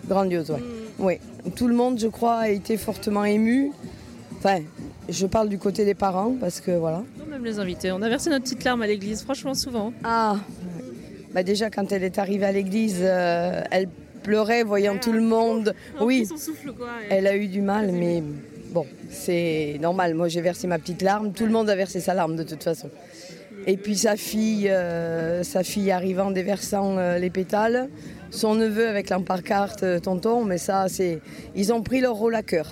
Grandiose, 0.07 0.51
ouais. 0.51 0.59
Mm. 0.59 0.81
Oui. 0.99 1.19
Tout 1.55 1.67
le 1.67 1.75
monde, 1.75 1.99
je 1.99 2.07
crois, 2.07 2.35
a 2.35 2.49
été 2.49 2.77
fortement 2.77 3.25
ému. 3.25 3.71
Enfin, 4.37 4.59
je 5.09 5.25
parle 5.25 5.49
du 5.49 5.57
côté 5.57 5.83
des 5.83 5.95
parents 5.95 6.35
parce 6.39 6.61
que 6.61 6.71
voilà. 6.71 7.03
Même 7.29 7.43
les 7.43 7.59
invités. 7.59 7.91
On 7.91 8.01
a 8.01 8.09
versé 8.09 8.29
notre 8.29 8.43
petite 8.43 8.63
larme 8.63 8.81
à 8.81 8.87
l'église, 8.87 9.23
franchement, 9.23 9.53
souvent. 9.53 9.93
Ah 10.03 10.37
bah 11.33 11.43
Déjà, 11.43 11.69
quand 11.69 11.91
elle 11.91 12.03
est 12.03 12.19
arrivée 12.19 12.45
à 12.45 12.51
l'église, 12.51 12.99
euh, 13.01 13.61
elle 13.71 13.87
pleurait 14.23 14.63
voyant 14.63 14.97
tout 14.97 15.11
le 15.11 15.21
monde. 15.21 15.73
oui, 15.99 16.27
elle 17.09 17.27
a 17.27 17.35
eu 17.35 17.47
du 17.47 17.61
mal, 17.61 17.91
mais 17.91 18.23
bon, 18.71 18.85
c'est 19.09 19.77
normal. 19.81 20.13
Moi, 20.13 20.27
j'ai 20.27 20.41
versé 20.41 20.67
ma 20.67 20.79
petite 20.79 21.01
larme. 21.01 21.33
Tout 21.33 21.45
le 21.45 21.51
monde 21.51 21.69
a 21.69 21.75
versé 21.75 21.99
sa 21.99 22.13
larme 22.13 22.35
de 22.35 22.43
toute 22.43 22.63
façon. 22.63 22.89
Et 23.67 23.77
puis 23.77 23.95
sa 23.95 24.15
fille, 24.15 24.69
euh, 24.69 25.43
sa 25.43 25.63
fille 25.63 25.91
arrivant 25.91 26.31
déversant 26.31 26.97
euh, 26.97 27.19
les 27.19 27.29
pétales, 27.29 27.89
son 28.31 28.55
neveu 28.55 28.87
avec 28.87 29.09
l'emparcarte 29.09 29.83
euh, 29.83 29.99
tonton, 29.99 30.43
mais 30.45 30.57
ça 30.57 30.87
c'est, 30.89 31.19
ils 31.55 31.71
ont 31.71 31.83
pris 31.83 32.01
leur 32.01 32.15
rôle 32.15 32.33
à 32.35 32.41
cœur. 32.41 32.71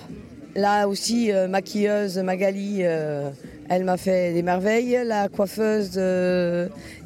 Là 0.56 0.88
aussi, 0.88 1.30
maquilleuse 1.48 2.18
Magali, 2.18 2.82
elle 3.70 3.84
m'a 3.84 3.96
fait 3.96 4.34
des 4.34 4.42
merveilles. 4.42 4.98
La 5.06 5.28
coiffeuse, 5.28 5.98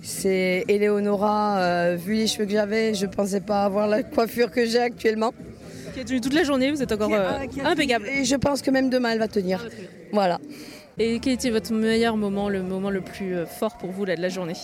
c'est 0.02 0.64
Eleonora. 0.66 1.94
vu 1.94 2.14
les 2.14 2.26
cheveux 2.26 2.46
que 2.46 2.52
j'avais, 2.52 2.94
je 2.94 3.06
ne 3.06 3.10
pensais 3.12 3.40
pas 3.40 3.64
avoir 3.64 3.86
la 3.86 4.02
coiffure 4.02 4.50
que 4.50 4.66
j'ai 4.66 4.80
actuellement. 4.80 5.32
Qui 5.94 6.00
a 6.00 6.04
tenu 6.04 6.20
toute 6.20 6.34
la 6.34 6.42
journée, 6.42 6.72
vous 6.72 6.82
êtes 6.82 6.90
encore 6.90 7.12
impeccable. 7.64 8.08
Et 8.08 8.24
je 8.24 8.34
pense 8.34 8.62
que 8.62 8.72
même 8.72 8.90
demain, 8.90 9.10
elle 9.12 9.20
va 9.20 9.28
tenir. 9.28 9.64
Ah, 9.64 9.84
voilà. 10.12 10.40
Et 10.98 11.18
quel 11.20 11.34
était 11.34 11.50
votre 11.50 11.72
meilleur 11.72 12.16
moment, 12.16 12.48
le 12.48 12.62
moment 12.62 12.90
le 12.90 13.00
plus 13.00 13.34
euh, 13.34 13.46
fort 13.46 13.76
pour 13.78 13.90
vous 13.90 14.04
là, 14.04 14.14
de 14.14 14.22
la 14.22 14.28
journée? 14.28 14.54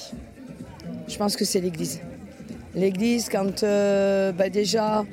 Je 1.09 1.17
pense 1.17 1.37
que 1.37 1.45
c'est 1.45 1.61
l'église. 1.61 2.01
L'église, 2.75 3.29
quand 3.29 3.65
euh, 3.65 4.31
bah, 4.31 4.49
déjà 4.49 5.05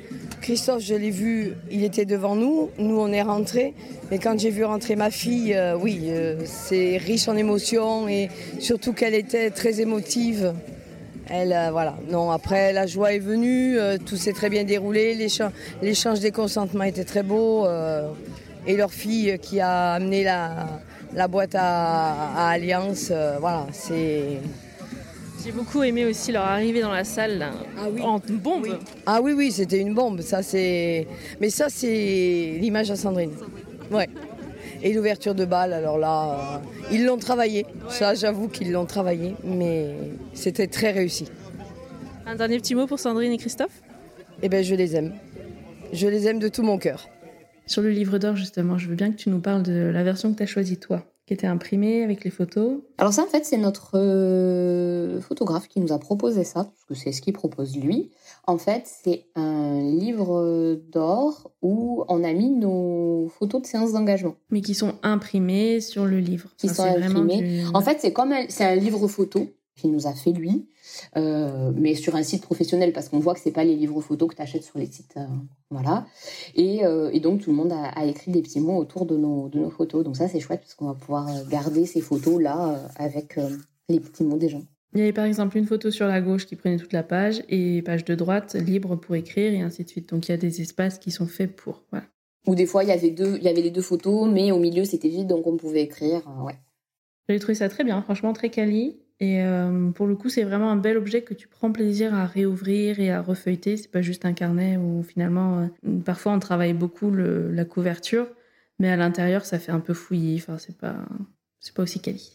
Christophe, 0.48 0.80
je 0.80 0.94
l'ai 0.94 1.10
vu, 1.10 1.52
il 1.70 1.84
était 1.84 2.06
devant 2.06 2.34
nous, 2.34 2.70
nous 2.78 2.98
on 2.98 3.12
est 3.12 3.20
rentrés, 3.20 3.74
mais 4.10 4.18
quand 4.18 4.40
j'ai 4.40 4.48
vu 4.48 4.64
rentrer 4.64 4.96
ma 4.96 5.10
fille, 5.10 5.52
euh, 5.52 5.76
oui, 5.76 6.10
c'est 6.46 6.96
riche 6.96 7.28
en 7.28 7.36
émotions 7.36 8.08
et 8.08 8.30
surtout 8.58 8.94
qu'elle 8.94 9.12
était 9.12 9.50
très 9.50 9.82
émotive. 9.82 10.54
Elle, 11.28 11.54
voilà. 11.70 11.98
Non, 12.10 12.30
après, 12.30 12.72
la 12.72 12.86
joie 12.86 13.12
est 13.12 13.18
venue, 13.18 13.76
tout 14.06 14.16
s'est 14.16 14.32
très 14.32 14.48
bien 14.48 14.64
déroulé, 14.64 15.14
l'échange 15.82 16.20
des 16.20 16.30
consentements 16.30 16.84
était 16.84 17.04
très 17.04 17.22
beau. 17.22 17.66
et 18.66 18.74
leur 18.74 18.90
fille 18.90 19.38
qui 19.42 19.60
a 19.60 19.92
amené 19.92 20.24
la, 20.24 21.28
boîte 21.28 21.56
à, 21.58 22.48
Alliance. 22.48 23.08
Euh, 23.10 23.36
voilà, 23.38 23.66
c'est. 23.72 24.38
J'ai 25.48 25.54
beaucoup 25.54 25.82
aimé 25.82 26.04
aussi 26.04 26.30
leur 26.30 26.44
arrivée 26.44 26.82
dans 26.82 26.92
la 26.92 27.04
salle 27.04 27.46
ah 27.78 27.86
en 28.02 28.18
bombe. 28.18 28.66
Ah 29.06 29.22
oui, 29.22 29.32
oui, 29.32 29.50
c'était 29.50 29.78
une 29.78 29.94
bombe. 29.94 30.20
Ça, 30.20 30.42
c'est. 30.42 31.06
Mais 31.40 31.48
ça, 31.48 31.70
c'est 31.70 32.58
l'image 32.60 32.90
à 32.90 32.96
Sandrine. 32.96 33.32
Ouais. 33.90 34.10
Et 34.82 34.92
l'ouverture 34.92 35.34
de 35.34 35.46
balle, 35.46 35.72
alors 35.72 35.96
là, 35.96 36.58
euh, 36.58 36.92
ils 36.92 37.06
l'ont 37.06 37.16
travaillé. 37.16 37.64
Ça, 37.88 38.12
j'avoue 38.12 38.48
qu'ils 38.48 38.72
l'ont 38.72 38.84
travaillé, 38.84 39.36
mais 39.42 39.94
c'était 40.34 40.66
très 40.66 40.90
réussi. 40.90 41.24
Un 42.26 42.34
dernier 42.34 42.58
petit 42.58 42.74
mot 42.74 42.86
pour 42.86 42.98
Sandrine 42.98 43.32
et 43.32 43.38
Christophe? 43.38 43.80
Eh 44.42 44.50
bien, 44.50 44.60
je 44.60 44.74
les 44.74 44.96
aime. 44.96 45.14
Je 45.94 46.08
les 46.08 46.26
aime 46.26 46.40
de 46.40 46.48
tout 46.48 46.62
mon 46.62 46.76
cœur. 46.76 47.08
Sur 47.64 47.80
le 47.80 47.88
livre 47.88 48.18
d'or, 48.18 48.36
justement, 48.36 48.76
je 48.76 48.86
veux 48.86 48.96
bien 48.96 49.10
que 49.12 49.16
tu 49.16 49.30
nous 49.30 49.40
parles 49.40 49.62
de 49.62 49.72
la 49.94 50.04
version 50.04 50.30
que 50.30 50.36
tu 50.36 50.42
as 50.42 50.46
choisie, 50.46 50.76
toi, 50.76 51.06
qui 51.28 51.34
était 51.34 51.46
imprimée 51.46 52.02
avec 52.02 52.24
les 52.24 52.30
photos. 52.30 52.78
Alors 52.96 53.12
ça, 53.12 53.22
en 53.22 53.26
fait, 53.26 53.44
c'est 53.44 53.58
notre 53.58 53.98
euh, 53.98 55.20
photographe 55.20 55.68
qui 55.68 55.78
nous 55.78 55.92
a 55.92 55.98
proposé 55.98 56.42
ça, 56.42 56.64
parce 56.64 56.84
que 56.88 56.94
c'est 56.94 57.12
ce 57.12 57.20
qu'il 57.20 57.34
propose 57.34 57.76
lui. 57.76 58.10
En 58.46 58.56
fait, 58.56 58.84
c'est 58.86 59.26
un 59.34 59.78
livre 59.82 60.80
d'or 60.90 61.50
où 61.60 62.02
on 62.08 62.24
a 62.24 62.32
mis 62.32 62.48
nos 62.48 63.28
photos 63.38 63.60
de 63.60 63.66
séances 63.66 63.92
d'engagement. 63.92 64.36
Mais 64.48 64.62
qui 64.62 64.72
sont 64.72 64.94
imprimées 65.02 65.82
sur 65.82 66.06
le 66.06 66.18
livre. 66.18 66.48
Qui 66.56 66.70
sont 66.70 66.82
imprimées. 66.82 67.62
En 67.74 67.82
fait, 67.82 67.98
c'est 68.00 68.14
comme 68.14 68.32
c'est 68.48 68.64
un 68.64 68.76
livre 68.76 69.06
photo 69.06 69.48
qu'il 69.78 69.92
nous 69.92 70.06
a 70.06 70.12
fait 70.12 70.32
lui, 70.32 70.66
euh, 71.16 71.72
mais 71.74 71.94
sur 71.94 72.16
un 72.16 72.22
site 72.22 72.42
professionnel 72.42 72.92
parce 72.92 73.08
qu'on 73.08 73.20
voit 73.20 73.34
que 73.34 73.40
c'est 73.40 73.52
pas 73.52 73.64
les 73.64 73.76
livres 73.76 74.00
photos 74.00 74.28
que 74.28 74.34
tu 74.34 74.42
achètes 74.42 74.64
sur 74.64 74.78
les 74.78 74.86
sites, 74.86 75.14
euh, 75.16 75.26
voilà. 75.70 76.06
Euh, 76.58 77.10
et, 77.12 77.20
donc 77.20 77.40
tout 77.42 77.50
le 77.50 77.56
monde 77.56 77.72
a, 77.72 78.04
écrit 78.06 78.30
des 78.30 78.42
petits 78.42 78.60
mots 78.60 78.76
autour 78.76 79.06
de 79.06 79.16
nos, 79.16 79.48
de 79.48 79.58
nos 79.58 79.70
photos, 79.70 80.04
donc 80.04 80.16
ça 80.16 80.28
c'est 80.28 80.40
chouette 80.40 80.60
parce 80.60 80.74
qu'on 80.74 80.86
va 80.86 80.94
pouvoir 80.94 81.28
garder 81.48 81.86
ces 81.86 82.00
photos 82.00 82.42
là 82.42 82.78
avec 82.96 83.38
les 83.88 84.00
petits 84.00 84.24
mots 84.24 84.38
des 84.38 84.48
gens. 84.48 84.62
Il 84.94 85.00
y 85.00 85.02
avait 85.02 85.12
par 85.12 85.26
exemple 85.26 85.58
une 85.58 85.66
photo 85.66 85.90
sur 85.90 86.06
la 86.06 86.20
gauche 86.20 86.46
qui 86.46 86.56
prenait 86.56 86.78
toute 86.78 86.92
la 86.92 87.02
page 87.02 87.42
et 87.48 87.82
page 87.82 88.04
de 88.04 88.14
droite 88.14 88.54
libre 88.54 88.96
pour 88.96 89.14
écrire 89.14 89.52
et 89.52 89.60
ainsi 89.60 89.84
de 89.84 89.88
suite. 89.88 90.08
Donc 90.08 90.28
il 90.28 90.32
y 90.32 90.34
a 90.34 90.38
des 90.38 90.62
espaces 90.62 90.98
qui 90.98 91.10
sont 91.10 91.26
faits 91.26 91.54
pour. 91.54 91.84
Voilà. 91.90 92.06
Ou 92.46 92.54
des 92.54 92.64
fois 92.64 92.84
il 92.84 92.88
y 92.88 92.92
avait 92.92 93.10
deux, 93.10 93.36
il 93.36 93.42
y 93.42 93.48
avait 93.48 93.60
les 93.60 93.70
deux 93.70 93.82
photos, 93.82 94.30
mais 94.30 94.50
au 94.50 94.58
milieu 94.58 94.84
c'était 94.84 95.08
vide 95.08 95.26
donc 95.26 95.46
on 95.46 95.56
pouvait 95.56 95.82
écrire. 95.82 96.22
ouais. 96.42 96.54
J'ai 97.28 97.38
trouvé 97.38 97.54
ça 97.54 97.68
très 97.68 97.84
bien, 97.84 98.00
franchement 98.00 98.32
très 98.32 98.48
quali. 98.48 98.96
Et 99.20 99.42
euh, 99.42 99.90
pour 99.90 100.06
le 100.06 100.14
coup, 100.14 100.28
c'est 100.28 100.44
vraiment 100.44 100.70
un 100.70 100.76
bel 100.76 100.96
objet 100.96 101.22
que 101.22 101.34
tu 101.34 101.48
prends 101.48 101.72
plaisir 101.72 102.14
à 102.14 102.24
réouvrir 102.24 103.00
et 103.00 103.10
à 103.10 103.20
refeuilleter. 103.20 103.76
C'est 103.76 103.90
pas 103.90 104.02
juste 104.02 104.24
un 104.24 104.32
carnet 104.32 104.76
où 104.76 105.02
finalement, 105.02 105.68
euh, 105.86 105.98
parfois 106.04 106.32
on 106.32 106.38
travaille 106.38 106.72
beaucoup 106.72 107.10
la 107.10 107.64
couverture, 107.64 108.28
mais 108.78 108.88
à 108.88 108.96
l'intérieur, 108.96 109.44
ça 109.44 109.58
fait 109.58 109.72
un 109.72 109.80
peu 109.80 109.94
fouillis. 109.94 110.36
Enfin, 110.36 110.58
c'est 110.58 110.76
pas, 110.76 110.96
c'est 111.58 111.74
pas 111.74 111.82
aussi 111.82 112.00
quali. 112.00 112.32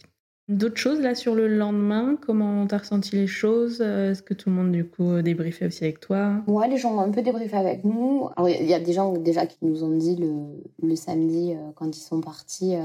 D'autres 0.50 0.76
choses 0.76 1.00
là 1.00 1.16
sur 1.16 1.36
le 1.36 1.48
lendemain, 1.48 2.18
comment 2.20 2.68
t'as 2.68 2.80
ressenti 2.80 3.16
les 3.16 3.28
choses? 3.28 3.80
Est-ce 3.80 4.22
que 4.22 4.34
tout 4.34 4.50
le 4.50 4.56
monde 4.58 4.74
du 4.74 4.84
coup 4.84 5.22
débriefait 5.22 5.68
aussi 5.68 5.86
avec 5.86 6.02
toi? 6.02 6.44
Ouais, 6.48 6.68
les 6.68 6.76
gens 6.76 6.98
ont 6.98 7.00
un 7.00 7.12
peu 7.12 7.22
débriefé 7.22 7.56
avec 7.56 7.86
nous. 7.86 8.28
Il 8.38 8.66
y 8.66 8.74
a 8.74 8.82
des 8.82 8.92
gens 8.92 9.14
déjà 9.14 9.46
qui 9.46 9.56
nous 9.62 9.86
ont 9.86 9.96
dit 9.98 10.18
le, 10.18 10.62
le 10.86 10.96
samedi 10.98 11.54
euh, 11.54 11.72
quand 11.76 11.96
ils 11.96 12.02
sont 12.02 12.20
partis, 12.20 12.76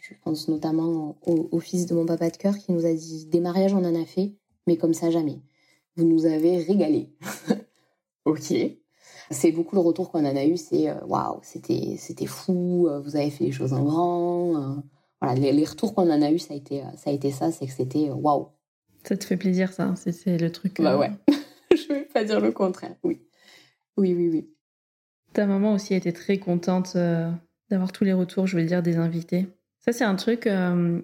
je 0.00 0.14
pense 0.22 0.48
notamment 0.48 1.16
au, 1.26 1.60
fils 1.60 1.86
de 1.86 1.94
mon 1.94 2.06
papa 2.06 2.30
de 2.30 2.36
cœur 2.36 2.56
qui 2.56 2.72
nous 2.72 2.86
a 2.86 2.92
dit 2.92 3.26
des 3.26 3.40
mariages 3.40 3.74
on 3.74 3.84
en 3.84 4.00
a 4.00 4.04
fait, 4.04 4.32
mais 4.66 4.76
comme 4.76 4.94
ça 4.94 5.10
jamais. 5.10 5.40
Vous 5.96 6.04
nous 6.04 6.26
avez 6.26 6.58
régalé. 6.58 7.10
ok. 8.24 8.54
C'est 9.30 9.52
beaucoup 9.52 9.74
le 9.74 9.82
retour 9.82 10.10
qu'on 10.10 10.24
en 10.24 10.36
a 10.36 10.44
eu, 10.44 10.56
c'est 10.56 10.88
euh, 10.88 11.04
waouh, 11.06 11.40
c'était 11.42 11.96
c'était 11.98 12.26
fou, 12.26 12.86
euh, 12.88 13.00
vous 13.00 13.16
avez 13.16 13.30
fait 13.30 13.44
les 13.44 13.52
choses 13.52 13.74
en 13.74 13.84
grand. 13.84 14.56
Euh. 14.56 14.80
voilà, 15.20 15.38
les, 15.38 15.64
retours 15.64 15.94
qu'on 15.94 16.10
en 16.10 16.22
a 16.22 16.30
eu, 16.30 16.38
ça 16.38 16.54
a 16.54 16.56
été 16.56 16.82
ça, 16.96 17.10
a 17.10 17.12
été 17.12 17.30
ça 17.30 17.50
c'est 17.52 17.66
que 17.66 17.72
c'était 17.72 18.10
waouh. 18.10 18.48
Ça 19.04 19.16
te 19.16 19.24
fait 19.24 19.36
plaisir, 19.36 19.72
ça 19.72 19.94
C'est 19.96 20.38
le 20.38 20.50
truc. 20.50 20.80
Bah 20.80 20.96
ouais. 20.96 21.10
je 21.70 21.92
vais 21.92 22.04
pas 22.04 22.24
dire 22.24 22.40
le 22.40 22.52
contraire. 22.52 22.94
Oui, 23.02 23.20
oui, 23.96 24.14
oui, 24.14 24.30
oui. 24.30 24.50
Ta 25.34 25.46
maman 25.46 25.74
aussi 25.74 25.92
a 25.94 25.98
été 25.98 26.12
très 26.12 26.38
contente 26.38 26.96
d'avoir 27.70 27.92
tous 27.92 28.04
les 28.04 28.12
retours, 28.14 28.46
je 28.46 28.56
veux 28.56 28.64
dire, 28.64 28.82
des 28.82 28.96
invités. 28.96 29.46
Ça, 29.88 29.94
c'est 29.94 30.04
un 30.04 30.16
truc, 30.16 30.46
euh, 30.46 31.00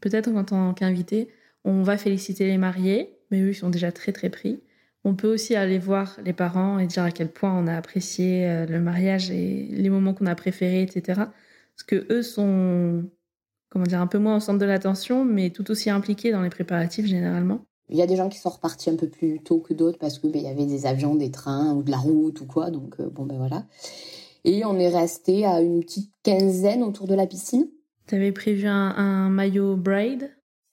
peut-être 0.00 0.30
en 0.30 0.44
tant 0.44 0.72
qu'invité, 0.72 1.28
on 1.62 1.82
va 1.82 1.98
féliciter 1.98 2.46
les 2.46 2.56
mariés, 2.56 3.18
mais 3.30 3.42
eux, 3.42 3.50
ils 3.50 3.54
sont 3.54 3.68
déjà 3.68 3.92
très, 3.92 4.12
très 4.12 4.30
pris. 4.30 4.62
On 5.04 5.14
peut 5.14 5.30
aussi 5.30 5.54
aller 5.54 5.78
voir 5.78 6.16
les 6.24 6.32
parents 6.32 6.78
et 6.78 6.86
dire 6.86 7.02
à 7.02 7.10
quel 7.10 7.30
point 7.30 7.52
on 7.52 7.66
a 7.66 7.76
apprécié 7.76 8.48
euh, 8.48 8.64
le 8.64 8.80
mariage 8.80 9.30
et 9.30 9.68
les 9.70 9.90
moments 9.90 10.14
qu'on 10.14 10.24
a 10.24 10.34
préférés, 10.34 10.80
etc. 10.80 11.20
Parce 11.76 11.82
que 11.86 12.06
eux 12.10 12.22
sont, 12.22 13.04
comment 13.68 13.84
dire, 13.84 14.00
un 14.00 14.06
peu 14.06 14.16
moins 14.16 14.38
au 14.38 14.40
centre 14.40 14.58
de 14.58 14.64
l'attention, 14.64 15.26
mais 15.26 15.50
tout 15.50 15.70
aussi 15.70 15.90
impliqués 15.90 16.32
dans 16.32 16.40
les 16.40 16.48
préparatifs 16.48 17.04
généralement. 17.04 17.66
Il 17.90 17.98
y 17.98 18.02
a 18.02 18.06
des 18.06 18.16
gens 18.16 18.30
qui 18.30 18.38
sont 18.38 18.48
repartis 18.48 18.88
un 18.88 18.96
peu 18.96 19.10
plus 19.10 19.40
tôt 19.40 19.58
que 19.58 19.74
d'autres 19.74 19.98
parce 19.98 20.18
que 20.18 20.28
ben, 20.28 20.40
il 20.40 20.44
y 20.44 20.48
avait 20.48 20.64
des 20.64 20.86
avions, 20.86 21.14
des 21.14 21.30
trains 21.30 21.74
ou 21.74 21.82
de 21.82 21.90
la 21.90 21.98
route 21.98 22.40
ou 22.40 22.46
quoi. 22.46 22.70
Donc 22.70 22.94
euh, 23.00 23.10
bon 23.10 23.26
ben 23.26 23.36
voilà. 23.36 23.66
Et 24.44 24.64
on 24.64 24.78
est 24.78 24.88
resté 24.88 25.44
à 25.44 25.60
une 25.60 25.80
petite 25.80 26.10
quinzaine 26.22 26.82
autour 26.82 27.06
de 27.06 27.14
la 27.14 27.26
piscine. 27.26 27.68
T'avais 28.06 28.32
prévu 28.32 28.66
un, 28.66 29.30
maillot 29.30 29.76
braid 29.76 30.30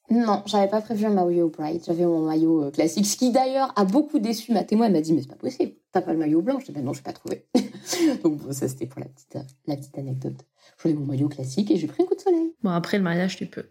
Non, 0.09 0.43
j'avais 0.45 0.69
pas 0.69 0.81
prévu 0.81 1.05
un 1.05 1.13
maillot 1.13 1.49
braid. 1.49 1.81
J'avais 1.85 2.05
mon 2.05 2.25
maillot 2.25 2.65
euh, 2.65 2.71
classique, 2.71 3.05
ce 3.05 3.15
qui 3.15 3.31
d'ailleurs 3.31 3.71
a 3.77 3.85
beaucoup 3.85 4.19
déçu 4.19 4.51
ma 4.51 4.65
témoin. 4.65 4.87
Elle 4.87 4.93
m'a 4.93 5.01
dit 5.01 5.13
mais 5.13 5.21
c'est 5.21 5.29
pas 5.29 5.35
possible, 5.35 5.71
t'as 5.93 6.01
pas 6.01 6.11
le 6.11 6.19
maillot 6.19 6.41
blanc? 6.41 6.59
Je 6.59 6.65
dis 6.65 6.71
ben 6.73 6.83
non, 6.83 6.91
je 6.91 7.01
pas 7.01 7.13
trouvé. 7.13 7.45
Donc 8.23 8.41
ça 8.51 8.67
c'était 8.67 8.85
pour 8.85 8.99
la 8.99 9.07
petite, 9.07 9.37
euh, 9.37 9.43
la 9.65 9.77
petite 9.77 9.97
anecdote. 9.97 10.45
J'avais 10.83 10.95
mon 10.95 11.05
maillot 11.05 11.29
classique 11.29 11.71
et 11.71 11.77
j'ai 11.77 11.87
pris 11.87 12.03
un 12.03 12.05
coup 12.05 12.15
de 12.15 12.19
soleil. 12.19 12.53
Bon 12.63 12.71
après 12.71 12.97
le 12.97 13.03
mariage 13.03 13.37
tu 13.37 13.45
peux. 13.45 13.65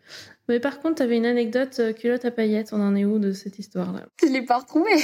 Mais 0.48 0.58
par 0.58 0.80
contre 0.80 0.96
t'avais 0.96 1.18
une 1.18 1.26
anecdote 1.26 1.76
euh, 1.80 1.92
culotte 1.92 2.24
à 2.24 2.30
paillettes. 2.30 2.70
On 2.72 2.80
en 2.80 2.96
est 2.96 3.04
où 3.04 3.18
de 3.18 3.32
cette 3.32 3.58
histoire-là? 3.58 4.06
Je 4.22 4.28
l'ai 4.28 4.42
pas 4.42 4.58
retrouvée. 4.58 4.96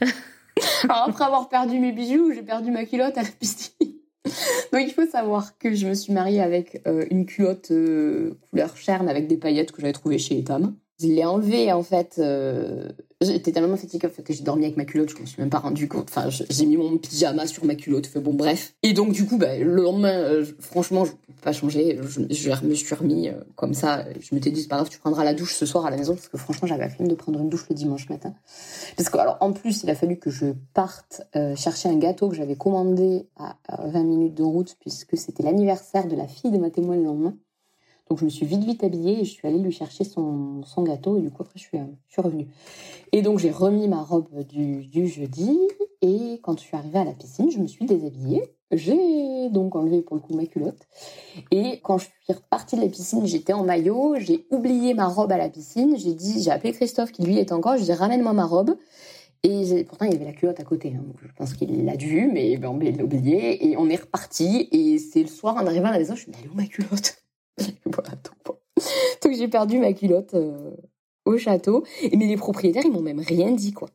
Alors 0.84 1.04
après 1.08 1.24
avoir 1.24 1.48
perdu 1.48 1.78
mes 1.78 1.92
bijoux, 1.92 2.32
j'ai 2.32 2.42
perdu 2.42 2.72
ma 2.72 2.84
culotte 2.84 3.16
à 3.16 3.22
la 3.22 3.28
piscine. 3.28 4.01
Donc 4.72 4.82
il 4.86 4.92
faut 4.92 5.06
savoir 5.06 5.56
que 5.58 5.74
je 5.74 5.86
me 5.86 5.94
suis 5.94 6.12
mariée 6.12 6.40
avec 6.40 6.80
euh, 6.86 7.04
une 7.10 7.26
culotte 7.26 7.70
euh, 7.70 8.38
couleur 8.50 8.76
cherne 8.76 9.08
avec 9.08 9.26
des 9.26 9.36
paillettes 9.36 9.72
que 9.72 9.80
j'avais 9.80 9.92
trouvées 9.92 10.18
chez 10.18 10.38
Etam. 10.38 10.74
Je 11.02 11.08
l'ai 11.08 11.24
enlevé 11.24 11.72
en 11.72 11.82
fait. 11.82 12.16
Euh, 12.18 12.88
j'étais 13.20 13.52
tellement 13.52 13.76
fatiguée 13.76 14.08
que 14.08 14.32
j'ai 14.32 14.42
dormi 14.42 14.64
avec 14.64 14.76
ma 14.76 14.84
culotte, 14.84 15.10
je 15.10 15.20
me 15.20 15.26
suis 15.26 15.40
même 15.40 15.50
pas 15.50 15.58
rendu 15.58 15.88
compte. 15.88 16.08
Enfin, 16.08 16.28
j'ai 16.28 16.66
mis 16.66 16.76
mon 16.76 16.96
pyjama 16.98 17.46
sur 17.46 17.64
ma 17.64 17.74
culotte. 17.74 18.06
Fait 18.06 18.20
bon, 18.20 18.34
bref. 18.34 18.74
Et 18.82 18.92
donc 18.92 19.12
du 19.12 19.26
coup, 19.26 19.36
bah, 19.36 19.56
le 19.58 19.82
lendemain, 19.82 20.12
euh, 20.12 20.44
franchement, 20.60 21.04
je 21.04 21.12
peux 21.12 21.32
pas 21.42 21.52
changer. 21.52 21.98
Je, 22.08 22.20
me 22.20 22.74
suis 22.74 22.94
remis 22.94 23.28
euh, 23.28 23.32
comme 23.56 23.74
ça. 23.74 24.04
Je 24.20 24.34
m'étais 24.34 24.50
dit 24.50 24.62
c'est 24.62 24.68
pas 24.68 24.76
grave, 24.76 24.88
tu 24.88 24.98
prendras 24.98 25.24
la 25.24 25.34
douche 25.34 25.54
ce 25.54 25.66
soir 25.66 25.86
à 25.86 25.90
la 25.90 25.96
maison 25.96 26.14
parce 26.14 26.28
que 26.28 26.38
franchement, 26.38 26.68
j'avais 26.68 26.84
la 26.84 26.90
flemme 26.90 27.08
de 27.08 27.14
prendre 27.14 27.40
une 27.40 27.48
douche 27.48 27.66
le 27.68 27.74
dimanche 27.74 28.08
matin. 28.08 28.34
Parce 28.96 29.08
que 29.08 29.18
alors 29.18 29.38
en 29.40 29.52
plus, 29.52 29.82
il 29.82 29.90
a 29.90 29.94
fallu 29.94 30.18
que 30.18 30.30
je 30.30 30.46
parte 30.74 31.22
chercher 31.56 31.88
un 31.88 31.96
gâteau 31.96 32.28
que 32.28 32.36
j'avais 32.36 32.56
commandé 32.56 33.26
à 33.36 33.56
20 33.86 34.04
minutes 34.04 34.34
de 34.34 34.42
route 34.42 34.76
puisque 34.80 35.16
c'était 35.16 35.42
l'anniversaire 35.42 36.06
de 36.06 36.14
la 36.16 36.28
fille 36.28 36.50
de 36.50 36.58
ma 36.58 36.70
témoin 36.70 36.96
le 36.96 37.04
lendemain. 37.04 37.34
Donc 38.12 38.18
je 38.18 38.26
me 38.26 38.30
suis 38.30 38.44
vite 38.44 38.62
vite 38.62 38.84
habillée 38.84 39.20
et 39.20 39.24
je 39.24 39.30
suis 39.30 39.48
allée 39.48 39.58
lui 39.58 39.72
chercher 39.72 40.04
son, 40.04 40.60
gâteau 40.80 41.16
et 41.16 41.22
du 41.22 41.30
coup 41.30 41.44
après 41.44 41.58
je 41.58 41.62
suis, 41.62 41.78
euh, 41.78 41.86
je 42.08 42.12
suis 42.12 42.20
revenue. 42.20 42.46
Et 43.10 43.22
donc 43.22 43.38
j'ai 43.38 43.50
remis 43.50 43.88
ma 43.88 44.02
robe 44.02 44.28
du, 44.46 45.08
jeudi 45.08 45.58
et 46.02 46.38
quand 46.42 46.58
je 46.58 46.64
suis 46.64 46.76
arrivée 46.76 46.98
à 46.98 47.04
la 47.04 47.12
piscine, 47.12 47.50
je 47.50 47.58
me 47.58 47.66
suis 47.66 47.86
déshabillée. 47.86 48.42
J'ai 48.70 49.48
donc 49.48 49.76
enlevé 49.76 50.02
pour 50.02 50.16
le 50.16 50.20
coup 50.20 50.34
ma 50.34 50.44
culotte 50.44 50.86
et 51.50 51.80
quand 51.82 51.96
je 51.96 52.08
suis 52.24 52.34
repartie 52.34 52.76
de 52.76 52.82
la 52.82 52.88
piscine, 52.88 53.26
j'étais 53.26 53.54
en 53.54 53.64
maillot, 53.64 54.16
j'ai 54.18 54.44
oublié 54.50 54.92
ma 54.92 55.08
robe 55.08 55.32
à 55.32 55.38
la 55.38 55.48
piscine, 55.48 55.96
j'ai 55.96 56.12
dit 56.12 56.42
j'ai 56.42 56.50
appelé 56.50 56.74
Christophe 56.74 57.12
qui 57.12 57.22
lui 57.22 57.38
est 57.38 57.50
encore, 57.50 57.78
je 57.78 57.84
dit 57.84 57.94
ramène-moi 57.94 58.34
ma 58.34 58.44
robe. 58.44 58.76
Et 59.42 59.84
pourtant, 59.88 60.04
il 60.04 60.12
y 60.12 60.16
avait 60.16 60.26
la 60.26 60.32
culotte 60.34 60.60
à 60.60 60.64
côté. 60.64 60.92
Hein, 60.94 61.02
je 61.20 61.32
pense 61.34 61.54
qu'il 61.54 61.84
l'a 61.86 61.96
dû, 61.96 62.30
mais 62.32 62.58
ben, 62.58 62.78
il 62.80 62.96
l'a 62.96 63.02
oublié. 63.02 63.70
Et 63.70 63.76
on 63.76 63.88
est 63.88 63.96
reparti. 63.96 64.68
Et 64.70 64.98
c'est 64.98 65.22
le 65.22 65.26
soir, 65.26 65.56
en 65.56 65.66
arrivant 65.66 65.88
à 65.88 65.92
la 65.92 65.98
maison, 65.98 66.14
je 66.14 66.28
me 66.28 66.32
suis 66.32 66.42
dit, 66.44 66.48
où 66.48 66.54
ma 66.54 66.66
culotte? 66.66 67.21
voilà, 67.86 68.10
donc, 69.22 69.32
j'ai 69.34 69.48
perdu 69.48 69.78
ma 69.78 69.92
culotte 69.92 70.34
euh, 70.34 70.70
au 71.24 71.38
château. 71.38 71.84
Mais 72.02 72.26
les 72.26 72.36
propriétaires, 72.36 72.84
ils 72.84 72.92
m'ont 72.92 73.02
même 73.02 73.20
rien 73.20 73.52
dit, 73.52 73.72
quoi. 73.72 73.88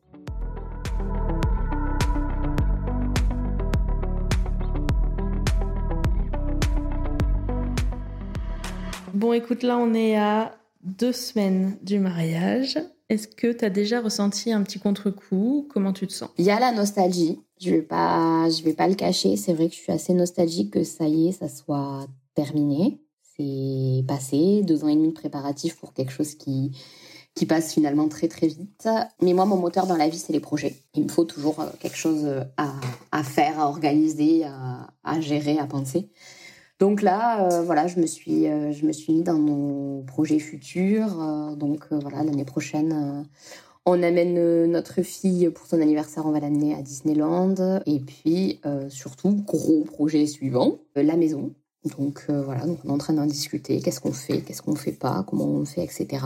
Bon, 9.14 9.32
écoute, 9.32 9.62
là, 9.62 9.78
on 9.78 9.94
est 9.94 10.16
à 10.16 10.56
deux 10.82 11.12
semaines 11.12 11.76
du 11.82 11.98
mariage. 11.98 12.78
Est-ce 13.08 13.26
que 13.26 13.52
tu 13.52 13.64
as 13.64 13.70
déjà 13.70 14.00
ressenti 14.00 14.52
un 14.52 14.62
petit 14.62 14.78
contre-coup? 14.78 15.66
Comment 15.70 15.92
tu 15.92 16.06
te 16.06 16.12
sens? 16.12 16.30
Il 16.38 16.44
y 16.44 16.50
a 16.50 16.60
la 16.60 16.72
nostalgie. 16.72 17.40
Je 17.60 17.70
vais 17.70 17.82
pas, 17.82 18.48
je 18.50 18.62
vais 18.62 18.74
pas 18.74 18.86
le 18.86 18.94
cacher. 18.94 19.36
C'est 19.36 19.54
vrai 19.54 19.68
que 19.68 19.74
je 19.74 19.80
suis 19.80 19.92
assez 19.92 20.12
nostalgique 20.12 20.74
que 20.74 20.84
ça 20.84 21.08
y 21.08 21.28
est, 21.28 21.32
ça 21.32 21.48
soit 21.48 22.06
terminé 22.34 23.00
c'est 23.38 24.04
passé, 24.06 24.62
deux 24.62 24.84
ans 24.84 24.88
et 24.88 24.96
demi 24.96 25.08
de 25.08 25.14
préparatifs 25.14 25.76
pour 25.76 25.92
quelque 25.92 26.12
chose 26.12 26.34
qui, 26.34 26.72
qui 27.38 27.46
passe 27.46 27.72
finalement 27.72 28.08
très 28.08 28.28
très 28.28 28.48
vite. 28.48 28.88
Mais 29.22 29.32
moi, 29.32 29.44
mon 29.44 29.56
moteur 29.56 29.86
dans 29.86 29.96
la 29.96 30.08
vie, 30.08 30.18
c'est 30.18 30.32
les 30.32 30.40
projets. 30.40 30.74
Il 30.94 31.04
me 31.04 31.08
faut 31.08 31.24
toujours 31.24 31.60
euh, 31.60 31.68
quelque 31.78 31.96
chose 31.96 32.24
euh, 32.24 32.42
à, 32.56 32.72
à 33.12 33.22
faire, 33.22 33.60
à 33.60 33.68
organiser, 33.68 34.44
à, 34.44 34.88
à, 35.04 35.20
gérer, 35.20 35.58
à 35.58 35.66
penser. 35.66 36.08
Donc 36.80 37.00
là, 37.00 37.46
euh, 37.46 37.62
voilà, 37.62 37.86
je 37.86 38.00
me 38.00 38.06
suis, 38.06 38.44
je 38.44 38.86
me 38.86 38.92
suis 38.92 39.12
mis 39.12 39.22
dans 39.22 39.38
mon 39.38 40.02
projet 40.02 40.38
futur. 40.38 41.08
donc 41.56 41.86
voilà, 41.90 42.22
l'année 42.22 42.44
prochaine, 42.44 43.26
on 43.84 44.00
amène 44.00 44.66
notre 44.66 45.02
fille 45.02 45.50
pour 45.50 45.66
son 45.66 45.80
anniversaire, 45.80 46.24
on 46.26 46.30
va 46.30 46.38
l'amener 46.38 46.74
à 46.74 46.82
Disneyland. 46.82 47.80
Et 47.86 47.98
puis 47.98 48.60
surtout, 48.90 49.42
gros 49.44 49.82
projet 49.82 50.26
suivant, 50.26 50.78
la 50.94 51.16
maison. 51.16 51.52
Donc 51.84 52.26
euh, 52.28 52.42
voilà, 52.42 52.66
donc 52.66 52.78
on 52.84 52.88
est 52.88 52.92
en 52.92 52.98
train 52.98 53.12
d'en 53.12 53.26
discuter. 53.26 53.80
Qu'est-ce 53.80 54.00
qu'on 54.00 54.12
fait, 54.12 54.40
qu'est-ce 54.40 54.62
qu'on 54.62 54.74
fait 54.74 54.92
pas, 54.92 55.24
comment 55.26 55.46
on 55.46 55.64
fait, 55.64 55.84
etc. 55.84 56.24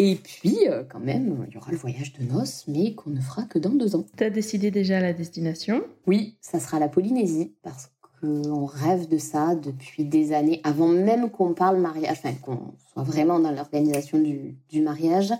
Et 0.00 0.14
puis, 0.14 0.56
euh, 0.68 0.84
quand 0.88 1.00
même, 1.00 1.44
il 1.48 1.54
y 1.54 1.56
aura 1.56 1.72
le 1.72 1.76
voyage 1.76 2.12
de 2.12 2.22
noces, 2.22 2.64
mais 2.68 2.94
qu'on 2.94 3.10
ne 3.10 3.20
fera 3.20 3.42
que 3.42 3.58
dans 3.58 3.70
deux 3.70 3.96
ans. 3.96 4.04
Tu 4.16 4.22
as 4.22 4.30
décidé 4.30 4.70
déjà 4.70 5.00
la 5.00 5.12
destination? 5.12 5.82
Oui, 6.06 6.36
ça 6.40 6.60
sera 6.60 6.78
la 6.78 6.88
Polynésie, 6.88 7.56
parce 7.62 7.90
qu'on 8.20 8.64
rêve 8.64 9.08
de 9.08 9.18
ça 9.18 9.56
depuis 9.56 10.04
des 10.04 10.32
années, 10.32 10.60
avant 10.62 10.86
même 10.86 11.30
qu'on 11.30 11.52
parle 11.52 11.80
mariage, 11.80 12.18
enfin 12.18 12.32
qu'on 12.34 12.74
soit 12.92 13.02
vraiment 13.02 13.40
dans 13.40 13.50
l'organisation 13.50 14.20
du, 14.20 14.56
du 14.68 14.82
mariage. 14.82 15.32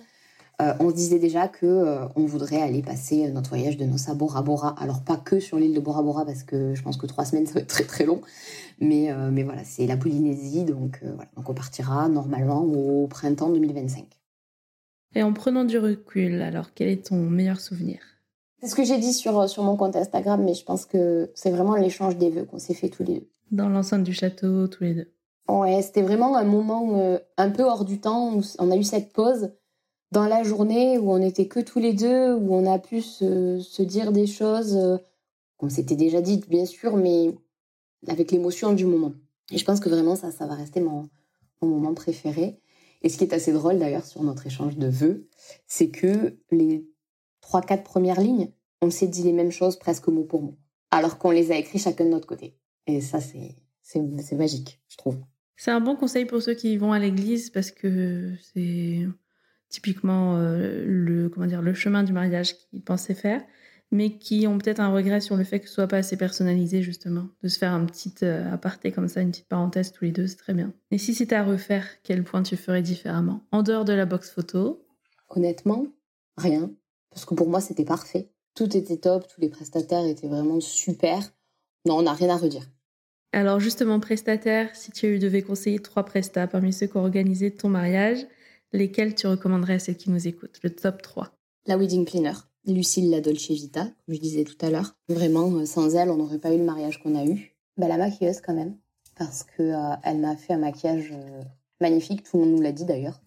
Euh, 0.60 0.74
on 0.80 0.90
se 0.90 0.94
disait 0.94 1.20
déjà 1.20 1.46
que 1.46 1.66
euh, 1.66 2.06
on 2.16 2.24
voudrait 2.24 2.60
aller 2.60 2.82
passer 2.82 3.30
notre 3.30 3.50
voyage 3.50 3.76
de 3.76 3.84
noces 3.84 4.08
à 4.08 4.14
Bora 4.14 4.42
Bora. 4.42 4.74
Alors 4.80 5.02
pas 5.02 5.16
que 5.16 5.38
sur 5.38 5.56
l'île 5.56 5.72
de 5.72 5.78
Bora 5.78 6.02
Bora 6.02 6.24
parce 6.24 6.42
que 6.42 6.74
je 6.74 6.82
pense 6.82 6.96
que 6.96 7.06
trois 7.06 7.24
semaines 7.24 7.46
ça 7.46 7.54
va 7.54 7.60
être 7.60 7.68
très 7.68 7.84
très 7.84 8.04
long. 8.04 8.20
Mais, 8.80 9.12
euh, 9.12 9.30
mais 9.30 9.44
voilà, 9.44 9.62
c'est 9.64 9.86
la 9.86 9.96
Polynésie, 9.96 10.64
donc 10.64 11.00
voilà. 11.02 11.30
Donc 11.36 11.48
on 11.48 11.54
partira 11.54 12.08
normalement 12.08 12.62
au 12.62 13.06
printemps 13.06 13.50
2025. 13.50 14.04
Et 15.14 15.22
en 15.22 15.32
prenant 15.32 15.64
du 15.64 15.78
recul, 15.78 16.42
alors 16.42 16.74
quel 16.74 16.88
est 16.88 17.06
ton 17.06 17.16
meilleur 17.16 17.60
souvenir? 17.60 18.00
C'est 18.60 18.68
ce 18.68 18.74
que 18.74 18.84
j'ai 18.84 18.98
dit 18.98 19.12
sur, 19.12 19.48
sur 19.48 19.62
mon 19.62 19.76
compte 19.76 19.94
Instagram, 19.94 20.42
mais 20.44 20.54
je 20.54 20.64
pense 20.64 20.84
que 20.84 21.30
c'est 21.34 21.50
vraiment 21.50 21.76
l'échange 21.76 22.16
des 22.18 22.30
vœux 22.30 22.44
qu'on 22.44 22.58
s'est 22.58 22.74
fait 22.74 22.88
tous 22.88 23.04
les 23.04 23.20
deux. 23.20 23.28
Dans 23.52 23.68
l'enceinte 23.68 24.02
du 24.02 24.12
château, 24.12 24.66
tous 24.66 24.82
les 24.82 24.94
deux. 24.94 25.12
Ouais, 25.48 25.80
c'était 25.82 26.02
vraiment 26.02 26.36
un 26.36 26.44
moment 26.44 27.18
un 27.36 27.50
peu 27.50 27.62
hors 27.62 27.84
du 27.84 28.00
temps 28.00 28.34
où 28.34 28.42
on 28.58 28.70
a 28.70 28.76
eu 28.76 28.82
cette 28.82 29.12
pause 29.12 29.52
dans 30.10 30.26
la 30.26 30.42
journée 30.42 30.98
où 30.98 31.12
on 31.12 31.20
était 31.20 31.48
que 31.48 31.60
tous 31.60 31.78
les 31.78 31.92
deux, 31.92 32.34
où 32.34 32.54
on 32.54 32.70
a 32.70 32.78
pu 32.78 33.02
se, 33.02 33.82
dire 33.82 34.12
des 34.12 34.26
choses 34.26 34.76
euh, 34.76 34.96
qu'on 35.56 35.68
s'était 35.68 35.96
déjà 35.96 36.20
dites, 36.20 36.48
bien 36.48 36.66
sûr, 36.66 36.96
mais 36.96 37.34
avec 38.06 38.30
l'émotion 38.30 38.72
du 38.72 38.86
moment. 38.86 39.12
Et 39.50 39.58
je 39.58 39.64
pense 39.64 39.80
que 39.80 39.88
vraiment, 39.88 40.16
ça, 40.16 40.30
ça 40.30 40.46
va 40.46 40.54
rester 40.54 40.80
mon, 40.80 41.08
moment 41.60 41.94
préféré. 41.94 42.60
Et 43.02 43.08
ce 43.08 43.18
qui 43.18 43.24
est 43.24 43.34
assez 43.34 43.52
drôle 43.52 43.78
d'ailleurs 43.78 44.04
sur 44.04 44.22
notre 44.22 44.46
échange 44.46 44.76
de 44.76 44.88
vœux, 44.88 45.28
c'est 45.66 45.88
que 45.88 46.36
les 46.50 46.86
trois, 47.40 47.62
quatre 47.62 47.84
premières 47.84 48.20
lignes, 48.20 48.50
on 48.82 48.90
s'est 48.90 49.08
dit 49.08 49.22
les 49.22 49.32
mêmes 49.32 49.50
choses 49.50 49.78
presque 49.78 50.08
mot 50.08 50.24
pour 50.24 50.42
mot, 50.42 50.56
alors 50.90 51.18
qu'on 51.18 51.30
les 51.30 51.52
a 51.52 51.56
écrits 51.56 51.78
chacun 51.78 52.04
de 52.04 52.10
notre 52.10 52.26
côté. 52.26 52.56
Et 52.86 53.00
ça, 53.00 53.18
c'est 53.20 54.36
magique, 54.36 54.80
je 54.88 54.96
trouve. 54.96 55.16
C'est 55.56 55.72
un 55.72 55.80
bon 55.80 55.96
conseil 55.96 56.24
pour 56.24 56.40
ceux 56.40 56.54
qui 56.54 56.76
vont 56.76 56.92
à 56.92 57.00
l'église 57.00 57.50
parce 57.50 57.72
que 57.72 58.32
c'est 58.54 59.06
typiquement 59.68 60.36
euh, 60.36 60.84
le, 60.86 61.28
comment 61.28 61.46
dire, 61.46 61.62
le 61.62 61.74
chemin 61.74 62.02
du 62.02 62.12
mariage 62.12 62.56
qu'ils 62.56 62.82
pensaient 62.82 63.14
faire, 63.14 63.42
mais 63.90 64.18
qui 64.18 64.46
ont 64.46 64.58
peut-être 64.58 64.80
un 64.80 64.92
regret 64.92 65.20
sur 65.20 65.36
le 65.36 65.44
fait 65.44 65.60
que 65.60 65.68
ce 65.68 65.74
soit 65.74 65.88
pas 65.88 65.98
assez 65.98 66.16
personnalisé, 66.16 66.82
justement. 66.82 67.28
De 67.42 67.48
se 67.48 67.58
faire 67.58 67.72
un 67.72 67.84
petit 67.84 68.12
euh, 68.22 68.52
aparté 68.52 68.92
comme 68.92 69.08
ça, 69.08 69.20
une 69.20 69.30
petite 69.30 69.48
parenthèse 69.48 69.92
tous 69.92 70.04
les 70.04 70.12
deux, 70.12 70.26
c'est 70.26 70.36
très 70.36 70.54
bien. 70.54 70.72
Et 70.90 70.98
si 70.98 71.14
c'était 71.14 71.36
à 71.36 71.44
refaire, 71.44 71.86
quel 72.02 72.24
point 72.24 72.42
tu 72.42 72.56
ferais 72.56 72.82
différemment? 72.82 73.42
En 73.52 73.62
dehors 73.62 73.84
de 73.84 73.92
la 73.92 74.06
box 74.06 74.30
photo? 74.30 74.84
Honnêtement, 75.30 75.86
rien. 76.36 76.70
Parce 77.10 77.24
que 77.24 77.34
pour 77.34 77.48
moi, 77.48 77.60
c'était 77.60 77.84
parfait. 77.84 78.30
Tout 78.54 78.76
était 78.76 78.96
top, 78.98 79.26
tous 79.28 79.40
les 79.40 79.48
prestataires 79.48 80.04
étaient 80.04 80.28
vraiment 80.28 80.60
super. 80.60 81.20
Non, 81.86 81.98
on 81.98 82.02
n'a 82.02 82.12
rien 82.12 82.30
à 82.30 82.36
redire. 82.36 82.64
Alors 83.32 83.60
justement, 83.60 84.00
prestataire, 84.00 84.74
si 84.74 84.90
tu 84.90 85.18
devais 85.18 85.42
conseiller 85.42 85.80
trois 85.80 86.04
prestats 86.04 86.46
parmi 86.46 86.72
ceux 86.72 86.86
qui 86.86 86.96
ont 86.96 87.02
organisé 87.02 87.50
ton 87.50 87.68
mariage, 87.68 88.26
lesquels 88.72 89.14
tu 89.14 89.26
recommanderais 89.26 89.74
à 89.74 89.78
ceux 89.78 89.92
qui 89.92 90.10
nous 90.10 90.28
écoutent? 90.28 90.58
Le 90.62 90.70
top 90.70 91.02
3. 91.02 91.30
La 91.66 91.76
wedding 91.76 92.04
planner. 92.04 92.32
Lucille 92.68 93.10
la 93.10 93.20
Dolce 93.20 93.50
Vita, 93.50 93.84
comme 93.84 94.14
je 94.14 94.20
disais 94.20 94.44
tout 94.44 94.56
à 94.60 94.70
l'heure. 94.70 94.94
Vraiment, 95.08 95.50
euh, 95.52 95.64
sans 95.64 95.94
elle, 95.94 96.10
on 96.10 96.16
n'aurait 96.16 96.38
pas 96.38 96.52
eu 96.52 96.58
le 96.58 96.64
mariage 96.64 97.02
qu'on 97.02 97.14
a 97.14 97.24
eu. 97.24 97.56
Bah, 97.76 97.88
la 97.88 97.96
maquilleuse 97.96 98.40
quand 98.40 98.54
même, 98.54 98.76
parce 99.16 99.44
que 99.44 99.62
euh, 99.62 99.96
elle 100.02 100.18
m'a 100.18 100.36
fait 100.36 100.54
un 100.54 100.58
maquillage 100.58 101.10
euh, 101.12 101.42
magnifique, 101.80 102.24
tout 102.24 102.36
le 102.36 102.44
monde 102.44 102.56
nous 102.56 102.62
l'a 102.62 102.72
dit 102.72 102.84
d'ailleurs. 102.84 103.22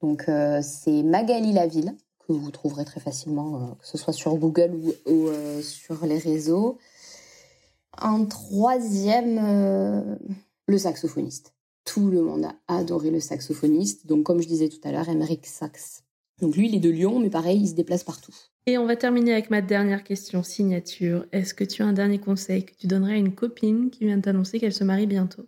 Donc 0.00 0.24
c'est 0.62 1.04
Magali 1.04 1.52
Laville, 1.52 1.94
que 2.26 2.32
vous 2.32 2.50
trouverez 2.50 2.84
très 2.84 2.98
facilement, 2.98 3.76
que 3.76 3.86
ce 3.86 3.96
soit 3.96 4.12
sur 4.12 4.34
Google 4.34 4.72
ou, 5.06 5.28
sur 5.62 6.04
les 6.04 6.18
réseaux. 6.18 6.78
En 8.00 8.24
troisième, 8.24 10.18
le 10.66 10.78
saxophoniste. 10.78 11.54
Tout 11.84 12.08
le 12.10 12.22
monde 12.22 12.44
a 12.44 12.76
adoré 12.76 13.10
le 13.10 13.20
saxophoniste. 13.20 14.06
Donc, 14.06 14.24
comme 14.24 14.40
je 14.40 14.48
disais 14.48 14.68
tout 14.68 14.80
à 14.84 14.92
l'heure, 14.92 15.08
Emeric 15.08 15.46
Sax. 15.46 16.04
Donc, 16.40 16.56
lui, 16.56 16.68
il 16.68 16.74
est 16.74 16.80
de 16.80 16.90
Lyon, 16.90 17.18
mais 17.20 17.30
pareil, 17.30 17.60
il 17.60 17.68
se 17.68 17.74
déplace 17.74 18.04
partout. 18.04 18.34
Et 18.66 18.78
on 18.78 18.86
va 18.86 18.94
terminer 18.94 19.32
avec 19.32 19.50
ma 19.50 19.60
dernière 19.60 20.04
question 20.04 20.42
signature. 20.42 21.26
Est-ce 21.32 21.52
que 21.54 21.64
tu 21.64 21.82
as 21.82 21.86
un 21.86 21.92
dernier 21.92 22.18
conseil 22.18 22.64
que 22.64 22.74
tu 22.74 22.86
donnerais 22.86 23.14
à 23.14 23.16
une 23.16 23.34
copine 23.34 23.90
qui 23.90 24.04
vient 24.04 24.20
t'annoncer 24.20 24.60
qu'elle 24.60 24.72
se 24.72 24.84
marie 24.84 25.06
bientôt? 25.06 25.46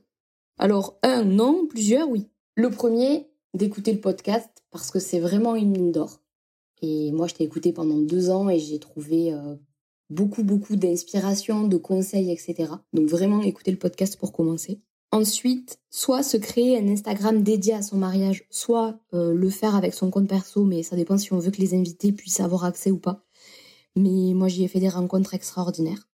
Alors, 0.59 0.99
un, 1.03 1.25
non, 1.25 1.67
plusieurs, 1.69 2.09
oui. 2.09 2.29
Le 2.57 2.71
premier, 2.71 3.29
d'écouter 3.55 3.93
le 3.93 4.01
podcast 4.01 4.51
parce 4.71 4.91
que 4.91 4.99
c'est 4.99 5.21
vraiment 5.21 5.55
une 5.55 5.71
mine 5.71 5.93
d'or. 5.93 6.21
Et 6.83 7.13
moi, 7.13 7.29
je 7.29 7.35
t'ai 7.35 7.45
écouté 7.45 7.73
pendant 7.73 7.99
deux 7.99 8.31
ans 8.31 8.49
et 8.49 8.59
j'ai 8.59 8.79
trouvé 8.79 9.33
euh, 9.33 9.55
beaucoup, 10.11 10.43
beaucoup 10.43 10.77
d'inspiration, 10.77 11.67
de 11.69 11.77
conseils, 11.77 12.31
etc. 12.31 12.73
Donc 12.93 13.09
vraiment, 13.09 13.43
écouter 13.43 13.71
le 13.71 13.79
podcast 13.79 14.17
pour 14.19 14.33
commencer. 14.33 14.81
Ensuite, 15.15 15.79
soit 15.91 16.25
se 16.25 16.37
créer 16.37 16.77
un 16.77 16.89
Instagram 16.89 17.45
dédié 17.45 17.75
à 17.75 17.83
son 17.83 17.97
mariage, 17.97 18.47
soit 18.51 18.99
euh, 19.13 19.33
le 19.33 19.49
faire 19.49 19.77
avec 19.77 19.95
son 19.95 20.11
compte 20.11 20.29
perso, 20.29 20.65
mais 20.65 20.83
ça 20.83 20.97
dépend 20.97 21.17
si 21.17 21.33
on 21.33 21.39
veut 21.39 21.53
que 21.53 21.61
les 21.61 21.73
invités 21.73 22.11
puissent 22.11 22.41
avoir 22.41 22.65
accès 22.65 22.91
ou 22.91 22.99
pas. 22.99 23.25
Mais 23.95 24.35
moi, 24.35 24.49
j'y 24.49 24.65
ai 24.65 24.69
fait 24.69 24.81
des 24.81 24.89
rencontres 24.89 25.33
extraordinaires. 25.35 26.09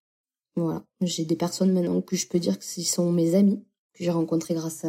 Voilà, 0.55 0.85
j'ai 1.01 1.25
des 1.25 1.35
personnes 1.35 1.73
maintenant 1.73 2.03
que 2.03 2.15
je 2.15 2.29
peux 2.29 2.39
dire 2.39 2.59
que 2.59 2.65
ce 2.67 2.83
sont 2.83 3.11
mes 3.11 3.35
amis, 3.37 3.65
que 3.95 4.05
j'ai 4.05 4.11
rencontrés 4.11 4.53
grâce, 4.53 4.85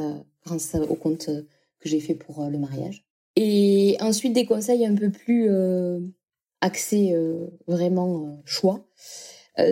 grâce 0.46 0.76
au 0.76 0.96
compte 0.96 1.30
euh, 1.30 1.44
que 1.80 1.88
j'ai 1.88 2.02
fait 2.02 2.16
pour 2.16 2.44
euh, 2.44 2.50
le 2.50 2.58
mariage. 2.58 3.06
Et 3.38 3.96
ensuite, 4.02 4.34
des 4.34 4.46
conseils 4.46 4.86
un 4.86 4.96
peu 4.96 5.10
plus 5.10 5.50
axés 6.60 7.16
vraiment 7.66 8.42
choix. 8.44 8.86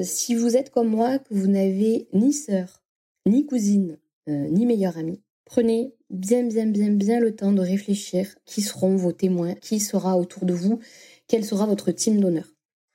si 0.01 0.33
vous 0.33 0.55
êtes 0.55 0.69
comme 0.69 0.87
moi, 0.87 1.19
que 1.19 1.33
vous 1.33 1.47
n'avez 1.47 2.07
ni 2.13 2.31
sœur, 2.31 2.81
ni 3.25 3.45
cousine, 3.45 3.97
ni 4.31 4.65
meilleure 4.65 4.97
amie, 4.97 5.21
prenez 5.45 5.93
bien, 6.09 6.43
bien, 6.43 6.65
bien, 6.67 6.91
bien 6.91 7.19
le 7.19 7.35
temps 7.35 7.51
de 7.51 7.61
réfléchir 7.61 8.35
qui 8.45 8.61
seront 8.61 8.95
vos 8.95 9.11
témoins, 9.11 9.55
qui 9.55 9.79
sera 9.79 10.17
autour 10.17 10.45
de 10.45 10.53
vous, 10.53 10.79
quel 11.27 11.45
sera 11.45 11.65
votre 11.65 11.91
team 11.91 12.19
d'honneur. 12.19 12.45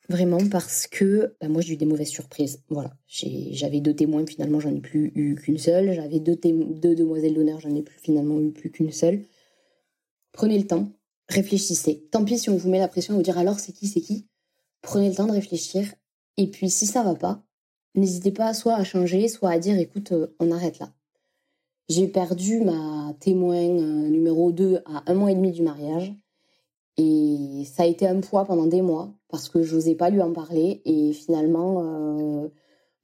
Vraiment 0.08 0.46
parce 0.50 0.86
que 0.86 1.34
bah, 1.40 1.48
moi 1.48 1.62
j'ai 1.62 1.74
eu 1.74 1.76
des 1.76 1.86
mauvaises 1.86 2.08
surprises. 2.08 2.60
Voilà, 2.68 2.94
j'avais 3.08 3.80
deux 3.80 3.94
témoins, 3.94 4.26
finalement 4.26 4.60
j'en 4.60 4.74
ai 4.74 4.80
plus 4.80 5.12
eu 5.14 5.34
qu'une 5.34 5.56
seule. 5.56 5.94
J'avais 5.94 6.20
deux, 6.20 6.36
deux 6.36 6.94
demoiselles 6.94 7.34
d'honneur, 7.34 7.60
j'en 7.60 7.74
ai 7.74 7.82
plus, 7.82 7.98
finalement 7.98 8.38
eu 8.40 8.50
plus 8.52 8.70
qu'une 8.70 8.92
seule. 8.92 9.22
Prenez 10.32 10.58
le 10.58 10.66
temps, 10.66 10.92
réfléchissez. 11.28 12.06
Tant 12.10 12.24
pis 12.24 12.38
si 12.38 12.50
on 12.50 12.56
vous 12.56 12.68
met 12.68 12.78
la 12.78 12.88
pression 12.88 13.14
à 13.14 13.16
vous 13.16 13.22
dire 13.22 13.38
alors 13.38 13.58
c'est 13.58 13.72
qui, 13.72 13.86
c'est 13.88 14.02
qui? 14.02 14.26
Prenez 14.82 15.08
le 15.08 15.14
temps 15.14 15.26
de 15.26 15.32
réfléchir. 15.32 15.94
Et 16.36 16.50
puis 16.50 16.68
si 16.68 16.86
ça 16.86 17.02
va 17.02 17.14
pas, 17.14 17.42
n'hésitez 17.94 18.32
pas 18.32 18.52
soit 18.52 18.74
à 18.74 18.84
changer, 18.84 19.28
soit 19.28 19.50
à 19.50 19.58
dire 19.58 19.78
écoute, 19.78 20.12
euh, 20.12 20.34
on 20.38 20.50
arrête 20.50 20.80
là. 20.80 20.92
J'ai 21.88 22.08
perdu 22.08 22.60
ma 22.60 23.14
témoin 23.20 23.56
euh, 23.56 24.08
numéro 24.08 24.52
2 24.52 24.80
à 24.86 25.10
un 25.10 25.14
mois 25.14 25.30
et 25.30 25.34
demi 25.34 25.52
du 25.52 25.62
mariage. 25.62 26.14
Et 26.96 27.64
ça 27.64 27.82
a 27.82 27.86
été 27.86 28.06
un 28.06 28.20
poids 28.20 28.44
pendant 28.44 28.66
des 28.66 28.82
mois 28.82 29.12
parce 29.28 29.48
que 29.48 29.62
je 29.62 29.74
n'osais 29.74 29.94
pas 29.94 30.10
lui 30.10 30.22
en 30.22 30.32
parler. 30.32 30.80
Et 30.84 31.12
finalement, 31.12 31.82
euh, 31.82 32.48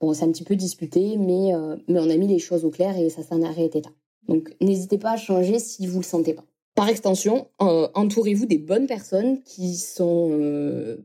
bon, 0.01 0.14
c'est 0.14 0.24
un 0.24 0.31
petit 0.31 0.45
peu 0.45 0.57
disputé, 0.57 1.16
mais, 1.18 1.55
euh, 1.55 1.76
mais 1.89 1.99
on 1.99 2.09
a 2.09 2.16
mis 2.16 2.28
les 2.28 2.39
choses 2.39 2.64
au 2.64 2.70
clair 2.70 2.97
et 2.97 3.11
ça 3.11 3.22
s'en 3.22 3.43
arrêté 3.43 3.81
là. 3.81 3.91
Donc 4.28 4.55
n'hésitez 4.61 4.99
pas 4.99 5.12
à 5.12 5.16
changer 5.16 5.59
si 5.59 5.87
vous 5.87 5.99
le 5.99 6.05
sentez 6.05 6.35
pas. 6.35 6.45
Par 6.76 6.89
extension, 6.89 7.49
euh, 7.61 7.89
entourez-vous 7.95 8.47
des 8.47 8.59
bonnes 8.59 8.87
personnes 8.87 9.43
qui 9.43 9.74
sont 9.74 10.31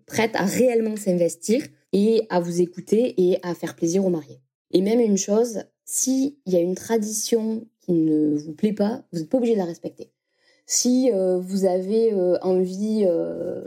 prêtes 0.05 0.36
à 0.36 0.45
réellement 0.45 0.95
s'investir 0.95 1.63
et 1.91 2.28
à 2.30 2.39
vous 2.39 2.61
écouter 2.61 3.15
et 3.17 3.39
à 3.41 3.55
faire 3.55 3.76
plaisir 3.76 4.05
aux 4.05 4.09
mariés. 4.09 4.41
Et 4.71 4.82
même 4.82 4.99
une 4.99 5.17
chose, 5.17 5.63
s'il 5.86 6.36
y 6.47 6.55
a 6.55 6.59
une 6.59 6.75
tradition 6.75 7.67
qui 7.81 7.93
ne 7.93 8.36
vous 8.36 8.53
plaît 8.53 8.73
pas, 8.73 9.03
vous 9.11 9.19
n'êtes 9.19 9.29
pas 9.29 9.38
obligé 9.38 9.53
de 9.53 9.59
la 9.59 9.65
respecter. 9.65 10.11
Si 10.65 11.11
euh, 11.13 11.38
vous 11.39 11.65
avez 11.65 12.11
euh, 12.11 12.39
envie 12.41 13.03
euh, 13.05 13.61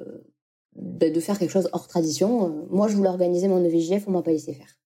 de, 0.74 1.20
faire 1.20 1.38
quelque 1.38 1.52
chose 1.52 1.70
hors 1.72 1.86
tradition, 1.86 2.66
moi 2.70 2.88
je 2.88 2.96
voulais 2.96 3.08
organiser 3.08 3.46
mon 3.46 3.64
EVJF, 3.64 4.08
on 4.08 4.10
m'a 4.10 4.22
pas 4.22 4.32
laissé 4.32 4.52
faire. 4.52 4.78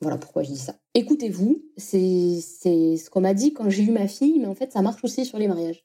Voilà 0.00 0.16
pourquoi 0.16 0.44
je 0.44 0.50
dis 0.50 0.58
ça. 0.58 0.76
Écoutez-vous, 0.94 1.64
c'est 1.76 2.40
ce 2.40 3.10
qu'on 3.10 3.22
m'a 3.22 3.34
dit 3.34 3.52
quand 3.52 3.68
j'ai 3.68 3.82
eu 3.82 3.90
ma 3.90 4.06
fille, 4.06 4.38
mais 4.38 4.46
en 4.46 4.54
fait 4.54 4.72
ça 4.72 4.82
marche 4.82 5.02
aussi 5.02 5.24
sur 5.24 5.38
les 5.38 5.48
mariages. 5.48 5.84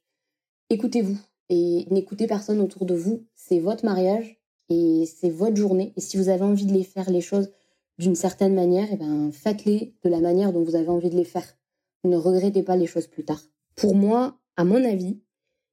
Écoutez-vous 0.69 1.17
et 1.49 1.87
n'écoutez 1.89 2.27
personne 2.27 2.61
autour 2.61 2.85
de 2.85 2.93
vous. 2.93 3.25
C'est 3.35 3.59
votre 3.59 3.85
mariage 3.85 4.39
et 4.69 5.05
c'est 5.05 5.29
votre 5.29 5.55
journée. 5.55 5.93
Et 5.95 6.01
si 6.01 6.17
vous 6.17 6.29
avez 6.29 6.43
envie 6.43 6.65
de 6.65 6.73
les 6.73 6.83
faire 6.83 7.09
les 7.09 7.21
choses 7.21 7.51
d'une 8.01 8.15
certaine 8.15 8.55
manière, 8.55 8.87
eh 8.91 8.97
ben 8.97 9.31
faites-les 9.31 9.93
de 10.03 10.09
la 10.09 10.19
manière 10.19 10.51
dont 10.51 10.63
vous 10.63 10.75
avez 10.75 10.89
envie 10.89 11.11
de 11.11 11.15
les 11.15 11.23
faire. 11.23 11.45
Ne 12.03 12.17
regrettez 12.17 12.63
pas 12.63 12.75
les 12.75 12.87
choses 12.87 13.05
plus 13.05 13.23
tard. 13.23 13.41
Pour 13.75 13.95
moi, 13.95 14.39
à 14.57 14.63
mon 14.63 14.83
avis, 14.83 15.21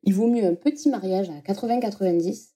il 0.03 0.13
vaut 0.13 0.29
mieux 0.29 0.45
un 0.45 0.55
petit 0.55 0.91
mariage 0.91 1.31
à 1.31 1.41
80-90 1.41 2.51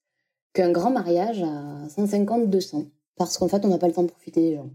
qu'un 0.53 0.71
grand 0.71 0.91
mariage 0.91 1.43
à 1.43 1.87
150-200. 1.89 2.91
Parce 3.17 3.39
qu'en 3.39 3.49
fait, 3.49 3.65
on 3.65 3.69
n'a 3.69 3.79
pas 3.79 3.89
le 3.89 3.95
temps 3.95 4.03
de 4.03 4.11
profiter 4.11 4.43
des 4.43 4.57
gens. 4.57 4.71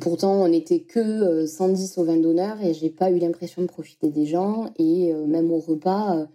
Pourtant, 0.00 0.42
on 0.42 0.48
n'était 0.48 0.80
que 0.80 1.46
110 1.46 1.96
euh, 1.96 2.00
au 2.00 2.04
vin 2.04 2.16
d'honneur 2.16 2.60
et 2.62 2.74
j'ai 2.74 2.90
pas 2.90 3.10
eu 3.10 3.18
l'impression 3.18 3.62
de 3.62 3.68
profiter 3.68 4.10
des 4.10 4.26
gens. 4.26 4.72
Et 4.76 5.14
euh, 5.14 5.24
même 5.26 5.52
au 5.52 5.60
repas, 5.60 6.18
euh, 6.18 6.26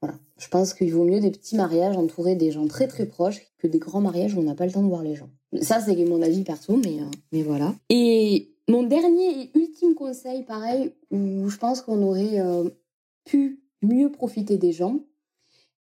voilà. 0.00 0.18
Je 0.38 0.48
pense 0.48 0.74
qu'il 0.74 0.92
vaut 0.92 1.04
mieux 1.04 1.20
des 1.20 1.30
petits 1.30 1.56
mariages 1.56 1.96
entourés 1.96 2.36
des 2.36 2.50
gens 2.50 2.66
très 2.66 2.86
très 2.86 3.06
proches 3.06 3.40
que 3.58 3.66
des 3.66 3.78
grands 3.78 4.00
mariages 4.00 4.34
où 4.34 4.40
on 4.40 4.44
n'a 4.44 4.54
pas 4.54 4.66
le 4.66 4.72
temps 4.72 4.82
de 4.82 4.88
voir 4.88 5.02
les 5.02 5.14
gens. 5.14 5.30
Ça, 5.62 5.80
c'est 5.80 5.96
mon 6.04 6.20
avis 6.22 6.42
perso, 6.42 6.76
mais, 6.76 6.98
mais 7.32 7.42
voilà. 7.42 7.74
Et 7.88 8.50
mon 8.68 8.82
dernier 8.82 9.42
et 9.42 9.58
ultime 9.58 9.94
conseil, 9.94 10.42
pareil, 10.42 10.92
où 11.10 11.48
je 11.48 11.56
pense 11.56 11.80
qu'on 11.80 12.02
aurait 12.02 12.40
pu 13.24 13.62
mieux 13.82 14.10
profiter 14.10 14.58
des 14.58 14.72
gens, 14.72 15.00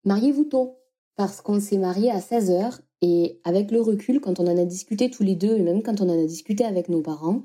mariez-vous 0.05 0.45
tôt. 0.45 0.75
Parce 1.17 1.41
qu'on 1.41 1.59
s'est 1.59 1.79
marié 1.79 2.13
à 2.13 2.21
16 2.21 2.51
heures 2.53 2.81
et 3.03 3.41
avec 3.43 3.73
le 3.73 3.81
recul, 3.81 4.21
quand 4.21 4.39
on 4.39 4.47
en 4.47 4.57
a 4.57 4.65
discuté 4.65 5.11
tous 5.11 5.25
les 5.25 5.35
deux 5.35 5.57
et 5.57 5.63
même 5.63 5.83
quand 5.83 6.01
on 6.01 6.09
en 6.09 6.17
a 6.19 6.27
discuté 6.27 6.65
avec 6.65 6.89
nos 6.89 7.03
parents, 7.03 7.43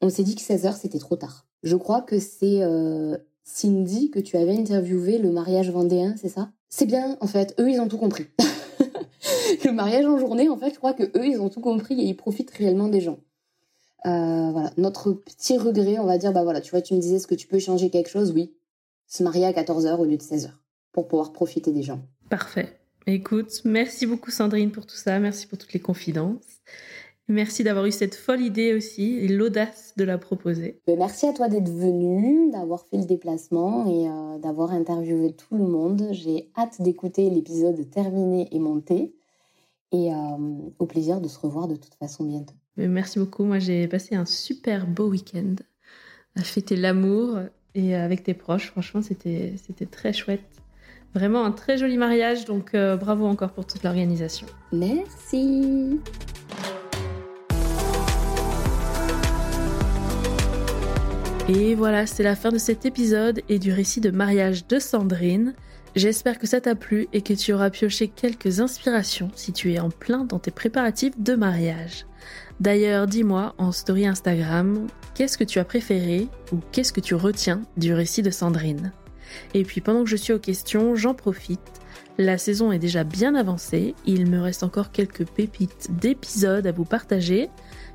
on 0.00 0.08
s'est 0.08 0.24
dit 0.24 0.34
que 0.34 0.40
16 0.40 0.66
heures 0.66 0.76
c'était 0.76 0.98
trop 0.98 1.14
tard. 1.14 1.46
Je 1.62 1.76
crois 1.76 2.02
que 2.02 2.18
c'est 2.18 2.62
euh, 2.62 3.16
Cindy 3.44 4.10
que 4.10 4.18
tu 4.18 4.36
avais 4.36 4.56
interviewé 4.56 5.18
le 5.18 5.30
mariage 5.30 5.70
vendéen, 5.70 6.14
c'est 6.16 6.28
ça? 6.28 6.50
C'est 6.68 6.86
bien 6.86 7.16
en 7.20 7.26
fait, 7.26 7.54
eux 7.60 7.70
ils 7.70 7.80
ont 7.80 7.88
tout 7.88 7.98
compris. 7.98 8.26
le 9.64 9.70
mariage 9.70 10.06
en 10.06 10.18
journée, 10.18 10.48
en 10.48 10.56
fait, 10.56 10.70
je 10.70 10.78
crois 10.78 10.94
que 10.94 11.04
eux 11.04 11.26
ils 11.26 11.40
ont 11.40 11.50
tout 11.50 11.60
compris 11.60 12.00
et 12.00 12.04
ils 12.04 12.16
profitent 12.16 12.50
réellement 12.50 12.88
des 12.88 13.00
gens. 13.00 13.20
Euh, 14.06 14.50
voilà, 14.50 14.72
notre 14.76 15.12
petit 15.12 15.56
regret, 15.56 15.98
on 15.98 16.06
va 16.06 16.18
dire, 16.18 16.32
bah 16.32 16.42
voilà, 16.42 16.60
tu 16.60 16.70
vois, 16.70 16.82
tu 16.82 16.94
me 16.94 17.00
disais, 17.00 17.16
est-ce 17.16 17.26
que 17.26 17.34
tu 17.34 17.46
peux 17.46 17.58
changer 17.58 17.90
quelque 17.90 18.10
chose? 18.10 18.32
Oui, 18.32 18.54
se 19.06 19.22
marier 19.22 19.44
à 19.44 19.52
14h 19.52 19.96
au 19.98 20.04
lieu 20.04 20.16
de 20.16 20.22
16h 20.22 20.50
pour 20.92 21.06
pouvoir 21.06 21.32
profiter 21.32 21.72
des 21.72 21.82
gens. 21.82 22.02
Parfait. 22.28 22.78
Écoute, 23.06 23.60
merci 23.64 24.06
beaucoup 24.06 24.30
Sandrine 24.30 24.72
pour 24.72 24.86
tout 24.86 24.96
ça, 24.96 25.18
merci 25.18 25.46
pour 25.46 25.58
toutes 25.58 25.74
les 25.74 25.80
confidences. 25.80 26.62
Merci 27.28 27.64
d'avoir 27.64 27.86
eu 27.86 27.92
cette 27.92 28.14
folle 28.14 28.42
idée 28.42 28.74
aussi 28.74 29.18
et 29.18 29.28
l'audace 29.28 29.94
de 29.96 30.04
la 30.04 30.18
proposer. 30.18 30.80
Ben, 30.86 30.98
merci 30.98 31.26
à 31.26 31.32
toi 31.32 31.48
d'être 31.48 31.70
venu, 31.70 32.50
d'avoir 32.50 32.84
fait 32.86 32.98
le 32.98 33.04
déplacement 33.04 33.86
et 33.86 34.08
euh, 34.08 34.38
d'avoir 34.38 34.72
interviewé 34.72 35.32
tout 35.32 35.56
le 35.56 35.66
monde. 35.66 36.08
J'ai 36.12 36.50
hâte 36.56 36.82
d'écouter 36.82 37.30
l'épisode 37.30 37.88
terminé 37.90 38.48
et 38.52 38.58
monté 38.58 39.14
et 39.90 40.12
euh, 40.12 40.16
au 40.78 40.86
plaisir 40.86 41.20
de 41.20 41.28
se 41.28 41.38
revoir 41.38 41.66
de 41.66 41.76
toute 41.76 41.94
façon 41.94 42.24
bientôt. 42.24 42.54
Ben, 42.76 42.90
merci 42.90 43.18
beaucoup. 43.18 43.44
Moi, 43.44 43.58
j'ai 43.58 43.88
passé 43.88 44.16
un 44.16 44.26
super 44.26 44.86
beau 44.86 45.08
week-end 45.08 45.54
à 46.36 46.42
fêter 46.42 46.76
l'amour 46.76 47.38
et 47.74 47.94
avec 47.94 48.22
tes 48.24 48.34
proches. 48.34 48.70
Franchement, 48.70 49.00
c'était 49.00 49.56
très 49.90 50.12
chouette. 50.12 50.42
Vraiment 51.14 51.44
un 51.44 51.52
très 51.52 51.78
joli 51.78 51.96
mariage, 51.96 52.44
donc 52.44 52.74
euh, 52.74 52.96
bravo 52.96 53.24
encore 53.26 53.52
pour 53.52 53.66
toute 53.66 53.84
l'organisation. 53.84 54.48
Merci. 54.72 56.00
Et 61.46 61.74
voilà, 61.74 62.06
c'est 62.06 62.22
la 62.22 62.36
fin 62.36 62.50
de 62.50 62.56
cet 62.56 62.86
épisode 62.86 63.42
et 63.50 63.58
du 63.58 63.70
récit 63.70 64.00
de 64.00 64.10
mariage 64.10 64.66
de 64.66 64.78
Sandrine. 64.78 65.54
J'espère 65.94 66.38
que 66.38 66.46
ça 66.46 66.62
t'a 66.62 66.74
plu 66.74 67.06
et 67.12 67.20
que 67.20 67.34
tu 67.34 67.52
auras 67.52 67.68
pioché 67.68 68.08
quelques 68.08 68.60
inspirations 68.60 69.30
si 69.34 69.52
tu 69.52 69.74
es 69.74 69.78
en 69.78 69.90
plein 69.90 70.24
dans 70.24 70.38
tes 70.38 70.50
préparatifs 70.50 71.18
de 71.18 71.34
mariage. 71.34 72.06
D'ailleurs, 72.60 73.06
dis-moi 73.06 73.54
en 73.58 73.72
story 73.72 74.06
Instagram, 74.06 74.86
qu'est-ce 75.14 75.36
que 75.36 75.44
tu 75.44 75.58
as 75.58 75.66
préféré 75.66 76.28
ou 76.50 76.60
qu'est-ce 76.72 76.94
que 76.94 77.00
tu 77.00 77.14
retiens 77.14 77.60
du 77.76 77.92
récit 77.92 78.22
de 78.22 78.30
Sandrine? 78.30 78.92
Et 79.52 79.64
puis 79.64 79.82
pendant 79.82 80.04
que 80.04 80.10
je 80.10 80.16
suis 80.16 80.32
aux 80.32 80.38
questions, 80.38 80.94
j'en 80.94 81.12
profite. 81.12 81.60
La 82.16 82.38
saison 82.38 82.72
est 82.72 82.78
déjà 82.78 83.04
bien 83.04 83.34
avancée, 83.34 83.94
il 84.06 84.30
me 84.30 84.40
reste 84.40 84.62
encore 84.62 84.92
quelques 84.92 85.26
pépites 85.26 85.88
d'épisodes 85.90 86.66
à 86.66 86.72
vous 86.72 86.86
partager, 86.86 87.50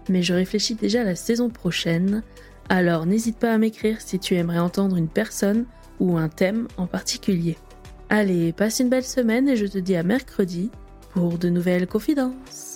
mais 0.07 0.21
je 0.21 0.33
réfléchis 0.35 0.75
déjà 0.75 1.01
à 1.01 1.05
la 1.05 1.15
saison 1.15 1.49
prochaine. 1.49 2.21
Alors 2.69 3.07
n'hésite 3.07 3.37
pas 3.37 3.51
à 3.51 3.57
m'écrire 3.57 3.99
si 3.99 4.19
tu 4.19 4.35
aimerais 4.35 4.59
entendre 4.59 4.95
une 4.95 5.09
personne 5.09 5.65
ou 5.99 6.17
un 6.17 6.29
thème 6.29 6.67
en 6.77 6.85
particulier. 6.85 7.57
Allez, 8.09 8.53
passe 8.53 8.79
une 8.79 8.89
belle 8.89 9.03
semaine 9.03 9.49
et 9.49 9.55
je 9.55 9.65
te 9.65 9.79
dis 9.79 9.95
à 9.95 10.03
mercredi 10.03 10.69
pour 11.11 11.39
de 11.39 11.49
nouvelles 11.49 11.87
confidences. 11.87 12.68